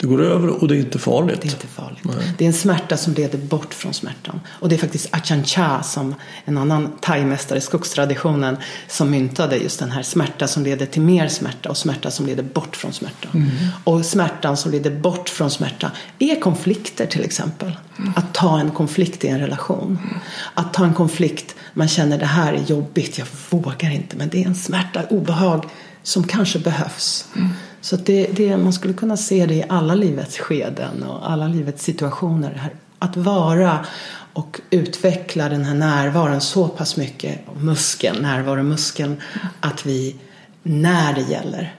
Det 0.00 0.06
går 0.06 0.22
över 0.22 0.48
och 0.62 0.68
det 0.68 0.76
är 0.76 0.78
inte 0.78 0.98
farligt. 0.98 1.40
Det 1.42 1.48
är 1.48 1.52
inte 1.52 1.66
farligt. 1.66 2.02
Det 2.38 2.44
är 2.44 2.46
en 2.46 2.52
smärta 2.52 2.96
som 2.96 3.14
leder 3.14 3.38
bort 3.38 3.74
från 3.74 3.94
smärtan. 3.94 4.40
Och 4.48 4.68
det 4.68 4.74
är 4.74 4.78
faktiskt 4.78 5.08
Achan 5.10 5.44
Cha, 5.44 5.82
som 5.82 6.14
en 6.44 6.58
annan 6.58 6.92
thaimästare 7.00 7.58
i 7.58 7.60
skogstraditionen, 7.60 8.56
som 8.88 9.10
myntade 9.10 9.56
just 9.56 9.78
den 9.78 9.90
här 9.90 10.02
smärta 10.02 10.46
som 10.46 10.64
leder 10.64 10.86
till 10.86 11.02
mer 11.02 11.28
smärta 11.28 11.68
och 11.68 11.76
smärta 11.76 12.10
som 12.10 12.26
leder 12.26 12.42
bort 12.42 12.76
från 12.76 12.92
smärta. 12.92 13.28
Och 13.84 14.06
smärtan 14.06 14.56
som 14.56 14.72
leder 14.72 14.90
bort 14.90 15.28
från 15.28 15.50
smärta 15.50 15.90
är 16.18 16.40
konflikter 16.40 17.06
till 17.06 17.24
exempel. 17.24 17.72
Att 18.16 18.34
ta 18.34 18.60
en 18.60 18.70
konflikt 18.70 19.24
i 19.24 19.28
en 19.28 19.40
relation. 19.40 19.98
Att 20.54 20.74
ta 20.74 20.84
en 20.84 20.94
konflikt, 20.94 21.54
man 21.74 21.88
känner 21.88 22.18
det 22.18 22.26
här 22.26 22.52
är 22.52 22.62
jobbigt, 22.66 23.18
jag 23.18 23.26
vågar 23.50 23.90
inte, 23.90 24.16
men 24.16 24.28
det 24.28 24.42
är 24.42 24.46
en 24.46 24.54
smärta, 24.54 25.02
obehag 25.10 25.64
som 26.02 26.24
kanske 26.24 26.58
behövs. 26.58 27.28
Så 27.80 27.94
att 27.94 28.06
det, 28.06 28.26
det, 28.32 28.56
man 28.56 28.72
skulle 28.72 28.94
kunna 28.94 29.16
se 29.16 29.46
det 29.46 29.54
i 29.54 29.64
alla 29.68 29.94
livets 29.94 30.38
skeden 30.38 31.02
och 31.02 31.30
alla 31.30 31.48
livets 31.48 31.84
situationer. 31.84 32.50
Här. 32.50 32.72
Att 32.98 33.16
vara 33.16 33.86
och 34.32 34.60
utveckla 34.70 35.48
den 35.48 35.64
här 35.64 35.74
närvaron 35.74 36.40
så 36.40 36.68
pass 36.68 36.96
mycket, 36.96 37.40
muskeln, 37.60 38.22
närvaromuskeln, 38.22 39.16
att 39.60 39.86
vi 39.86 40.16
när 40.62 41.14
det 41.14 41.20
gäller 41.20 41.74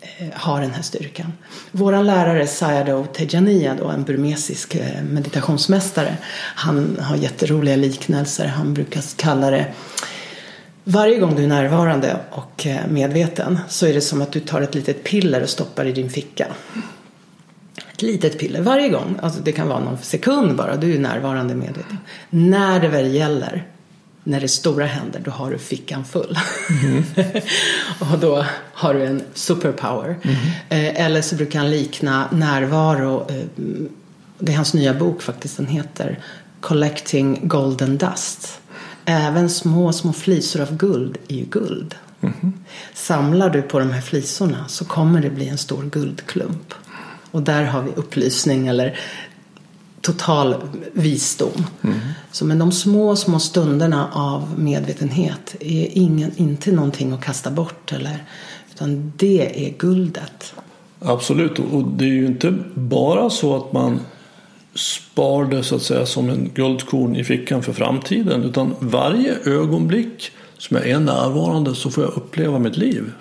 eh, 0.00 0.28
har 0.32 0.60
den 0.60 0.70
här 0.70 0.82
styrkan. 0.82 1.32
Vår 1.72 2.02
lärare 2.02 2.46
Sayadaw 2.46 3.06
Tejania, 3.06 3.74
då, 3.74 3.88
en 3.88 4.02
burmesisk 4.04 4.74
eh, 4.74 5.02
meditationsmästare, 5.02 6.16
han 6.54 6.98
har 7.00 7.16
jätteroliga 7.16 7.76
liknelser. 7.76 8.46
Han 8.46 8.74
brukar 8.74 9.02
kalla 9.16 9.50
det 9.50 9.66
varje 10.88 11.18
gång 11.18 11.36
du 11.36 11.44
är 11.44 11.48
närvarande 11.48 12.16
och 12.30 12.66
eh, 12.66 12.86
medveten 12.90 13.58
så 13.68 13.86
är 13.86 13.94
det 13.94 14.00
som 14.00 14.22
att 14.22 14.32
du 14.32 14.40
tar 14.40 14.60
ett 14.60 14.74
litet 14.74 15.04
piller 15.04 15.42
och 15.42 15.48
stoppar 15.48 15.84
i 15.84 15.92
din 15.92 16.10
ficka. 16.10 16.46
Ett 17.92 18.02
litet 18.02 18.38
piller 18.38 18.62
varje 18.62 18.88
gång. 18.88 19.18
Alltså 19.22 19.40
det 19.42 19.52
kan 19.52 19.68
vara 19.68 19.80
någon 19.80 19.98
sekund 19.98 20.56
bara. 20.56 20.76
Du 20.76 20.94
är 20.94 20.98
närvarande 20.98 21.54
medveten. 21.54 21.98
När 22.30 22.80
det 22.80 22.88
väl 22.88 23.14
gäller, 23.14 23.66
när 24.24 24.40
det 24.40 24.48
stora 24.48 24.86
händer, 24.86 25.20
då 25.24 25.30
har 25.30 25.50
du 25.50 25.58
fickan 25.58 26.04
full. 26.04 26.38
och 28.12 28.18
då 28.18 28.44
har 28.72 28.94
du 28.94 29.04
en 29.04 29.22
superpower. 29.34 30.16
Eh, 30.68 31.04
eller 31.04 31.22
så 31.22 31.34
brukar 31.36 31.58
han 31.58 31.70
likna 31.70 32.28
närvaro. 32.32 33.26
Eh, 33.30 33.44
det 34.38 34.52
är 34.52 34.56
hans 34.56 34.74
nya 34.74 34.94
bok 34.94 35.22
faktiskt. 35.22 35.56
Den 35.56 35.66
heter 35.66 36.18
Collecting 36.60 37.40
Golden 37.42 37.96
Dust. 37.96 38.60
Även 39.10 39.50
små, 39.50 39.92
små 39.92 40.12
flisor 40.12 40.60
av 40.60 40.76
guld 40.76 41.18
är 41.28 41.34
ju 41.34 41.44
guld. 41.44 41.94
Samlar 42.94 43.50
du 43.50 43.62
på 43.62 43.78
de 43.78 43.90
här 43.90 44.00
flisorna 44.00 44.68
så 44.68 44.84
kommer 44.84 45.22
det 45.22 45.30
bli 45.30 45.48
en 45.48 45.58
stor 45.58 45.82
guldklump. 45.82 46.74
Och 47.30 47.42
där 47.42 47.64
har 47.64 47.82
vi 47.82 47.90
upplysning 47.94 48.66
eller 48.66 48.98
total 50.00 50.54
visdom. 50.92 51.66
Så 52.32 52.44
men 52.44 52.58
de 52.58 52.72
små, 52.72 53.16
små 53.16 53.38
stunderna 53.38 54.08
av 54.12 54.58
medvetenhet 54.58 55.56
är 55.60 55.88
ingen, 55.92 56.32
inte 56.36 56.72
någonting 56.72 57.12
att 57.12 57.24
kasta 57.24 57.50
bort. 57.50 57.92
Eller, 57.92 58.24
utan 58.74 59.12
det 59.16 59.66
är 59.68 59.78
guldet. 59.78 60.54
Absolut, 61.00 61.58
och 61.58 61.84
det 61.84 62.04
är 62.04 62.08
ju 62.08 62.26
inte 62.26 62.54
bara 62.74 63.30
så 63.30 63.56
att 63.56 63.72
man 63.72 64.00
spar 64.74 65.44
det 65.44 65.62
så 65.62 65.76
att 65.76 65.82
säga 65.82 66.06
som 66.06 66.30
en 66.30 66.50
guldkorn 66.54 67.16
i 67.16 67.24
fickan 67.24 67.62
för 67.62 67.72
framtiden. 67.72 68.44
Utan 68.44 68.74
varje 68.80 69.38
ögonblick 69.44 70.32
som 70.58 70.76
jag 70.76 70.88
är 70.88 70.98
närvarande 70.98 71.74
så 71.74 71.90
får 71.90 72.04
jag 72.04 72.12
uppleva 72.16 72.58
mitt 72.58 72.76
liv. 72.76 73.12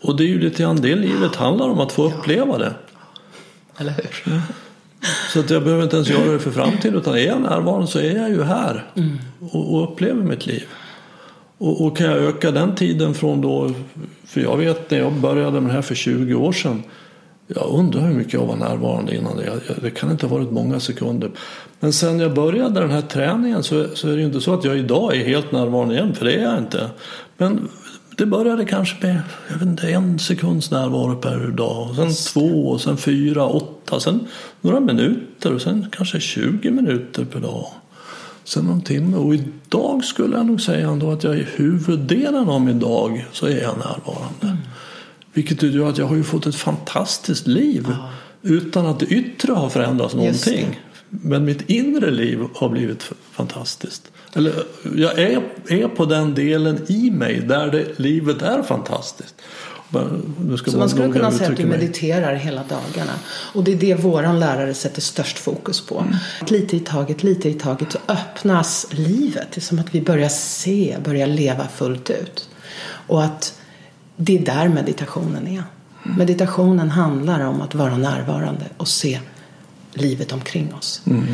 Och 0.00 0.16
det 0.16 0.24
är 0.24 0.28
ju 0.28 0.40
lite 0.40 0.62
grann 0.62 0.80
det 0.80 0.94
livet 0.94 1.36
handlar 1.36 1.68
om, 1.68 1.80
att 1.80 1.92
få 1.92 2.04
uppleva 2.04 2.58
det. 2.58 2.74
Eller 3.78 3.92
hur? 3.92 4.40
Så 5.32 5.40
att 5.40 5.50
jag 5.50 5.64
behöver 5.64 5.82
inte 5.82 5.96
ens 5.96 6.08
göra 6.08 6.32
det 6.32 6.38
för 6.38 6.50
framtiden 6.50 6.94
utan 6.98 7.14
är 7.14 7.26
jag 7.26 7.40
närvarande 7.40 7.86
så 7.86 7.98
är 7.98 8.16
jag 8.16 8.30
ju 8.30 8.42
här 8.42 8.84
och, 9.40 9.74
och 9.74 9.92
upplever 9.92 10.22
mitt 10.22 10.46
liv. 10.46 10.64
Och, 11.58 11.86
och 11.86 11.96
kan 11.96 12.06
jag 12.06 12.16
öka 12.16 12.50
den 12.50 12.74
tiden 12.74 13.14
från 13.14 13.40
då, 13.40 13.72
för 14.26 14.40
jag 14.40 14.56
vet 14.56 14.90
när 14.90 14.98
jag 14.98 15.12
började 15.12 15.60
med 15.60 15.70
det 15.70 15.74
här 15.74 15.82
för 15.82 15.94
20 15.94 16.34
år 16.34 16.52
sedan 16.52 16.82
jag 17.46 17.66
undrar 17.70 18.00
hur 18.00 18.14
mycket 18.14 18.32
jag 18.32 18.46
var 18.46 18.56
närvarande 18.56 19.16
innan 19.16 19.36
det. 19.36 19.52
Det 19.82 19.90
kan 19.90 20.10
inte 20.10 20.26
ha 20.26 20.36
varit 20.36 20.50
många 20.50 20.80
sekunder. 20.80 21.30
Men 21.80 21.92
sen 21.92 22.18
jag 22.18 22.34
började 22.34 22.80
den 22.80 22.90
här 22.90 23.00
träningen 23.00 23.62
så, 23.62 23.86
så 23.94 24.08
är 24.08 24.12
det 24.12 24.20
ju 24.20 24.26
inte 24.26 24.40
så 24.40 24.54
att 24.54 24.64
jag 24.64 24.78
idag 24.78 25.16
är 25.16 25.24
helt 25.24 25.52
närvarande 25.52 25.94
igen, 25.94 26.14
för 26.14 26.24
det 26.24 26.34
är 26.34 26.42
jag 26.42 26.58
inte. 26.58 26.90
Men 27.36 27.68
det 28.16 28.26
började 28.26 28.64
kanske 28.64 29.06
med 29.06 29.20
jag 29.48 29.58
vet 29.58 29.68
inte, 29.68 29.90
en 29.90 30.18
sekunds 30.18 30.70
närvaro 30.70 31.16
per 31.16 31.48
dag. 31.48 31.90
Och 31.90 31.96
sen 31.96 32.12
två, 32.32 32.68
och 32.68 32.80
sen 32.80 32.96
fyra, 32.96 33.46
åtta, 33.46 34.00
sen 34.00 34.28
några 34.60 34.80
minuter 34.80 35.54
och 35.54 35.62
sen 35.62 35.86
kanske 35.92 36.20
20 36.20 36.70
minuter 36.70 37.24
per 37.24 37.40
dag. 37.40 37.66
Sen 38.44 38.64
någon 38.64 38.80
timme. 38.80 39.16
Och 39.16 39.34
idag 39.34 40.04
skulle 40.04 40.36
jag 40.36 40.46
nog 40.46 40.60
säga 40.60 40.88
ändå 40.88 41.10
att 41.10 41.24
jag 41.24 41.36
i 41.38 41.46
huvuddelen 41.56 42.48
av 42.48 42.60
min 42.60 42.78
dag 42.78 43.26
så 43.32 43.46
är 43.46 43.62
jag 43.62 43.78
närvarande. 43.78 44.58
Vilket 45.36 45.62
gör 45.62 45.88
att 45.88 45.98
jag 45.98 46.06
har 46.06 46.16
ju 46.16 46.24
fått 46.24 46.46
ett 46.46 46.54
fantastiskt 46.54 47.46
liv 47.46 47.86
utan 48.42 48.86
att 48.86 49.00
det 49.00 49.06
yttre 49.06 49.52
har 49.52 49.68
förändrats 49.68 50.14
någonting. 50.14 50.80
Men 51.08 51.44
mitt 51.44 51.70
inre 51.70 52.10
liv 52.10 52.44
har 52.54 52.68
blivit 52.68 53.10
fantastiskt. 53.32 54.10
Eller 54.34 54.52
jag 54.96 55.18
är, 55.18 55.42
är 55.68 55.88
på 55.88 56.04
den 56.04 56.34
delen 56.34 56.84
i 56.88 57.10
mig 57.10 57.40
där 57.40 57.70
det, 57.70 57.98
livet 57.98 58.42
är 58.42 58.62
fantastiskt. 58.62 59.34
Men 59.88 60.58
Så 60.66 60.78
man 60.78 60.88
skulle 60.88 61.12
kunna 61.12 61.32
säga 61.32 61.50
att 61.50 61.56
du 61.56 61.66
mig. 61.66 61.78
mediterar 61.78 62.34
hela 62.34 62.62
dagarna. 62.62 63.12
Och 63.54 63.64
det 63.64 63.72
är 63.72 63.76
det 63.76 63.94
våran 63.94 64.40
lärare 64.40 64.74
sätter 64.74 65.00
störst 65.00 65.38
fokus 65.38 65.80
på. 65.86 66.00
Mm. 66.00 66.14
Lite 66.48 66.76
i 66.76 66.80
taget, 66.80 67.22
lite 67.22 67.48
i 67.48 67.54
taget 67.54 67.92
så 67.92 67.98
öppnas 68.08 68.86
livet. 68.90 69.48
Det 69.54 69.58
är 69.58 69.62
som 69.62 69.78
att 69.78 69.94
vi 69.94 70.00
börjar 70.00 70.28
se, 70.28 70.96
börjar 71.04 71.26
leva 71.26 71.68
fullt 71.68 72.10
ut. 72.10 72.48
Och 73.06 73.24
att 73.24 73.55
det 74.16 74.38
är 74.38 74.42
där 74.42 74.68
meditationen 74.68 75.46
är. 75.46 75.62
Mm. 76.04 76.18
Meditationen 76.18 76.90
handlar 76.90 77.40
om 77.40 77.60
att 77.60 77.74
vara 77.74 77.96
närvarande 77.96 78.64
och 78.76 78.88
se 78.88 79.20
livet 79.94 80.32
omkring 80.32 80.74
oss. 80.74 81.02
Mm. 81.06 81.24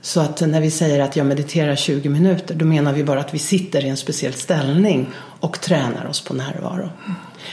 Så 0.00 0.20
att 0.20 0.40
när 0.40 0.60
vi 0.60 0.70
säger 0.70 1.00
att 1.00 1.16
jag 1.16 1.26
mediterar 1.26 1.76
20 1.76 2.08
minuter 2.08 2.54
då 2.54 2.64
menar 2.64 2.92
vi 2.92 3.04
bara 3.04 3.20
att 3.20 3.34
vi 3.34 3.38
sitter 3.38 3.84
i 3.84 3.88
en 3.88 3.96
speciell 3.96 4.32
ställning 4.32 5.10
och 5.16 5.60
tränar 5.60 6.06
oss 6.06 6.24
på 6.24 6.34
närvaro. 6.34 6.90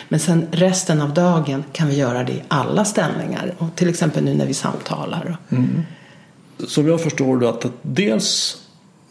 Men 0.09 0.19
sen 0.19 0.47
resten 0.51 1.01
av 1.01 1.13
dagen 1.13 1.63
kan 1.71 1.87
vi 1.87 1.95
göra 1.95 2.23
det 2.23 2.31
i 2.31 2.43
alla 2.47 2.85
ställningar. 2.85 3.53
Och 3.57 3.75
till 3.75 3.89
exempel 3.89 4.23
nu 4.23 4.33
när 4.33 4.45
vi 4.45 4.53
samtalar. 4.53 5.37
Som 6.67 6.87
jag 6.87 7.01
förstår 7.01 7.37
det 7.37 7.49
att 7.49 7.65
dels 7.81 8.61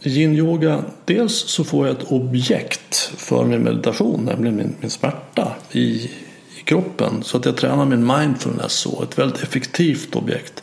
yin-yoga, 0.09 0.83
dels 1.05 1.35
så 1.35 1.65
får 1.65 1.87
jag 1.87 1.97
ett 1.97 2.13
objekt 2.13 2.97
för 3.17 3.45
min 3.45 3.63
meditation, 3.63 4.25
nämligen 4.25 4.57
min, 4.57 4.75
min 4.81 4.91
smärta 4.91 5.53
i, 5.73 5.81
i 5.81 6.63
kroppen. 6.65 7.23
Så 7.23 7.37
att 7.37 7.45
jag 7.45 7.57
tränar 7.57 7.85
min 7.85 8.07
mindfulness 8.07 8.73
så, 8.73 9.03
ett 9.03 9.19
väldigt 9.19 9.43
effektivt 9.43 10.17
objekt. 10.17 10.63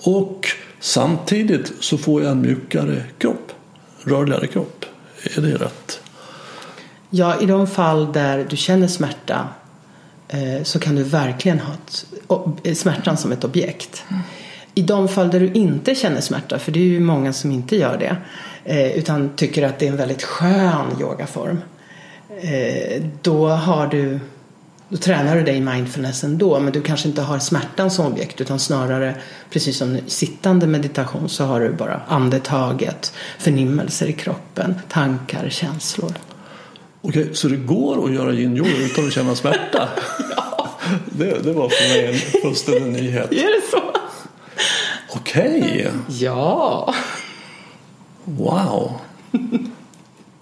Och 0.00 0.46
samtidigt 0.80 1.72
så 1.80 1.98
får 1.98 2.22
jag 2.22 2.32
en 2.32 2.40
mjukare 2.40 3.02
kropp, 3.18 3.52
rörligare 4.04 4.46
kropp. 4.46 4.84
Är 5.36 5.40
det 5.40 5.54
rätt? 5.54 6.00
Ja, 7.10 7.40
i 7.40 7.46
de 7.46 7.66
fall 7.66 8.12
där 8.12 8.46
du 8.50 8.56
känner 8.56 8.86
smärta 8.86 9.48
eh, 10.28 10.62
så 10.62 10.78
kan 10.78 10.94
du 10.94 11.02
verkligen 11.02 11.60
ha 11.60 11.72
ett, 12.64 12.78
smärtan 12.78 13.16
som 13.16 13.32
ett 13.32 13.44
objekt. 13.44 14.04
I 14.74 14.82
de 14.82 15.08
fall 15.08 15.30
där 15.30 15.40
du 15.40 15.52
inte 15.52 15.94
känner 15.94 16.20
smärta, 16.20 16.58
för 16.58 16.72
det 16.72 16.80
är 16.80 16.84
ju 16.84 17.00
många 17.00 17.32
som 17.32 17.50
inte 17.52 17.76
gör 17.76 17.98
det, 17.98 18.16
utan 18.94 19.36
tycker 19.36 19.62
att 19.62 19.78
det 19.78 19.86
är 19.86 19.90
en 19.90 19.96
väldigt 19.96 20.22
skön 20.22 20.86
yogaform. 21.00 21.58
Eh, 22.40 23.02
då 23.22 23.48
har 23.48 23.86
du 23.86 24.20
då 24.88 24.96
tränar 24.96 25.36
du 25.36 25.42
dig 25.42 25.56
i 25.56 25.60
mindfulness 25.60 26.24
ändå 26.24 26.60
men 26.60 26.72
du 26.72 26.82
kanske 26.82 27.08
inte 27.08 27.22
har 27.22 27.38
smärtan 27.38 27.90
som 27.90 28.06
objekt 28.06 28.40
utan 28.40 28.58
snarare 28.58 29.14
precis 29.50 29.76
som 29.76 29.98
sittande 30.06 30.66
meditation 30.66 31.28
så 31.28 31.44
har 31.44 31.60
du 31.60 31.72
bara 31.72 32.00
andetaget, 32.08 33.12
förnimmelser 33.38 34.06
i 34.06 34.12
kroppen, 34.12 34.74
tankar, 34.88 35.48
känslor. 35.48 36.12
Okej, 37.02 37.30
så 37.32 37.48
det 37.48 37.56
går 37.56 38.04
att 38.04 38.14
göra 38.14 38.32
yin-yoga 38.32 38.76
utan 38.76 39.06
att 39.06 39.12
känna 39.12 39.34
smärta? 39.34 39.88
ja. 40.36 40.70
det, 41.06 41.44
det 41.44 41.52
var 41.52 41.68
för 41.68 41.88
mig 41.88 42.06
en 42.06 42.40
fullständig 42.42 43.02
nyhet. 43.02 43.32
Är 43.32 43.60
det 43.60 43.62
så? 43.70 43.82
Okej, 45.16 45.88
Ja. 46.08 46.94
Wow. 48.26 48.92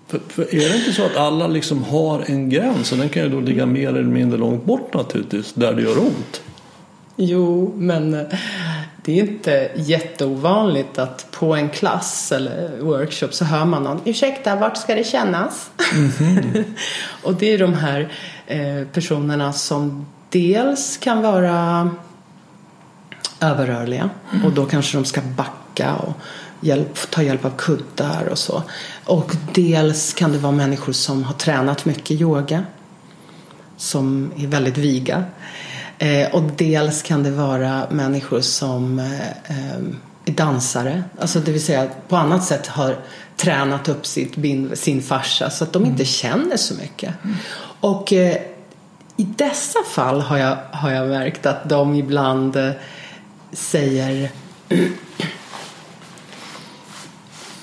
För, 0.06 0.20
för 0.28 0.54
är 0.54 0.68
det 0.68 0.76
inte 0.76 0.92
så 0.92 1.06
att 1.06 1.16
alla 1.16 1.46
liksom 1.46 1.84
har 1.84 2.24
en 2.26 2.50
gräns 2.50 2.92
och 2.92 2.98
den 2.98 3.08
kan 3.08 3.22
ju 3.22 3.28
då 3.28 3.40
ligga 3.40 3.66
mer 3.66 3.88
eller 3.88 4.02
mindre 4.02 4.38
långt 4.38 4.64
bort 4.64 4.94
naturligtvis 4.94 5.52
där 5.52 5.72
det 5.72 5.82
gör 5.82 5.98
ont? 5.98 6.42
Jo, 7.16 7.72
men 7.76 8.14
eh, 8.14 8.26
det 9.04 9.20
är 9.20 9.24
inte 9.24 9.70
jätteovanligt 9.74 10.98
att 10.98 11.30
på 11.30 11.54
en 11.54 11.68
klass 11.68 12.32
eller 12.32 12.78
workshop 12.80 13.28
så 13.30 13.44
hör 13.44 13.64
man 13.64 13.82
någon 13.82 14.00
Ursäkta, 14.04 14.56
vart 14.56 14.76
ska 14.76 14.94
det 14.94 15.04
kännas? 15.04 15.70
och 17.22 17.34
det 17.34 17.46
är 17.52 17.58
de 17.58 17.74
här 17.74 18.12
eh, 18.46 18.86
personerna 18.92 19.52
som 19.52 20.06
dels 20.28 20.96
kan 20.96 21.22
vara 21.22 21.90
överrörliga 23.40 24.10
och 24.44 24.52
då 24.52 24.66
kanske 24.66 24.98
de 24.98 25.04
ska 25.04 25.20
backa 25.20 25.94
och 25.94 26.12
hjälp, 26.64 27.10
ta 27.10 27.22
hjälp 27.22 27.44
av 27.44 27.52
kuddar 27.56 28.28
och 28.30 28.38
så. 28.38 28.62
Och 29.04 29.32
dels 29.54 30.12
kan 30.12 30.32
det 30.32 30.38
vara 30.38 30.52
människor 30.52 30.92
som 30.92 31.24
har 31.24 31.34
tränat 31.34 31.84
mycket 31.84 32.20
yoga 32.20 32.64
som 33.76 34.32
är 34.36 34.46
väldigt 34.46 34.78
viga. 34.78 35.24
Eh, 35.98 36.34
och 36.34 36.42
dels 36.42 37.02
kan 37.02 37.22
det 37.22 37.30
vara 37.30 37.86
människor 37.90 38.40
som 38.40 38.98
eh, 38.98 39.28
eh, 39.28 39.78
är 40.24 40.32
dansare, 40.32 41.04
alltså 41.20 41.40
det 41.40 41.52
vill 41.52 41.64
säga 41.64 41.88
på 42.08 42.16
annat 42.16 42.44
sätt 42.44 42.66
har 42.66 42.96
tränat 43.36 43.88
upp 43.88 44.06
sitt 44.06 44.34
sin 44.74 45.02
fascia 45.02 45.50
så 45.50 45.64
att 45.64 45.72
de 45.72 45.86
inte 45.86 46.04
känner 46.04 46.56
så 46.56 46.74
mycket. 46.74 47.14
Och 47.80 48.12
eh, 48.12 48.36
i 49.16 49.24
dessa 49.24 49.78
fall 49.82 50.20
har 50.20 50.38
jag, 50.38 50.56
har 50.70 50.90
jag 50.90 51.08
märkt 51.08 51.46
att 51.46 51.68
de 51.68 51.94
ibland 51.94 52.56
eh, 52.56 52.70
säger 53.52 54.30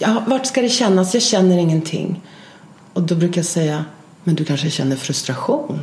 Ja, 0.01 0.23
vart 0.27 0.45
ska 0.45 0.61
det 0.61 0.69
kännas? 0.69 1.13
Jag 1.13 1.23
känner 1.23 1.57
ingenting. 1.57 2.21
Och 2.93 3.01
då 3.01 3.15
brukar 3.15 3.37
jag 3.37 3.45
säga, 3.45 3.85
men 4.23 4.35
du 4.35 4.45
kanske 4.45 4.69
känner 4.69 4.95
frustration 4.95 5.79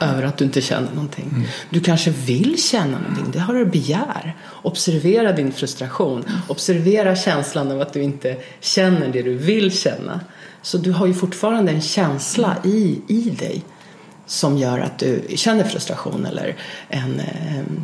över 0.00 0.22
att 0.22 0.36
du 0.36 0.44
inte 0.44 0.60
känner 0.60 0.90
någonting. 0.90 1.48
Du 1.70 1.80
kanske 1.80 2.10
vill 2.10 2.62
känna 2.62 2.98
någonting, 2.98 3.30
det 3.32 3.38
har 3.38 3.54
du 3.54 3.66
begär. 3.66 4.36
Observera 4.62 5.32
din 5.32 5.52
frustration. 5.52 6.24
Observera 6.48 7.16
känslan 7.16 7.70
av 7.70 7.80
att 7.80 7.92
du 7.92 8.02
inte 8.02 8.36
känner 8.60 9.08
det 9.08 9.22
du 9.22 9.34
vill 9.34 9.78
känna. 9.78 10.20
Så 10.62 10.78
du 10.78 10.92
har 10.92 11.06
ju 11.06 11.14
fortfarande 11.14 11.72
en 11.72 11.80
känsla 11.80 12.56
i, 12.64 13.00
i 13.08 13.20
dig 13.20 13.64
som 14.26 14.58
gör 14.58 14.78
att 14.78 14.98
du 14.98 15.22
känner 15.34 15.64
frustration 15.64 16.26
eller 16.26 16.56
en, 16.88 17.20
em, 17.20 17.82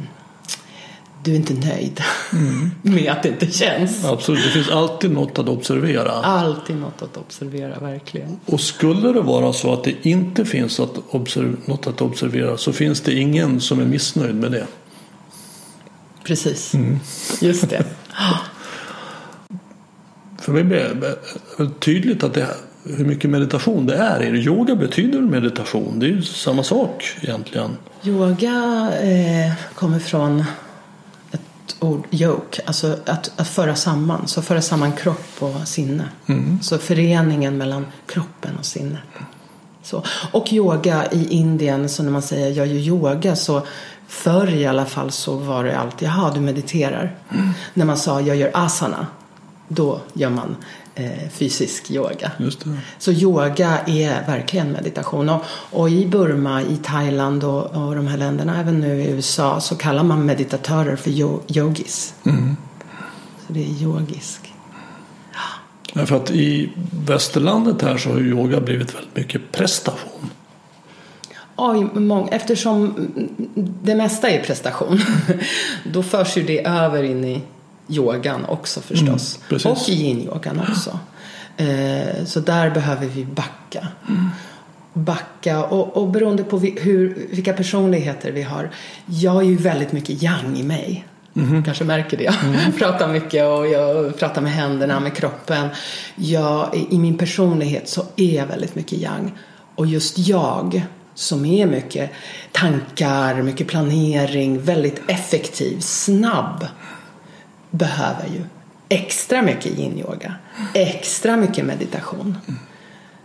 du 1.25 1.33
är 1.33 1.37
inte 1.37 1.55
nöjd 1.55 2.01
med 2.83 3.13
att 3.13 3.23
det 3.23 3.29
inte 3.29 3.51
känns. 3.51 4.05
Absolut, 4.05 4.45
det 4.45 4.51
finns 4.51 4.71
alltid 4.71 5.11
något 5.11 5.39
att 5.39 5.49
observera. 5.49 6.13
Alltid 6.13 6.77
något 6.77 7.03
att 7.03 7.17
observera, 7.17 7.79
verkligen. 7.79 8.41
Och 8.47 8.61
skulle 8.61 9.13
det 9.13 9.21
vara 9.21 9.53
så 9.53 9.73
att 9.73 9.85
det 9.85 9.95
inte 10.03 10.45
finns 10.45 10.81
att 10.81 11.13
något 11.67 11.87
att 11.87 12.01
observera 12.01 12.57
så 12.57 12.73
finns 12.73 13.01
det 13.01 13.15
ingen 13.15 13.61
som 13.61 13.81
är 13.81 13.85
missnöjd 13.85 14.35
med 14.35 14.53
det. 14.53 14.67
Precis, 16.25 16.73
just 17.41 17.71
det. 17.71 17.85
För 20.39 20.53
mig 20.53 20.65
blir 20.65 21.17
det 21.59 21.81
tydligt 21.81 22.25
att 22.25 22.35
det, 22.35 22.47
hur 22.85 23.05
mycket 23.05 23.31
meditation 23.31 23.87
det 23.87 23.97
är. 23.97 24.35
Yoga 24.35 24.75
betyder 24.75 25.21
meditation, 25.21 25.99
det 25.99 26.07
är 26.07 26.11
ju 26.11 26.23
samma 26.23 26.63
sak 26.63 27.17
egentligen. 27.21 27.77
Yoga 28.05 28.91
eh, 29.03 29.53
kommer 29.75 29.99
från 29.99 30.45
ett 31.69 31.77
ord, 31.81 32.07
yoke, 32.11 32.63
alltså 32.67 32.97
att, 33.07 33.31
att 33.37 33.49
föra 33.49 33.75
samman. 33.75 34.29
Så 34.29 34.43
föra 34.43 34.63
samman 34.63 34.93
kropp 34.93 35.35
och 35.39 35.69
sinne. 35.69 36.09
Så 36.63 36.79
föreningen 36.79 37.57
mellan 37.57 37.87
kroppen 38.07 38.57
och 38.59 38.67
sinnet. 38.67 39.01
Så. 39.83 40.03
Och 40.33 40.53
yoga 40.53 41.07
i 41.13 41.29
Indien, 41.29 41.89
så 41.89 42.03
när 42.03 42.11
man 42.11 42.23
säger 42.23 42.51
jag 42.51 42.67
gör 42.67 42.75
yoga 42.75 43.37
så 43.37 43.63
förr 44.09 44.55
i 44.55 44.67
alla 44.67 44.87
fall 44.87 45.11
så 45.11 45.37
var 45.37 45.65
det 45.65 45.79
alltid, 45.79 46.09
jaha 46.09 46.33
du 46.35 46.41
mediterar. 46.41 47.17
När 47.75 47.85
man 47.85 47.97
sa 47.97 48.21
jag 48.21 48.37
gör 48.37 48.51
asana, 48.55 49.07
då 49.69 50.01
gör 50.13 50.31
man 50.31 50.57
fysisk 51.31 51.91
yoga. 51.91 52.33
Så 52.99 53.13
yoga 53.13 53.79
är 53.87 54.27
verkligen 54.27 54.73
meditation. 54.73 55.29
Och, 55.29 55.43
och 55.51 55.91
i 55.91 56.07
Burma, 56.07 56.63
i 56.63 56.77
Thailand 56.77 57.45
och, 57.45 57.65
och 57.65 57.95
de 57.97 58.07
här 58.07 58.17
länderna, 58.17 58.61
även 58.61 58.81
nu 58.81 59.03
i 59.03 59.11
USA, 59.11 59.61
så 59.61 59.77
kallar 59.77 60.03
man 60.03 60.27
meditatörer 60.27 60.97
för 60.97 61.11
yo- 61.11 61.41
yogis. 61.49 62.15
Så 63.47 63.53
det 63.53 63.61
är 63.61 63.83
yogisk. 63.83 64.53
Ja, 65.93 66.07
för 66.07 66.17
att 66.17 66.31
i 66.31 66.73
västerlandet 67.07 67.83
här 67.83 67.97
så 67.97 68.11
har 68.11 68.21
yoga 68.21 68.61
blivit 68.61 68.95
väldigt 68.95 69.17
mycket 69.17 69.53
prestation. 69.53 70.31
Oj, 71.57 71.89
eftersom 72.31 73.09
det 73.83 73.95
mesta 73.95 74.29
är 74.31 74.43
prestation, 74.43 75.01
då 75.93 76.03
förs 76.03 76.37
ju 76.37 76.43
det 76.43 76.67
över 76.67 77.03
in 77.03 77.25
i 77.25 77.43
yogan 77.89 78.45
också 78.45 78.81
förstås. 78.81 79.39
Mm, 79.51 79.73
och 79.73 79.89
i 79.89 79.93
yin-yogan 79.93 80.61
också. 80.71 80.99
Eh, 81.57 82.25
så 82.25 82.41
där 82.41 82.71
behöver 82.71 83.07
vi 83.07 83.25
backa. 83.25 83.89
Backa 84.93 85.65
och, 85.65 85.97
och 85.97 86.09
beroende 86.09 86.45
på 86.45 86.57
vi, 86.57 86.79
hur, 86.81 87.27
vilka 87.31 87.53
personligheter 87.53 88.33
vi 88.33 88.43
har. 88.43 88.71
Jag 89.07 89.37
är 89.37 89.47
ju 89.47 89.57
väldigt 89.57 89.93
mycket 89.93 90.23
yang 90.23 90.57
i 90.57 90.63
mig. 90.63 91.07
Kanske 91.65 91.85
märker 91.85 92.17
det. 92.17 92.25
Jag 92.25 92.35
pratar 92.79 93.09
mycket 93.09 93.45
och 93.45 93.69
jag 93.69 94.19
pratar 94.19 94.43
med 94.43 94.53
händerna, 94.53 95.01
med 95.01 95.15
kroppen. 95.15 95.69
Jag, 96.15 96.87
I 96.91 96.99
min 96.99 97.19
personlighet 97.19 97.89
så 97.89 98.05
är 98.17 98.37
jag 98.37 98.47
väldigt 98.47 98.75
mycket 98.75 98.99
yang. 98.99 99.33
Och 99.75 99.87
just 99.87 100.19
jag 100.19 100.83
som 101.15 101.45
är 101.45 101.67
mycket 101.67 102.11
tankar, 102.53 103.43
mycket 103.43 103.67
planering, 103.67 104.61
väldigt 104.61 105.03
effektiv, 105.09 105.81
snabb, 105.81 106.67
behöver 107.71 108.27
ju 108.27 108.43
extra 108.89 109.43
mycket 109.43 109.79
yin-yoga, 109.79 110.35
extra 110.75 111.37
mycket 111.37 111.65
meditation. 111.65 112.39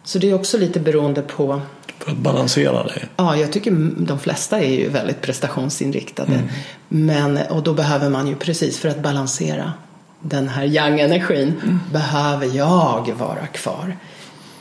Så 0.03 0.19
det 0.19 0.29
är 0.29 0.33
också 0.33 0.57
lite 0.57 0.79
beroende 0.79 1.21
på 1.21 1.61
För 1.99 2.11
att 2.11 2.17
balansera 2.17 2.83
det. 2.83 3.07
Ja, 3.15 3.35
jag 3.35 3.51
tycker 3.51 3.71
de 3.97 4.19
flesta 4.19 4.59
är 4.59 4.69
ju 4.69 4.89
väldigt 4.89 5.21
prestationsinriktade. 5.21 6.43
Men, 6.87 7.37
och 7.49 7.63
då 7.63 7.73
behöver 7.73 8.09
man 8.09 8.27
ju 8.27 8.35
precis 8.35 8.79
för 8.79 8.89
att 8.89 8.99
balansera 8.99 9.73
den 10.23 10.47
här 10.47 10.63
yang-energin 10.63 11.79
behöver 11.91 12.57
jag 12.57 13.13
vara 13.17 13.47
kvar 13.47 13.97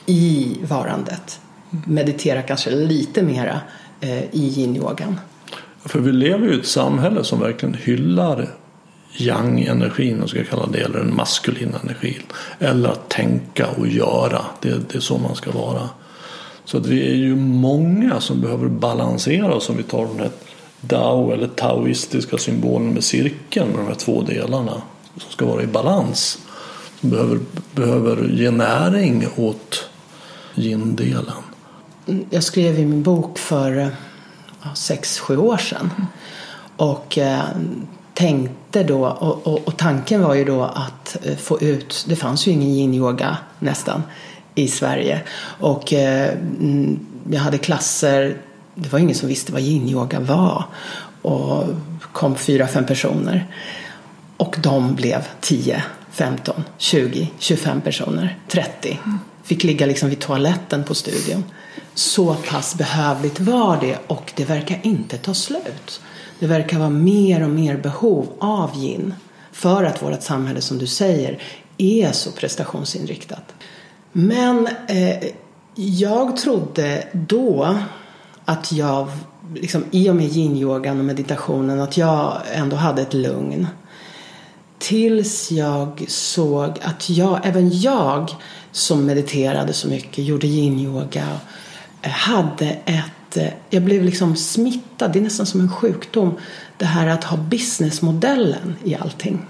i 0.06 0.56
varandet. 0.62 1.40
Meditera 1.70 2.42
kanske 2.42 2.70
lite 2.70 3.22
mera 3.22 3.60
eh, 4.00 4.22
i 4.22 4.52
yin-yogan. 4.56 5.20
För 5.84 5.98
vi 5.98 6.12
lever 6.12 6.46
ju 6.46 6.54
i 6.54 6.58
ett 6.60 6.66
samhälle 6.66 7.24
som 7.24 7.40
verkligen 7.40 7.74
hyllar 7.74 8.48
yang-energin, 9.16 10.22
om 10.22 10.28
ska 10.28 10.44
kalla 10.44 10.66
det, 10.66 10.80
eller 10.80 10.98
den 10.98 11.16
maskulina 11.16 11.78
energin. 11.78 12.22
Eller 12.58 12.88
att 12.88 13.08
tänka 13.08 13.66
och 13.66 13.88
göra. 13.88 14.44
Det, 14.60 14.90
det 14.92 14.94
är 14.94 15.00
så 15.00 15.18
man 15.18 15.34
ska 15.34 15.50
vara. 15.50 15.88
Så 16.64 16.78
att 16.78 16.86
vi 16.86 17.10
är 17.10 17.14
ju 17.14 17.36
många 17.36 18.20
som 18.20 18.40
behöver 18.40 18.68
balansera 18.68 19.54
oss 19.54 19.68
om 19.68 19.76
vi 19.76 19.82
tar 19.82 20.06
den 20.06 20.18
här 20.18 20.30
Dao 20.80 21.32
eller 21.32 21.48
taoistiska 21.48 22.38
symbolen 22.38 22.94
med 22.94 23.04
cirkeln 23.04 23.68
med 23.68 23.78
de 23.78 23.86
här 23.86 23.94
två 23.94 24.22
delarna 24.22 24.82
som 25.16 25.30
ska 25.30 25.46
vara 25.46 25.62
i 25.62 25.66
balans. 25.66 26.38
Som 27.00 27.10
behöver, 27.10 27.38
behöver 27.74 28.28
ge 28.28 28.50
näring 28.50 29.26
åt 29.36 29.88
yin-delen. 30.54 31.42
Jag 32.30 32.42
skrev 32.42 32.78
i 32.78 32.86
min 32.86 33.02
bok 33.02 33.38
för 33.38 33.78
eh, 33.78 33.88
ja, 34.62 34.74
sex, 34.74 35.18
sju 35.18 35.36
år 35.36 35.56
sedan. 35.56 35.90
Och 36.76 37.18
eh, 37.18 37.44
tänkte 38.14 38.82
då, 38.82 39.06
och, 39.06 39.46
och, 39.46 39.68
och 39.68 39.76
tanken 39.76 40.22
var 40.22 40.34
ju 40.34 40.44
då 40.44 40.62
att 40.62 41.16
eh, 41.22 41.36
få 41.36 41.60
ut, 41.60 42.04
det 42.08 42.16
fanns 42.16 42.46
ju 42.46 42.50
ingen 42.50 42.68
yin-yoga 42.68 43.36
nästan 43.58 44.02
i 44.54 44.68
Sverige. 44.68 45.20
Och 45.60 45.92
eh, 45.92 46.28
mm, 46.32 47.06
jag 47.30 47.40
hade 47.40 47.58
klasser, 47.58 48.36
det 48.74 48.92
var 48.92 48.98
ingen 48.98 49.14
som 49.14 49.28
visste 49.28 49.52
vad 49.52 49.62
yin-yoga 49.62 50.20
var. 50.20 50.64
Och 51.22 51.64
kom 52.12 52.36
fyra, 52.36 52.66
fem 52.66 52.86
personer. 52.86 53.46
Och 54.36 54.56
de 54.62 54.94
blev 54.94 55.28
10, 55.40 55.82
15, 56.10 56.64
20, 56.78 57.30
25 57.38 57.80
personer, 57.80 58.38
30. 58.48 58.98
Fick 59.42 59.64
ligga 59.64 59.86
liksom 59.86 60.08
vid 60.08 60.20
toaletten 60.20 60.84
på 60.84 60.94
studion. 60.94 61.44
Så 61.94 62.34
pass 62.34 62.74
behövligt 62.74 63.40
var 63.40 63.80
det 63.80 63.98
och 64.06 64.32
det 64.36 64.44
verkar 64.44 64.80
inte 64.82 65.18
ta 65.18 65.34
slut. 65.34 66.00
Det 66.42 66.48
verkar 66.48 66.78
vara 66.78 66.90
mer 66.90 67.42
och 67.42 67.50
mer 67.50 67.76
behov 67.76 68.28
av 68.38 68.70
yin. 68.76 69.14
För 69.52 69.84
att 69.84 70.02
vårt 70.02 70.22
samhälle, 70.22 70.60
som 70.60 70.78
du 70.78 70.86
säger, 70.86 71.42
är 71.78 72.12
så 72.12 72.30
prestationsinriktat. 72.30 73.54
Men 74.12 74.68
eh, 74.88 75.24
jag 75.74 76.36
trodde 76.36 77.06
då 77.12 77.78
att 78.44 78.72
jag, 78.72 79.08
liksom, 79.54 79.84
i 79.90 80.10
och 80.10 80.16
med 80.16 80.26
yin-yogan 80.26 80.98
och 80.98 81.04
meditationen, 81.04 81.80
att 81.80 81.96
jag 81.96 82.40
ändå 82.52 82.76
hade 82.76 83.02
ett 83.02 83.14
lugn. 83.14 83.66
Tills 84.78 85.52
jag 85.52 86.04
såg 86.08 86.78
att 86.82 87.10
jag, 87.10 87.40
även 87.42 87.80
jag 87.80 88.30
som 88.72 89.06
mediterade 89.06 89.72
så 89.72 89.88
mycket, 89.88 90.24
gjorde 90.24 90.46
yin-yoga, 90.46 91.38
eh, 92.02 92.10
hade 92.10 92.66
ett, 92.84 93.12
jag 93.70 93.82
blev 93.82 94.04
liksom 94.04 94.36
smittad, 94.36 95.12
det 95.12 95.18
är 95.18 95.22
nästan 95.22 95.46
som 95.46 95.60
en 95.60 95.72
sjukdom, 95.72 96.38
det 96.76 96.84
här 96.84 97.06
att 97.06 97.24
ha 97.24 97.36
businessmodellen 97.36 98.76
i 98.84 98.94
allting. 98.94 99.46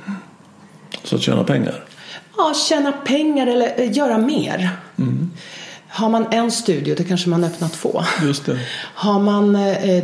Så 1.04 1.16
att 1.16 1.22
tjäna 1.22 1.44
pengar? 1.44 1.84
Ja, 2.36 2.54
tjäna 2.68 2.92
pengar 2.92 3.46
eller 3.46 3.78
göra 3.78 4.18
mer. 4.18 4.70
Mm. 4.98 5.30
Har 5.88 6.08
man 6.08 6.26
en 6.30 6.50
studio, 6.52 6.94
då 6.98 7.04
kanske 7.04 7.28
man 7.28 7.44
öppnar 7.44 7.68
två. 7.68 8.02
Just 8.22 8.46
det. 8.46 8.58
Har 8.94 9.20
man, 9.20 9.58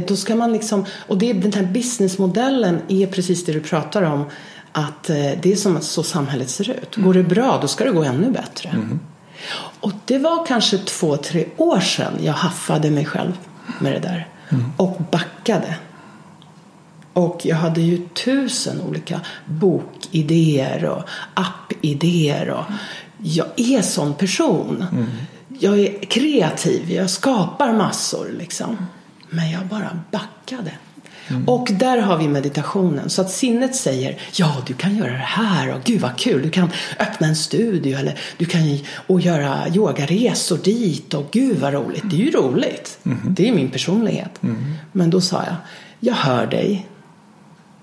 då 0.08 0.16
ska 0.16 0.36
man 0.36 0.52
liksom, 0.52 0.84
och 1.06 1.18
det, 1.18 1.32
den 1.32 1.52
här 1.52 1.62
businessmodellen 1.62 2.78
är 2.88 3.06
precis 3.06 3.44
det 3.44 3.52
du 3.52 3.60
pratar 3.60 4.02
om. 4.02 4.24
Att 4.72 5.04
det 5.04 5.46
är 5.46 5.56
som 5.56 5.80
så 5.80 6.02
samhället 6.02 6.50
ser 6.50 6.70
ut. 6.70 6.96
Går 6.96 7.14
det 7.14 7.22
bra, 7.22 7.58
då 7.62 7.68
ska 7.68 7.84
det 7.84 7.90
gå 7.90 8.02
ännu 8.02 8.30
bättre. 8.30 8.68
Mm. 8.68 9.00
Och 9.80 9.92
det 10.04 10.18
var 10.18 10.46
kanske 10.46 10.78
två, 10.78 11.16
tre 11.16 11.46
år 11.56 11.80
sedan 11.80 12.12
jag 12.22 12.32
haffade 12.32 12.90
mig 12.90 13.04
själv 13.04 13.32
med 13.78 13.92
det 13.92 13.98
där. 13.98 14.28
Mm. 14.48 14.72
Och 14.76 15.02
backade. 15.10 15.76
Och 17.12 17.40
jag 17.44 17.56
hade 17.56 17.80
ju 17.80 18.08
tusen 18.08 18.80
olika 18.80 19.20
bokidéer 19.44 20.84
och 20.84 21.02
appidéer. 21.34 22.50
Och 22.50 22.64
jag 23.18 23.46
är 23.56 23.82
sån 23.82 24.14
person. 24.14 24.86
Mm. 24.92 25.06
Jag 25.58 25.78
är 25.78 26.02
kreativ, 26.02 26.90
jag 26.90 27.10
skapar 27.10 27.72
massor 27.72 28.28
liksom. 28.38 28.76
Men 29.30 29.50
jag 29.50 29.66
bara 29.66 29.98
backade. 30.10 30.72
Mm. 31.30 31.48
Och 31.48 31.68
där 31.72 31.98
har 31.98 32.18
vi 32.18 32.28
meditationen. 32.28 33.10
Så 33.10 33.20
att 33.20 33.30
sinnet 33.30 33.76
säger 33.76 34.18
ja, 34.32 34.56
du 34.66 34.74
kan 34.74 34.96
göra 34.96 35.12
det 35.12 35.18
här 35.18 35.74
och 35.74 35.80
gud 35.84 36.00
vad 36.00 36.16
kul. 36.18 36.42
Du 36.42 36.50
kan 36.50 36.70
öppna 36.98 37.26
en 37.26 37.36
studio 37.36 37.98
eller 37.98 38.18
du 38.36 38.44
kan 38.44 38.78
och 39.06 39.20
göra 39.20 39.68
yogaresor 39.68 40.58
dit 40.58 41.14
och 41.14 41.28
gud 41.30 41.58
vad 41.58 41.74
roligt. 41.74 42.02
Det 42.04 42.16
är 42.16 42.20
ju 42.20 42.30
roligt. 42.30 42.98
Mm. 43.04 43.18
Det 43.24 43.48
är 43.48 43.52
min 43.52 43.70
personlighet. 43.70 44.42
Mm. 44.42 44.74
Men 44.92 45.10
då 45.10 45.20
sa 45.20 45.44
jag, 45.44 45.56
jag 46.00 46.14
hör 46.14 46.46
dig. 46.46 46.86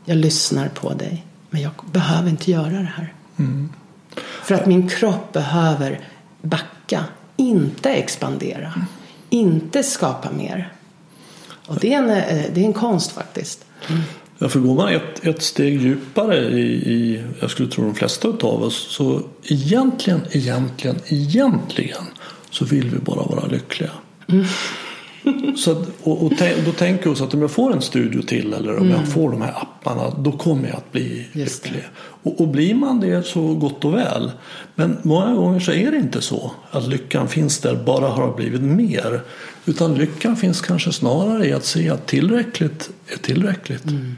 Jag 0.06 0.18
lyssnar 0.18 0.68
på 0.68 0.93
dig. 0.93 1.26
Men 1.50 1.62
jag 1.62 1.72
behöver 1.91 2.30
inte 2.30 2.52
göra 2.52 2.70
det 2.70 2.91
här. 2.96 3.14
Mm. 3.39 3.70
För 4.18 4.56
att 4.56 4.66
min 4.66 4.89
kropp 4.89 5.34
behöver 5.34 6.00
backa. 6.41 7.04
Inte 7.38 7.89
expandera. 7.89 8.74
Inte 9.30 9.84
skapa 9.84 10.32
mer. 10.32 10.72
Och 11.68 11.78
det 11.80 11.93
är 11.93 11.97
en, 11.97 12.07
det 12.53 12.61
är 12.61 12.66
en 12.66 12.74
konst 12.74 13.11
faktiskt. 13.11 13.66
Mm. 13.89 14.01
Ja, 14.38 14.49
för 14.49 14.59
går 14.59 14.76
man 14.76 14.93
ett, 14.93 15.26
ett 15.26 15.41
steg 15.41 15.82
djupare 15.82 16.38
i, 16.38 16.91
i, 16.93 17.24
jag 17.39 17.49
skulle 17.49 17.70
tro 17.70 17.84
de 17.84 17.95
flesta 17.95 18.28
av 18.28 18.63
oss, 18.63 18.88
så 18.89 19.22
egentligen, 19.43 20.22
egentligen, 20.32 20.99
egentligen 21.07 22.03
så 22.49 22.66
vill 22.66 22.89
vi 22.89 22.99
bara 22.99 23.24
vara 23.24 23.47
lyckliga. 23.47 23.91
Mm. 24.28 24.45
Så 25.57 25.86
och, 26.03 26.23
och 26.23 26.32
då 26.65 26.71
tänker 26.71 27.03
vi 27.03 27.09
oss 27.09 27.21
att 27.21 27.34
om 27.34 27.41
jag 27.41 27.51
får 27.51 27.73
en 27.73 27.82
studio 27.82 28.21
till 28.21 28.53
eller 28.53 28.78
om 28.78 28.88
mm. 28.88 28.99
jag 28.99 29.07
får 29.07 29.32
de 29.32 29.41
här 29.41 29.53
apparna 29.61 30.09
då 30.17 30.32
kommer 30.32 30.67
jag 30.67 30.78
att 30.78 30.91
bli 30.91 31.28
lycklig. 31.32 31.84
Och, 31.97 32.41
och 32.41 32.47
blir 32.47 32.76
man 32.76 32.99
det 32.99 33.26
så 33.26 33.53
gott 33.53 33.86
och 33.86 33.93
väl. 33.93 34.32
Men 34.76 34.97
många 35.01 35.36
gånger 35.36 35.59
så 35.59 35.71
är 35.71 35.91
det 35.91 35.97
inte 35.97 36.21
så 36.21 36.51
att 36.71 36.88
lyckan 36.88 37.28
finns 37.28 37.59
där 37.59 37.76
bara 37.76 38.07
har 38.07 38.34
blivit 38.36 38.61
mer. 38.61 39.21
Utan 39.65 39.95
lyckan 39.95 40.36
finns 40.36 40.61
kanske 40.61 40.91
snarare 40.91 41.47
i 41.47 41.53
att 41.53 41.65
se 41.65 41.89
att 41.89 42.07
tillräckligt 42.07 42.89
är 43.07 43.17
tillräckligt. 43.17 43.86
Mm. 43.86 44.15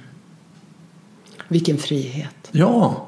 Vilken 1.47 1.77
frihet. 1.77 2.49
Ja, 2.51 3.07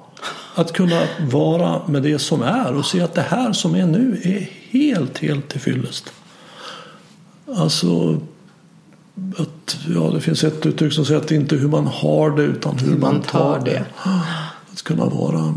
att 0.55 0.73
kunna 0.73 1.01
vara 1.19 1.87
med 1.87 2.03
det 2.03 2.19
som 2.19 2.41
är 2.41 2.73
och 2.73 2.85
se 2.85 3.01
att 3.01 3.13
det 3.13 3.25
här 3.29 3.53
som 3.53 3.75
är 3.75 3.85
nu 3.85 4.21
är 4.23 4.49
helt, 4.69 5.17
helt 5.17 5.49
till 5.49 5.61
fyllest. 5.61 6.13
Alltså 7.55 8.21
att, 9.37 9.77
ja, 9.95 10.11
det 10.13 10.21
finns 10.21 10.43
ett 10.43 10.65
uttryck 10.65 10.93
som 10.93 11.05
säger 11.05 11.19
att 11.19 11.27
det 11.27 11.35
inte 11.35 11.55
är 11.55 11.59
hur 11.59 11.67
man 11.67 11.87
har 11.87 12.29
det 12.29 12.43
utan 12.43 12.77
hur, 12.77 12.87
hur 12.87 12.97
man, 12.97 13.13
man 13.13 13.21
tar 13.21 13.59
det. 13.59 13.71
det. 13.71 13.85
Att 14.71 14.81
kunna 14.81 15.05
vara 15.05 15.53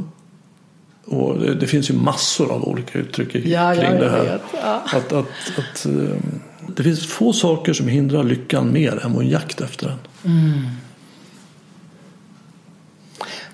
och 1.05 1.38
det, 1.38 1.55
det, 1.55 1.66
finns 1.66 1.90
ju 1.90 1.95
massor 1.95 2.53
av 2.53 2.64
olika 2.64 2.99
uttryck 2.99 3.32
kring 3.32 3.51
ja, 3.51 3.74
ja, 3.74 3.90
det 3.90 4.11
här. 4.11 4.40
Ja. 4.62 4.82
Att, 4.86 5.12
att, 5.12 5.26
att, 5.59 5.86
um, 5.86 6.40
det 6.76 6.82
finns 6.82 7.07
få 7.07 7.32
saker 7.32 7.72
som 7.72 7.88
hindrar 7.88 8.24
lyckan 8.24 8.72
mer 8.72 9.05
än 9.05 9.12
vår 9.12 9.24
jakt 9.24 9.61
efter 9.61 9.86
den. 9.86 9.99
Mm. 10.24 10.66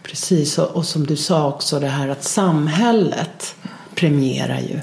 Precis, 0.02 0.58
och, 0.58 0.76
och 0.76 0.84
som 0.84 1.06
du 1.06 1.16
sa 1.16 1.48
också 1.48 1.80
det 1.80 1.88
här 1.88 2.08
att 2.08 2.24
samhället 2.24 3.56
premierar 3.94 4.60
ju 4.60 4.80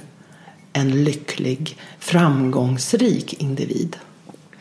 en 0.75 1.03
lycklig, 1.03 1.77
framgångsrik 1.99 3.33
individ. 3.33 3.97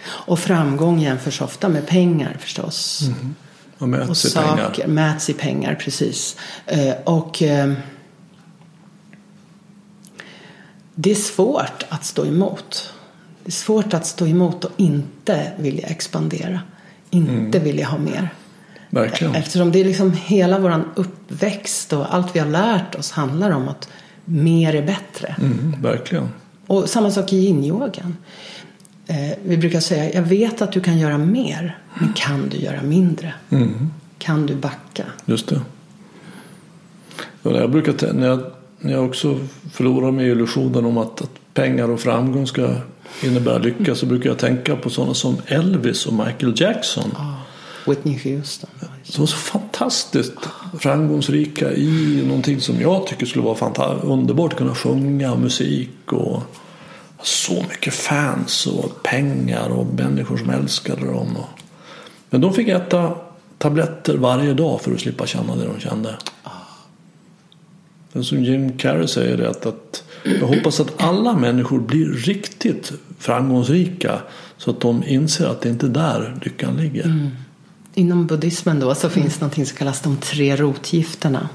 Och 0.07 0.39
framgång 0.39 1.01
jämförs 1.01 1.41
ofta 1.41 1.69
med 1.69 1.87
pengar 1.87 2.37
förstås. 2.41 3.03
Mm. 3.03 3.35
Och 3.79 3.89
mäts 3.89 4.25
och 4.25 4.31
i 4.31 4.33
saker, 4.33 4.71
pengar. 4.71 4.89
Mäts 4.89 5.31
i 5.31 5.33
pengar, 5.33 5.75
precis. 5.75 6.37
Eh, 6.67 6.95
och 7.05 7.43
eh, 7.43 7.73
det 10.95 11.11
är 11.11 11.15
svårt 11.15 11.85
att 11.89 12.05
stå 12.05 12.27
emot. 12.27 12.93
Det 13.45 13.49
är 13.49 13.53
svårt 13.53 13.95
att 13.95 14.07
stå 14.07 14.27
emot 14.27 14.65
och 14.65 14.73
inte 14.77 15.53
vilja 15.59 15.87
expandera. 15.87 16.61
Inte 17.11 17.59
mm. 17.59 17.65
vilja 17.65 17.87
ha 17.87 17.99
mer. 17.99 18.29
Verkligen. 18.91 19.35
Eftersom 19.35 19.73
det 19.73 19.81
är 19.81 19.85
liksom 19.85 20.13
hela 20.13 20.59
vår 20.59 20.85
uppväxt 20.95 21.93
och 21.93 22.15
allt 22.15 22.37
vi 22.37 22.41
har 22.41 22.47
lärt 22.47 22.95
oss 22.95 23.11
handlar 23.11 23.51
om 23.51 23.69
att 23.69 23.89
mer 24.25 24.75
är 24.75 24.83
bättre. 24.83 25.37
Mm, 25.41 25.83
verkligen. 25.83 26.29
Och 26.67 26.89
samma 26.89 27.11
sak 27.11 27.33
i 27.33 27.37
yin-yogan. 27.37 28.17
eh, 29.07 29.39
vi 29.45 29.57
brukar 29.57 29.81
säga, 29.81 30.15
jag 30.15 30.23
vet 30.23 30.63
att 30.63 30.73
du 30.73 30.81
kan 30.81 30.99
göra 30.99 31.19
mer, 31.19 31.79
men 31.95 32.13
kan 32.13 32.49
du 32.49 32.57
göra 32.57 32.83
mindre? 32.83 33.35
Mm. 33.51 33.91
Kan 34.19 34.47
du 34.47 34.55
backa? 34.55 35.05
Just 35.25 35.49
det. 35.49 35.61
Och 37.43 37.53
jag 37.53 37.71
brukar, 37.71 38.13
när, 38.13 38.27
jag, 38.27 38.41
när 38.79 38.93
jag 38.93 39.05
också 39.05 39.39
förlorar 39.73 40.11
mig 40.11 40.27
i 40.27 40.31
illusionen 40.31 40.85
om 40.85 40.99
att, 40.99 41.23
att 41.23 41.31
pengar 41.55 41.91
och 41.91 42.01
framgång 42.01 42.47
ska 42.47 42.75
innebära 43.23 43.59
lycka 43.59 43.95
så 43.95 44.07
brukar 44.07 44.31
jag 44.31 44.39
tänka 44.39 44.77
på 44.77 44.91
sådana 44.91 45.15
som 45.15 45.37
Elvis 45.47 46.07
och 46.07 46.13
Michael 46.13 46.55
Jackson. 46.57 47.11
Ja. 47.15 47.37
Whitney 47.87 48.19
Houston. 48.25 48.71
Som 49.03 49.23
var 49.23 49.27
så 49.27 49.37
fantastiskt 49.37 50.39
framgångsrika 50.79 51.73
i 51.73 52.23
någonting 52.27 52.61
som 52.61 52.81
jag 52.81 53.07
tycker 53.07 53.27
skulle 53.27 53.45
vara 53.45 53.95
underbart. 53.95 54.53
Att 54.53 54.59
kunna 54.59 54.75
sjunga 54.75 55.35
musik 55.35 56.13
och 56.13 56.43
så 57.23 57.55
mycket 57.55 57.95
fans 57.95 58.67
och 58.67 59.03
pengar 59.03 59.69
och 59.69 59.87
människor 59.87 60.37
som 60.37 60.51
älskade 60.51 61.07
dem. 61.07 61.37
Men 62.31 62.41
de 62.41 62.55
fick 62.55 62.69
äta 62.69 63.15
tabletter 63.59 64.17
varje 64.17 64.55
dag 64.55 64.81
för 64.81 64.93
att 64.93 65.01
slippa 65.01 65.27
känna 65.27 65.57
det 65.57 65.65
de 65.65 65.81
kände. 65.81 66.17
Men 68.13 68.25
som 68.25 68.45
Jim 68.45 68.79
Carrey 68.79 69.07
säger 69.07 69.37
det 69.37 69.51
att, 69.51 69.67
att 69.67 70.05
jag 70.41 70.47
hoppas 70.47 70.81
att 70.81 71.03
alla 71.03 71.37
människor 71.37 71.81
blir 71.81 72.07
riktigt 72.07 72.93
framgångsrika 73.19 74.19
så 74.57 74.71
att 74.71 74.81
de 74.81 75.05
inser 75.05 75.47
att 75.47 75.61
det 75.61 75.69
inte 75.69 75.87
är 75.87 75.91
där 75.91 76.39
lyckan 76.43 76.77
ligger. 76.77 77.31
Inom 77.97 78.27
buddhismen 78.27 78.81
då 78.81 78.95
så 78.95 79.11
finns 79.11 79.41
någonting 79.41 79.67
som 79.67 79.77
kallas 79.77 80.01
de 80.01 80.17
tre 80.17 80.57
rotgifterna. 80.57 81.49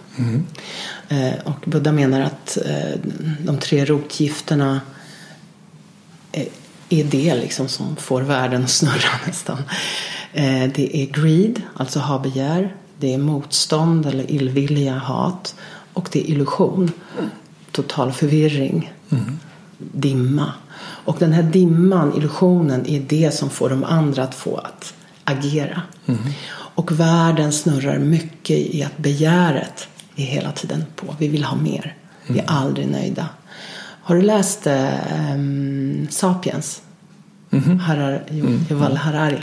Eh, 1.09 1.39
och 1.43 1.63
Buddha 1.65 1.91
menar 1.91 2.21
att 2.21 2.57
eh, 2.65 2.99
de 3.45 3.57
tre 3.57 3.85
rotgifterna 3.85 4.81
eh, 6.31 6.47
är 6.89 7.03
det 7.03 7.35
liksom 7.35 7.67
som 7.67 7.95
får 7.95 8.21
världen 8.21 8.63
att 8.63 8.69
snurra 8.69 9.09
nästan. 9.27 9.57
Eh, 10.33 10.69
det 10.75 10.97
är 10.97 11.05
greed, 11.05 11.61
alltså 11.73 11.99
ha-begär. 11.99 12.75
Det 12.99 13.13
är 13.13 13.17
motstånd 13.17 14.05
eller 14.05 14.31
illvilja, 14.31 14.97
hat. 14.97 15.55
Och 15.93 16.09
det 16.11 16.19
är 16.19 16.31
illusion, 16.31 16.91
total 17.71 18.11
förvirring, 18.11 18.93
dimma. 19.77 20.53
Och 20.79 21.15
den 21.19 21.33
här 21.33 21.43
dimman, 21.43 22.17
illusionen, 22.17 22.85
är 22.87 22.99
det 22.99 23.33
som 23.33 23.49
får 23.49 23.69
de 23.69 23.83
andra 23.83 24.23
att 24.23 24.35
få 24.35 24.57
att 24.57 24.93
agera. 25.29 25.81
Och 26.51 26.99
världen 26.99 27.51
snurrar 27.51 27.97
mycket 27.99 28.57
i 28.57 28.83
att 28.83 28.97
begäret 28.97 29.87
är 30.15 30.23
hela 30.25 30.51
tiden 30.51 30.85
på. 30.95 31.15
Vi 31.19 31.27
vill 31.27 31.43
ha 31.43 31.55
mer. 31.55 31.95
Vi 32.27 32.39
är 32.39 32.45
aldrig 32.47 32.87
nöjda. 32.87 33.25
Har 34.03 34.15
du 34.15 34.21
läst 34.21 34.67
um, 34.67 36.07
Sapiens? 36.09 36.81
Harar, 37.81 38.23
Jo- 38.31 38.59
Yuval 38.69 38.97
Harari. 38.97 39.37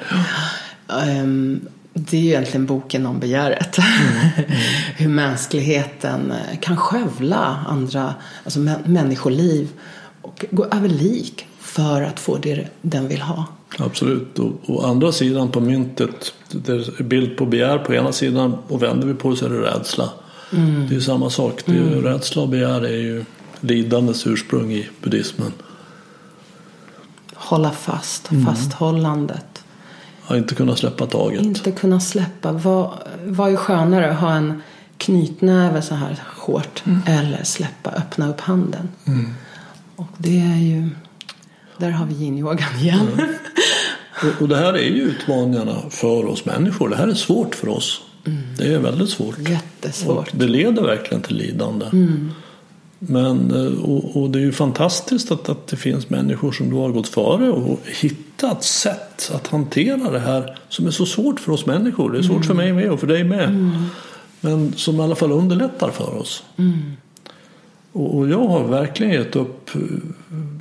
Ehm, 1.03 1.61
det 1.95 2.17
är 2.17 2.21
ju 2.21 2.29
egentligen 2.29 2.67
boken 2.67 3.07
om 3.07 3.19
begäret. 3.21 3.77
Hur 4.97 5.09
mänskligheten 5.09 6.31
eh, 6.31 6.59
kan 6.61 6.77
skövla 6.77 7.65
andra, 7.69 8.15
alltså 8.45 8.59
mä- 8.61 8.89
människoliv 8.89 9.69
och 10.23 10.45
gå 10.51 10.65
över 10.65 10.89
lik 10.89 11.47
för 11.61 12.03
att 12.03 12.21
få 12.21 12.37
det 12.37 12.69
den 12.83 13.09
vill 13.09 13.21
ha. 13.23 13.45
Absolut. 13.79 14.39
Och, 14.39 14.53
och 14.67 14.89
andra 14.89 15.13
sidan 15.13 15.49
på 15.49 15.61
myntet, 15.61 16.35
det 16.51 16.73
är 16.73 17.03
bild 17.03 17.37
på 17.37 17.47
begär 17.47 17.79
på 17.79 17.95
ena 17.95 18.13
sidan 18.13 18.57
och 18.69 18.83
vänder 18.83 19.07
vi 19.07 19.15
på 19.15 19.31
det 19.31 19.37
så 19.37 19.47
är 19.47 19.51
det 19.51 19.61
rädsla. 19.61 20.11
Det 20.89 20.97
är 20.97 21.01
samma 21.01 21.31
sak. 21.31 21.63
Det 21.67 21.73
är 21.73 21.77
ju, 21.77 22.03
Rädsla 22.03 22.43
och 22.43 22.49
begär 22.49 22.85
är 22.85 22.97
ju 22.97 23.25
lidandets 23.61 24.27
ursprung 24.27 24.73
i 24.73 24.89
buddhismen. 25.03 25.53
Hålla 27.35 27.71
fast, 27.71 28.31
fasthållandet. 28.47 29.65
Att 30.27 30.37
inte 30.37 30.55
kunna 30.55 30.77
släppa 30.77 31.07
taget. 31.07 31.43
Inte 31.43 31.73
kunna 31.73 32.01
släppa. 32.01 32.53
Vad, 32.53 32.91
vad 33.25 33.53
är 33.53 33.57
skönare? 33.57 34.11
Att 34.11 34.21
ha 34.21 34.33
en 34.33 34.63
knytnäve 34.99 35.83
så 35.83 35.95
här 35.95 36.23
hårt 36.37 36.83
eller 37.07 37.45
släppa, 37.45 37.91
öppna 37.91 38.29
upp 38.29 38.41
handen. 38.41 38.89
Och 39.97 40.09
det 40.17 40.39
är 40.41 40.57
ju, 40.57 40.91
där 41.79 41.91
har 41.91 42.07
vi 42.07 42.15
yin-yogan 42.15 42.79
igen. 42.81 43.09
Och, 44.23 44.43
och 44.43 44.49
det 44.49 44.57
här 44.57 44.75
är 44.75 44.83
ju 44.83 45.03
utmaningarna 45.03 45.77
för 45.91 46.27
oss 46.27 46.45
människor. 46.45 46.89
Det 46.89 46.97
här 46.97 47.09
är 47.09 47.15
svårt 47.15 47.55
för 47.55 47.69
oss. 47.69 48.03
Det 48.59 48.75
är 48.75 48.79
väldigt 48.79 49.11
svårt. 49.11 49.49
Jättesvårt. 49.49 50.33
Och 50.33 50.39
det 50.39 50.47
leder 50.47 50.83
verkligen 50.83 51.23
till 51.23 51.37
lidande. 51.37 51.87
Men, 52.99 53.51
eh, 53.51 53.83
och, 53.83 54.23
och 54.23 54.31
det 54.31 54.39
är 54.39 54.43
ju 54.43 54.53
fantastiskt 54.53 55.31
att, 55.31 55.49
att 55.49 55.67
det 55.67 55.77
finns 55.77 56.11
människor 56.11 56.53
som 56.53 56.71
då 56.71 56.83
har 56.83 56.89
gått 56.89 57.09
före 57.09 57.51
och 57.51 57.81
hittat 58.01 58.65
sätt 58.65 59.31
att 59.35 59.47
hantera 59.47 60.11
det 60.11 60.19
här 60.19 60.59
som 60.69 60.87
är 60.87 60.91
så 60.91 61.07
svårt 61.07 61.41
för 61.41 61.53
oss 61.53 61.67
människor. 61.67 62.13
Det 62.13 62.19
är 62.19 62.23
svårt 62.23 62.45
för 62.45 62.55
mig 62.55 62.73
med 62.73 62.91
och 62.91 63.01
för 63.01 63.07
dig 63.07 63.25
med. 63.25 63.73
Men 64.41 64.73
som 64.73 65.01
i 65.01 65.03
alla 65.03 65.15
fall 65.15 65.33
underlättar 65.33 65.91
för 65.91 66.19
oss. 66.19 66.43
Och, 67.97 68.29
jag 68.29 68.47
har 68.49 68.65
verkligen 68.65 69.13
gett 69.13 69.37
upp 69.37 69.75
eh, 69.75 69.81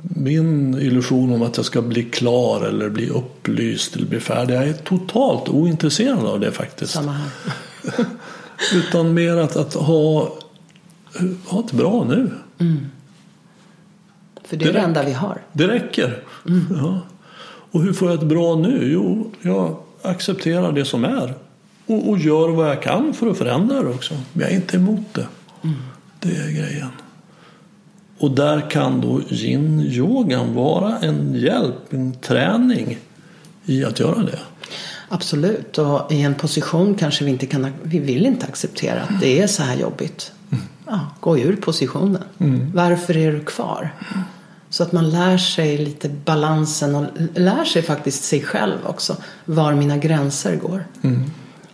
min 0.02 0.74
illusion 0.80 1.32
om 1.32 1.42
att 1.42 1.56
jag 1.56 1.66
ska 1.66 1.82
bli 1.82 2.02
klar 2.02 2.64
eller 2.64 2.88
bli 2.88 3.10
upplyst 3.10 3.96
eller 3.96 4.06
bli 4.06 4.20
färdig. 4.20 4.54
Jag 4.54 4.68
är 4.68 4.72
totalt 4.72 5.48
ointresserad 5.48 6.26
av 6.26 6.40
det 6.40 6.52
faktiskt. 6.52 6.92
Samma 6.92 7.12
här. 7.12 7.30
Utan 8.74 9.14
mer 9.14 9.36
att, 9.36 9.56
att 9.56 9.74
ha, 9.74 10.32
ha 11.46 11.60
ett 11.60 11.72
bra 11.72 12.04
nu. 12.04 12.30
För 14.44 14.56
det 14.56 14.64
är 14.64 14.72
det 14.72 14.78
enda 14.78 15.04
vi 15.04 15.12
har. 15.12 15.42
Det 15.52 15.68
räcker. 15.68 16.22
Ja. 16.70 17.00
Och 17.70 17.82
hur 17.82 17.92
får 17.92 18.10
jag 18.10 18.18
ett 18.18 18.28
bra 18.28 18.56
nu? 18.56 18.92
Jo, 18.92 19.32
jag 19.42 19.76
accepterar 20.02 20.72
det 20.72 20.84
som 20.84 21.04
är. 21.04 21.34
Och, 21.86 22.08
och 22.08 22.18
gör 22.18 22.48
vad 22.48 22.68
jag 22.68 22.82
kan 22.82 23.14
för 23.14 23.30
att 23.30 23.38
förändra 23.38 23.82
det 23.82 23.88
också. 23.88 24.14
Men 24.32 24.42
jag 24.42 24.50
är 24.50 24.56
inte 24.56 24.76
emot 24.76 25.14
det. 25.14 25.26
Det 26.20 26.36
är 26.36 26.50
grejen. 26.50 26.88
Och 28.18 28.30
där 28.30 28.70
kan 28.70 29.00
då 29.00 29.20
yin-yogan 29.30 30.54
vara 30.54 30.98
en 30.98 31.34
hjälp, 31.34 31.92
en 31.92 32.14
träning 32.14 32.98
i 33.64 33.84
att 33.84 34.00
göra 34.00 34.22
det. 34.22 34.38
Absolut. 35.08 35.78
Och 35.78 36.12
i 36.12 36.22
en 36.22 36.34
position 36.34 36.94
kanske 36.94 37.24
vi 37.24 37.30
inte 37.30 37.46
kan, 37.46 37.72
vi 37.82 37.98
vill 37.98 38.26
inte 38.26 38.46
acceptera 38.46 39.02
att 39.02 39.20
det 39.20 39.42
är 39.42 39.46
så 39.46 39.62
här 39.62 39.76
jobbigt. 39.76 40.32
Ja, 40.86 41.00
gå 41.20 41.38
ur 41.38 41.56
positionen. 41.56 42.22
Varför 42.74 43.16
är 43.16 43.32
du 43.32 43.40
kvar? 43.40 43.94
Så 44.70 44.82
att 44.82 44.92
man 44.92 45.10
lär 45.10 45.38
sig 45.38 45.78
lite 45.78 46.08
balansen 46.08 46.94
och 46.94 47.06
lär 47.34 47.64
sig 47.64 47.82
faktiskt 47.82 48.24
sig 48.24 48.42
själv 48.42 48.78
också. 48.84 49.16
Var 49.44 49.74
mina 49.74 49.96
gränser 49.96 50.56
går. 50.56 50.84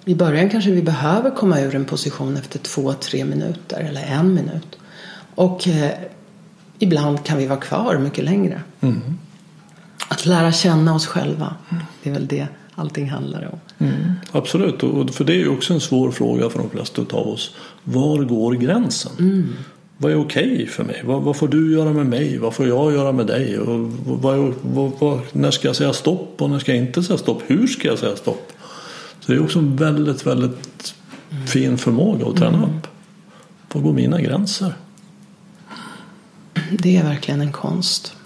I 0.04 0.14
början 0.14 0.50
kanske 0.50 0.70
vi 0.70 0.82
behöver 0.82 1.30
komma 1.30 1.60
ur 1.60 1.74
en 1.74 1.84
position 1.84 2.36
efter 2.36 2.58
två, 2.58 2.92
tre 2.92 3.24
minuter 3.24 3.80
eller 3.80 4.02
en 4.02 4.34
minut. 4.34 4.78
Och 5.34 5.68
eh, 5.68 5.90
ibland 6.82 7.24
kan 7.24 7.38
vi 7.38 7.46
vara 7.46 7.60
kvar 7.60 7.98
mycket 7.98 8.24
längre. 8.24 8.60
Att 10.08 10.26
lära 10.26 10.52
känna 10.52 10.94
oss 10.94 11.06
själva. 11.06 11.54
Det 12.02 12.10
är 12.10 12.14
väl 12.14 12.26
det 12.26 12.46
allting 12.74 13.10
handlar 13.10 13.50
om. 13.52 13.58
Absolut, 14.32 14.82
och 14.82 15.10
för 15.10 15.24
det 15.24 15.32
är 15.32 15.36
ju 15.36 15.48
också 15.48 15.74
en 15.74 15.80
svår 15.80 16.10
fråga 16.10 16.50
för 16.50 16.58
de 16.58 16.70
flesta 16.70 17.02
av 17.10 17.28
oss. 17.28 17.54
Var 17.84 18.18
går 18.18 18.52
gränsen? 18.52 19.12
Vad 19.96 20.12
är 20.12 20.16
okej 20.16 20.66
för 20.66 20.84
mig? 20.84 21.02
Vad, 21.04 21.22
vad 21.22 21.36
får 21.36 21.48
du 21.48 21.72
göra 21.72 21.92
med 21.92 22.06
mig? 22.06 22.38
Vad 22.38 22.54
får 22.54 22.68
jag 22.68 22.92
göra 22.92 23.12
med 23.12 23.26
dig? 23.26 23.58
Och 23.58 23.90
vad, 24.06 24.36
vad, 24.36 24.54
vad, 24.62 24.92
vad, 24.98 25.20
när 25.32 25.50
ska 25.50 25.68
jag 25.68 25.76
säga 25.76 25.92
stopp 25.92 26.42
och 26.42 26.50
när 26.50 26.58
ska 26.58 26.74
jag 26.74 26.86
inte 26.86 27.02
säga 27.02 27.18
stopp? 27.18 27.42
Hur 27.46 27.66
ska 27.66 27.88
jag 27.88 27.98
säga 27.98 28.16
stopp? 28.16 28.52
Så 29.20 29.32
det 29.32 29.38
är 29.38 29.42
också 29.42 29.58
en 29.58 29.76
väldigt, 29.76 30.26
väldigt 30.26 30.94
fin 31.46 31.78
förmåga 31.78 32.26
att 32.26 32.36
träna 32.36 32.62
upp. 32.62 32.86
Var 33.72 33.82
går 33.82 33.92
mina 33.92 34.20
gränser? 34.20 34.74
Det 36.78 36.96
är 36.96 37.04
verkligen 37.04 37.40
en 37.40 37.52
konst. 37.52 38.16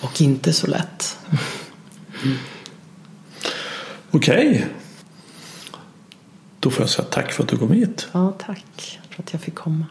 Och 0.00 0.20
inte 0.20 0.52
så 0.52 0.66
lätt. 0.66 1.18
Okej. 4.10 4.66
Då 6.60 6.70
får 6.70 6.82
jag 6.82 6.90
säga 6.90 7.08
tack 7.10 7.32
för 7.32 7.42
att 7.42 7.48
du 7.48 7.56
kom 7.56 7.72
hit. 7.72 8.08
Ja, 8.12 8.32
tack 8.38 9.00
för 9.10 9.22
att 9.22 9.32
jag 9.32 9.42
fick 9.42 9.54
komma. 9.54 9.86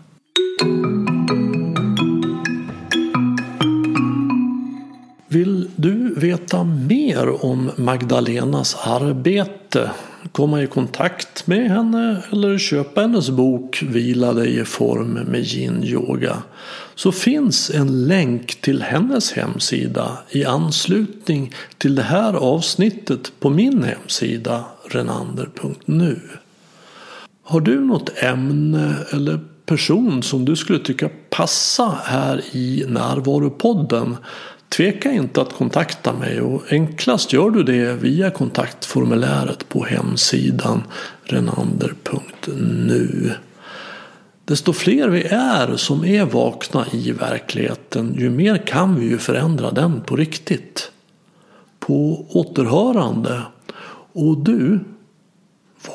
Vill 5.27 5.71
du 5.75 6.13
veta 6.15 6.63
mer 6.63 7.45
om 7.45 7.71
Magdalenas 7.77 8.75
arbete? 8.75 9.91
Komma 10.31 10.61
i 10.61 10.67
kontakt 10.67 11.47
med 11.47 11.69
henne 11.71 12.23
eller 12.31 12.57
köpa 12.57 13.01
hennes 13.01 13.29
bok 13.29 13.83
Vila 13.87 14.33
dig 14.33 14.59
i 14.59 14.65
form 14.65 15.13
med 15.13 15.45
yin 15.45 15.83
yoga 15.83 16.43
så 16.95 17.11
finns 17.11 17.69
en 17.69 18.07
länk 18.07 18.61
till 18.61 18.81
hennes 18.81 19.31
hemsida 19.31 20.17
i 20.29 20.45
anslutning 20.45 21.53
till 21.77 21.95
det 21.95 22.03
här 22.03 22.33
avsnittet 22.33 23.31
på 23.39 23.49
min 23.49 23.83
hemsida 23.83 24.63
renander.nu. 24.89 26.19
Har 27.43 27.59
du 27.59 27.79
något 27.79 28.23
ämne 28.23 28.95
eller 29.11 29.39
person 29.65 30.23
som 30.23 30.45
du 30.45 30.55
skulle 30.55 30.79
tycka 30.79 31.09
passa 31.29 31.97
här 32.03 32.41
i 32.51 32.85
Närvaropodden? 32.87 34.17
Tveka 34.69 35.11
inte 35.11 35.41
att 35.41 35.53
kontakta 35.53 36.13
mig 36.13 36.41
och 36.41 36.71
enklast 36.71 37.33
gör 37.33 37.49
du 37.49 37.63
det 37.63 37.93
via 37.93 38.31
kontaktformuläret 38.31 39.69
på 39.69 39.85
hemsidan 39.85 40.83
renander.nu. 41.23 43.31
Desto 44.45 44.73
fler 44.73 45.09
vi 45.09 45.23
är 45.23 45.75
som 45.75 46.05
är 46.05 46.25
vakna 46.25 46.85
i 46.91 47.11
verkligheten 47.11 48.15
ju 48.17 48.29
mer 48.29 48.67
kan 48.67 48.99
vi 48.99 49.05
ju 49.05 49.17
förändra 49.17 49.71
den 49.71 50.01
på 50.01 50.15
riktigt. 50.15 50.91
På 51.79 52.25
återhörande 52.29 53.41
och 54.13 54.37
du 54.37 54.79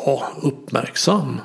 var 0.07 0.25
uppmärksam. 0.43 1.41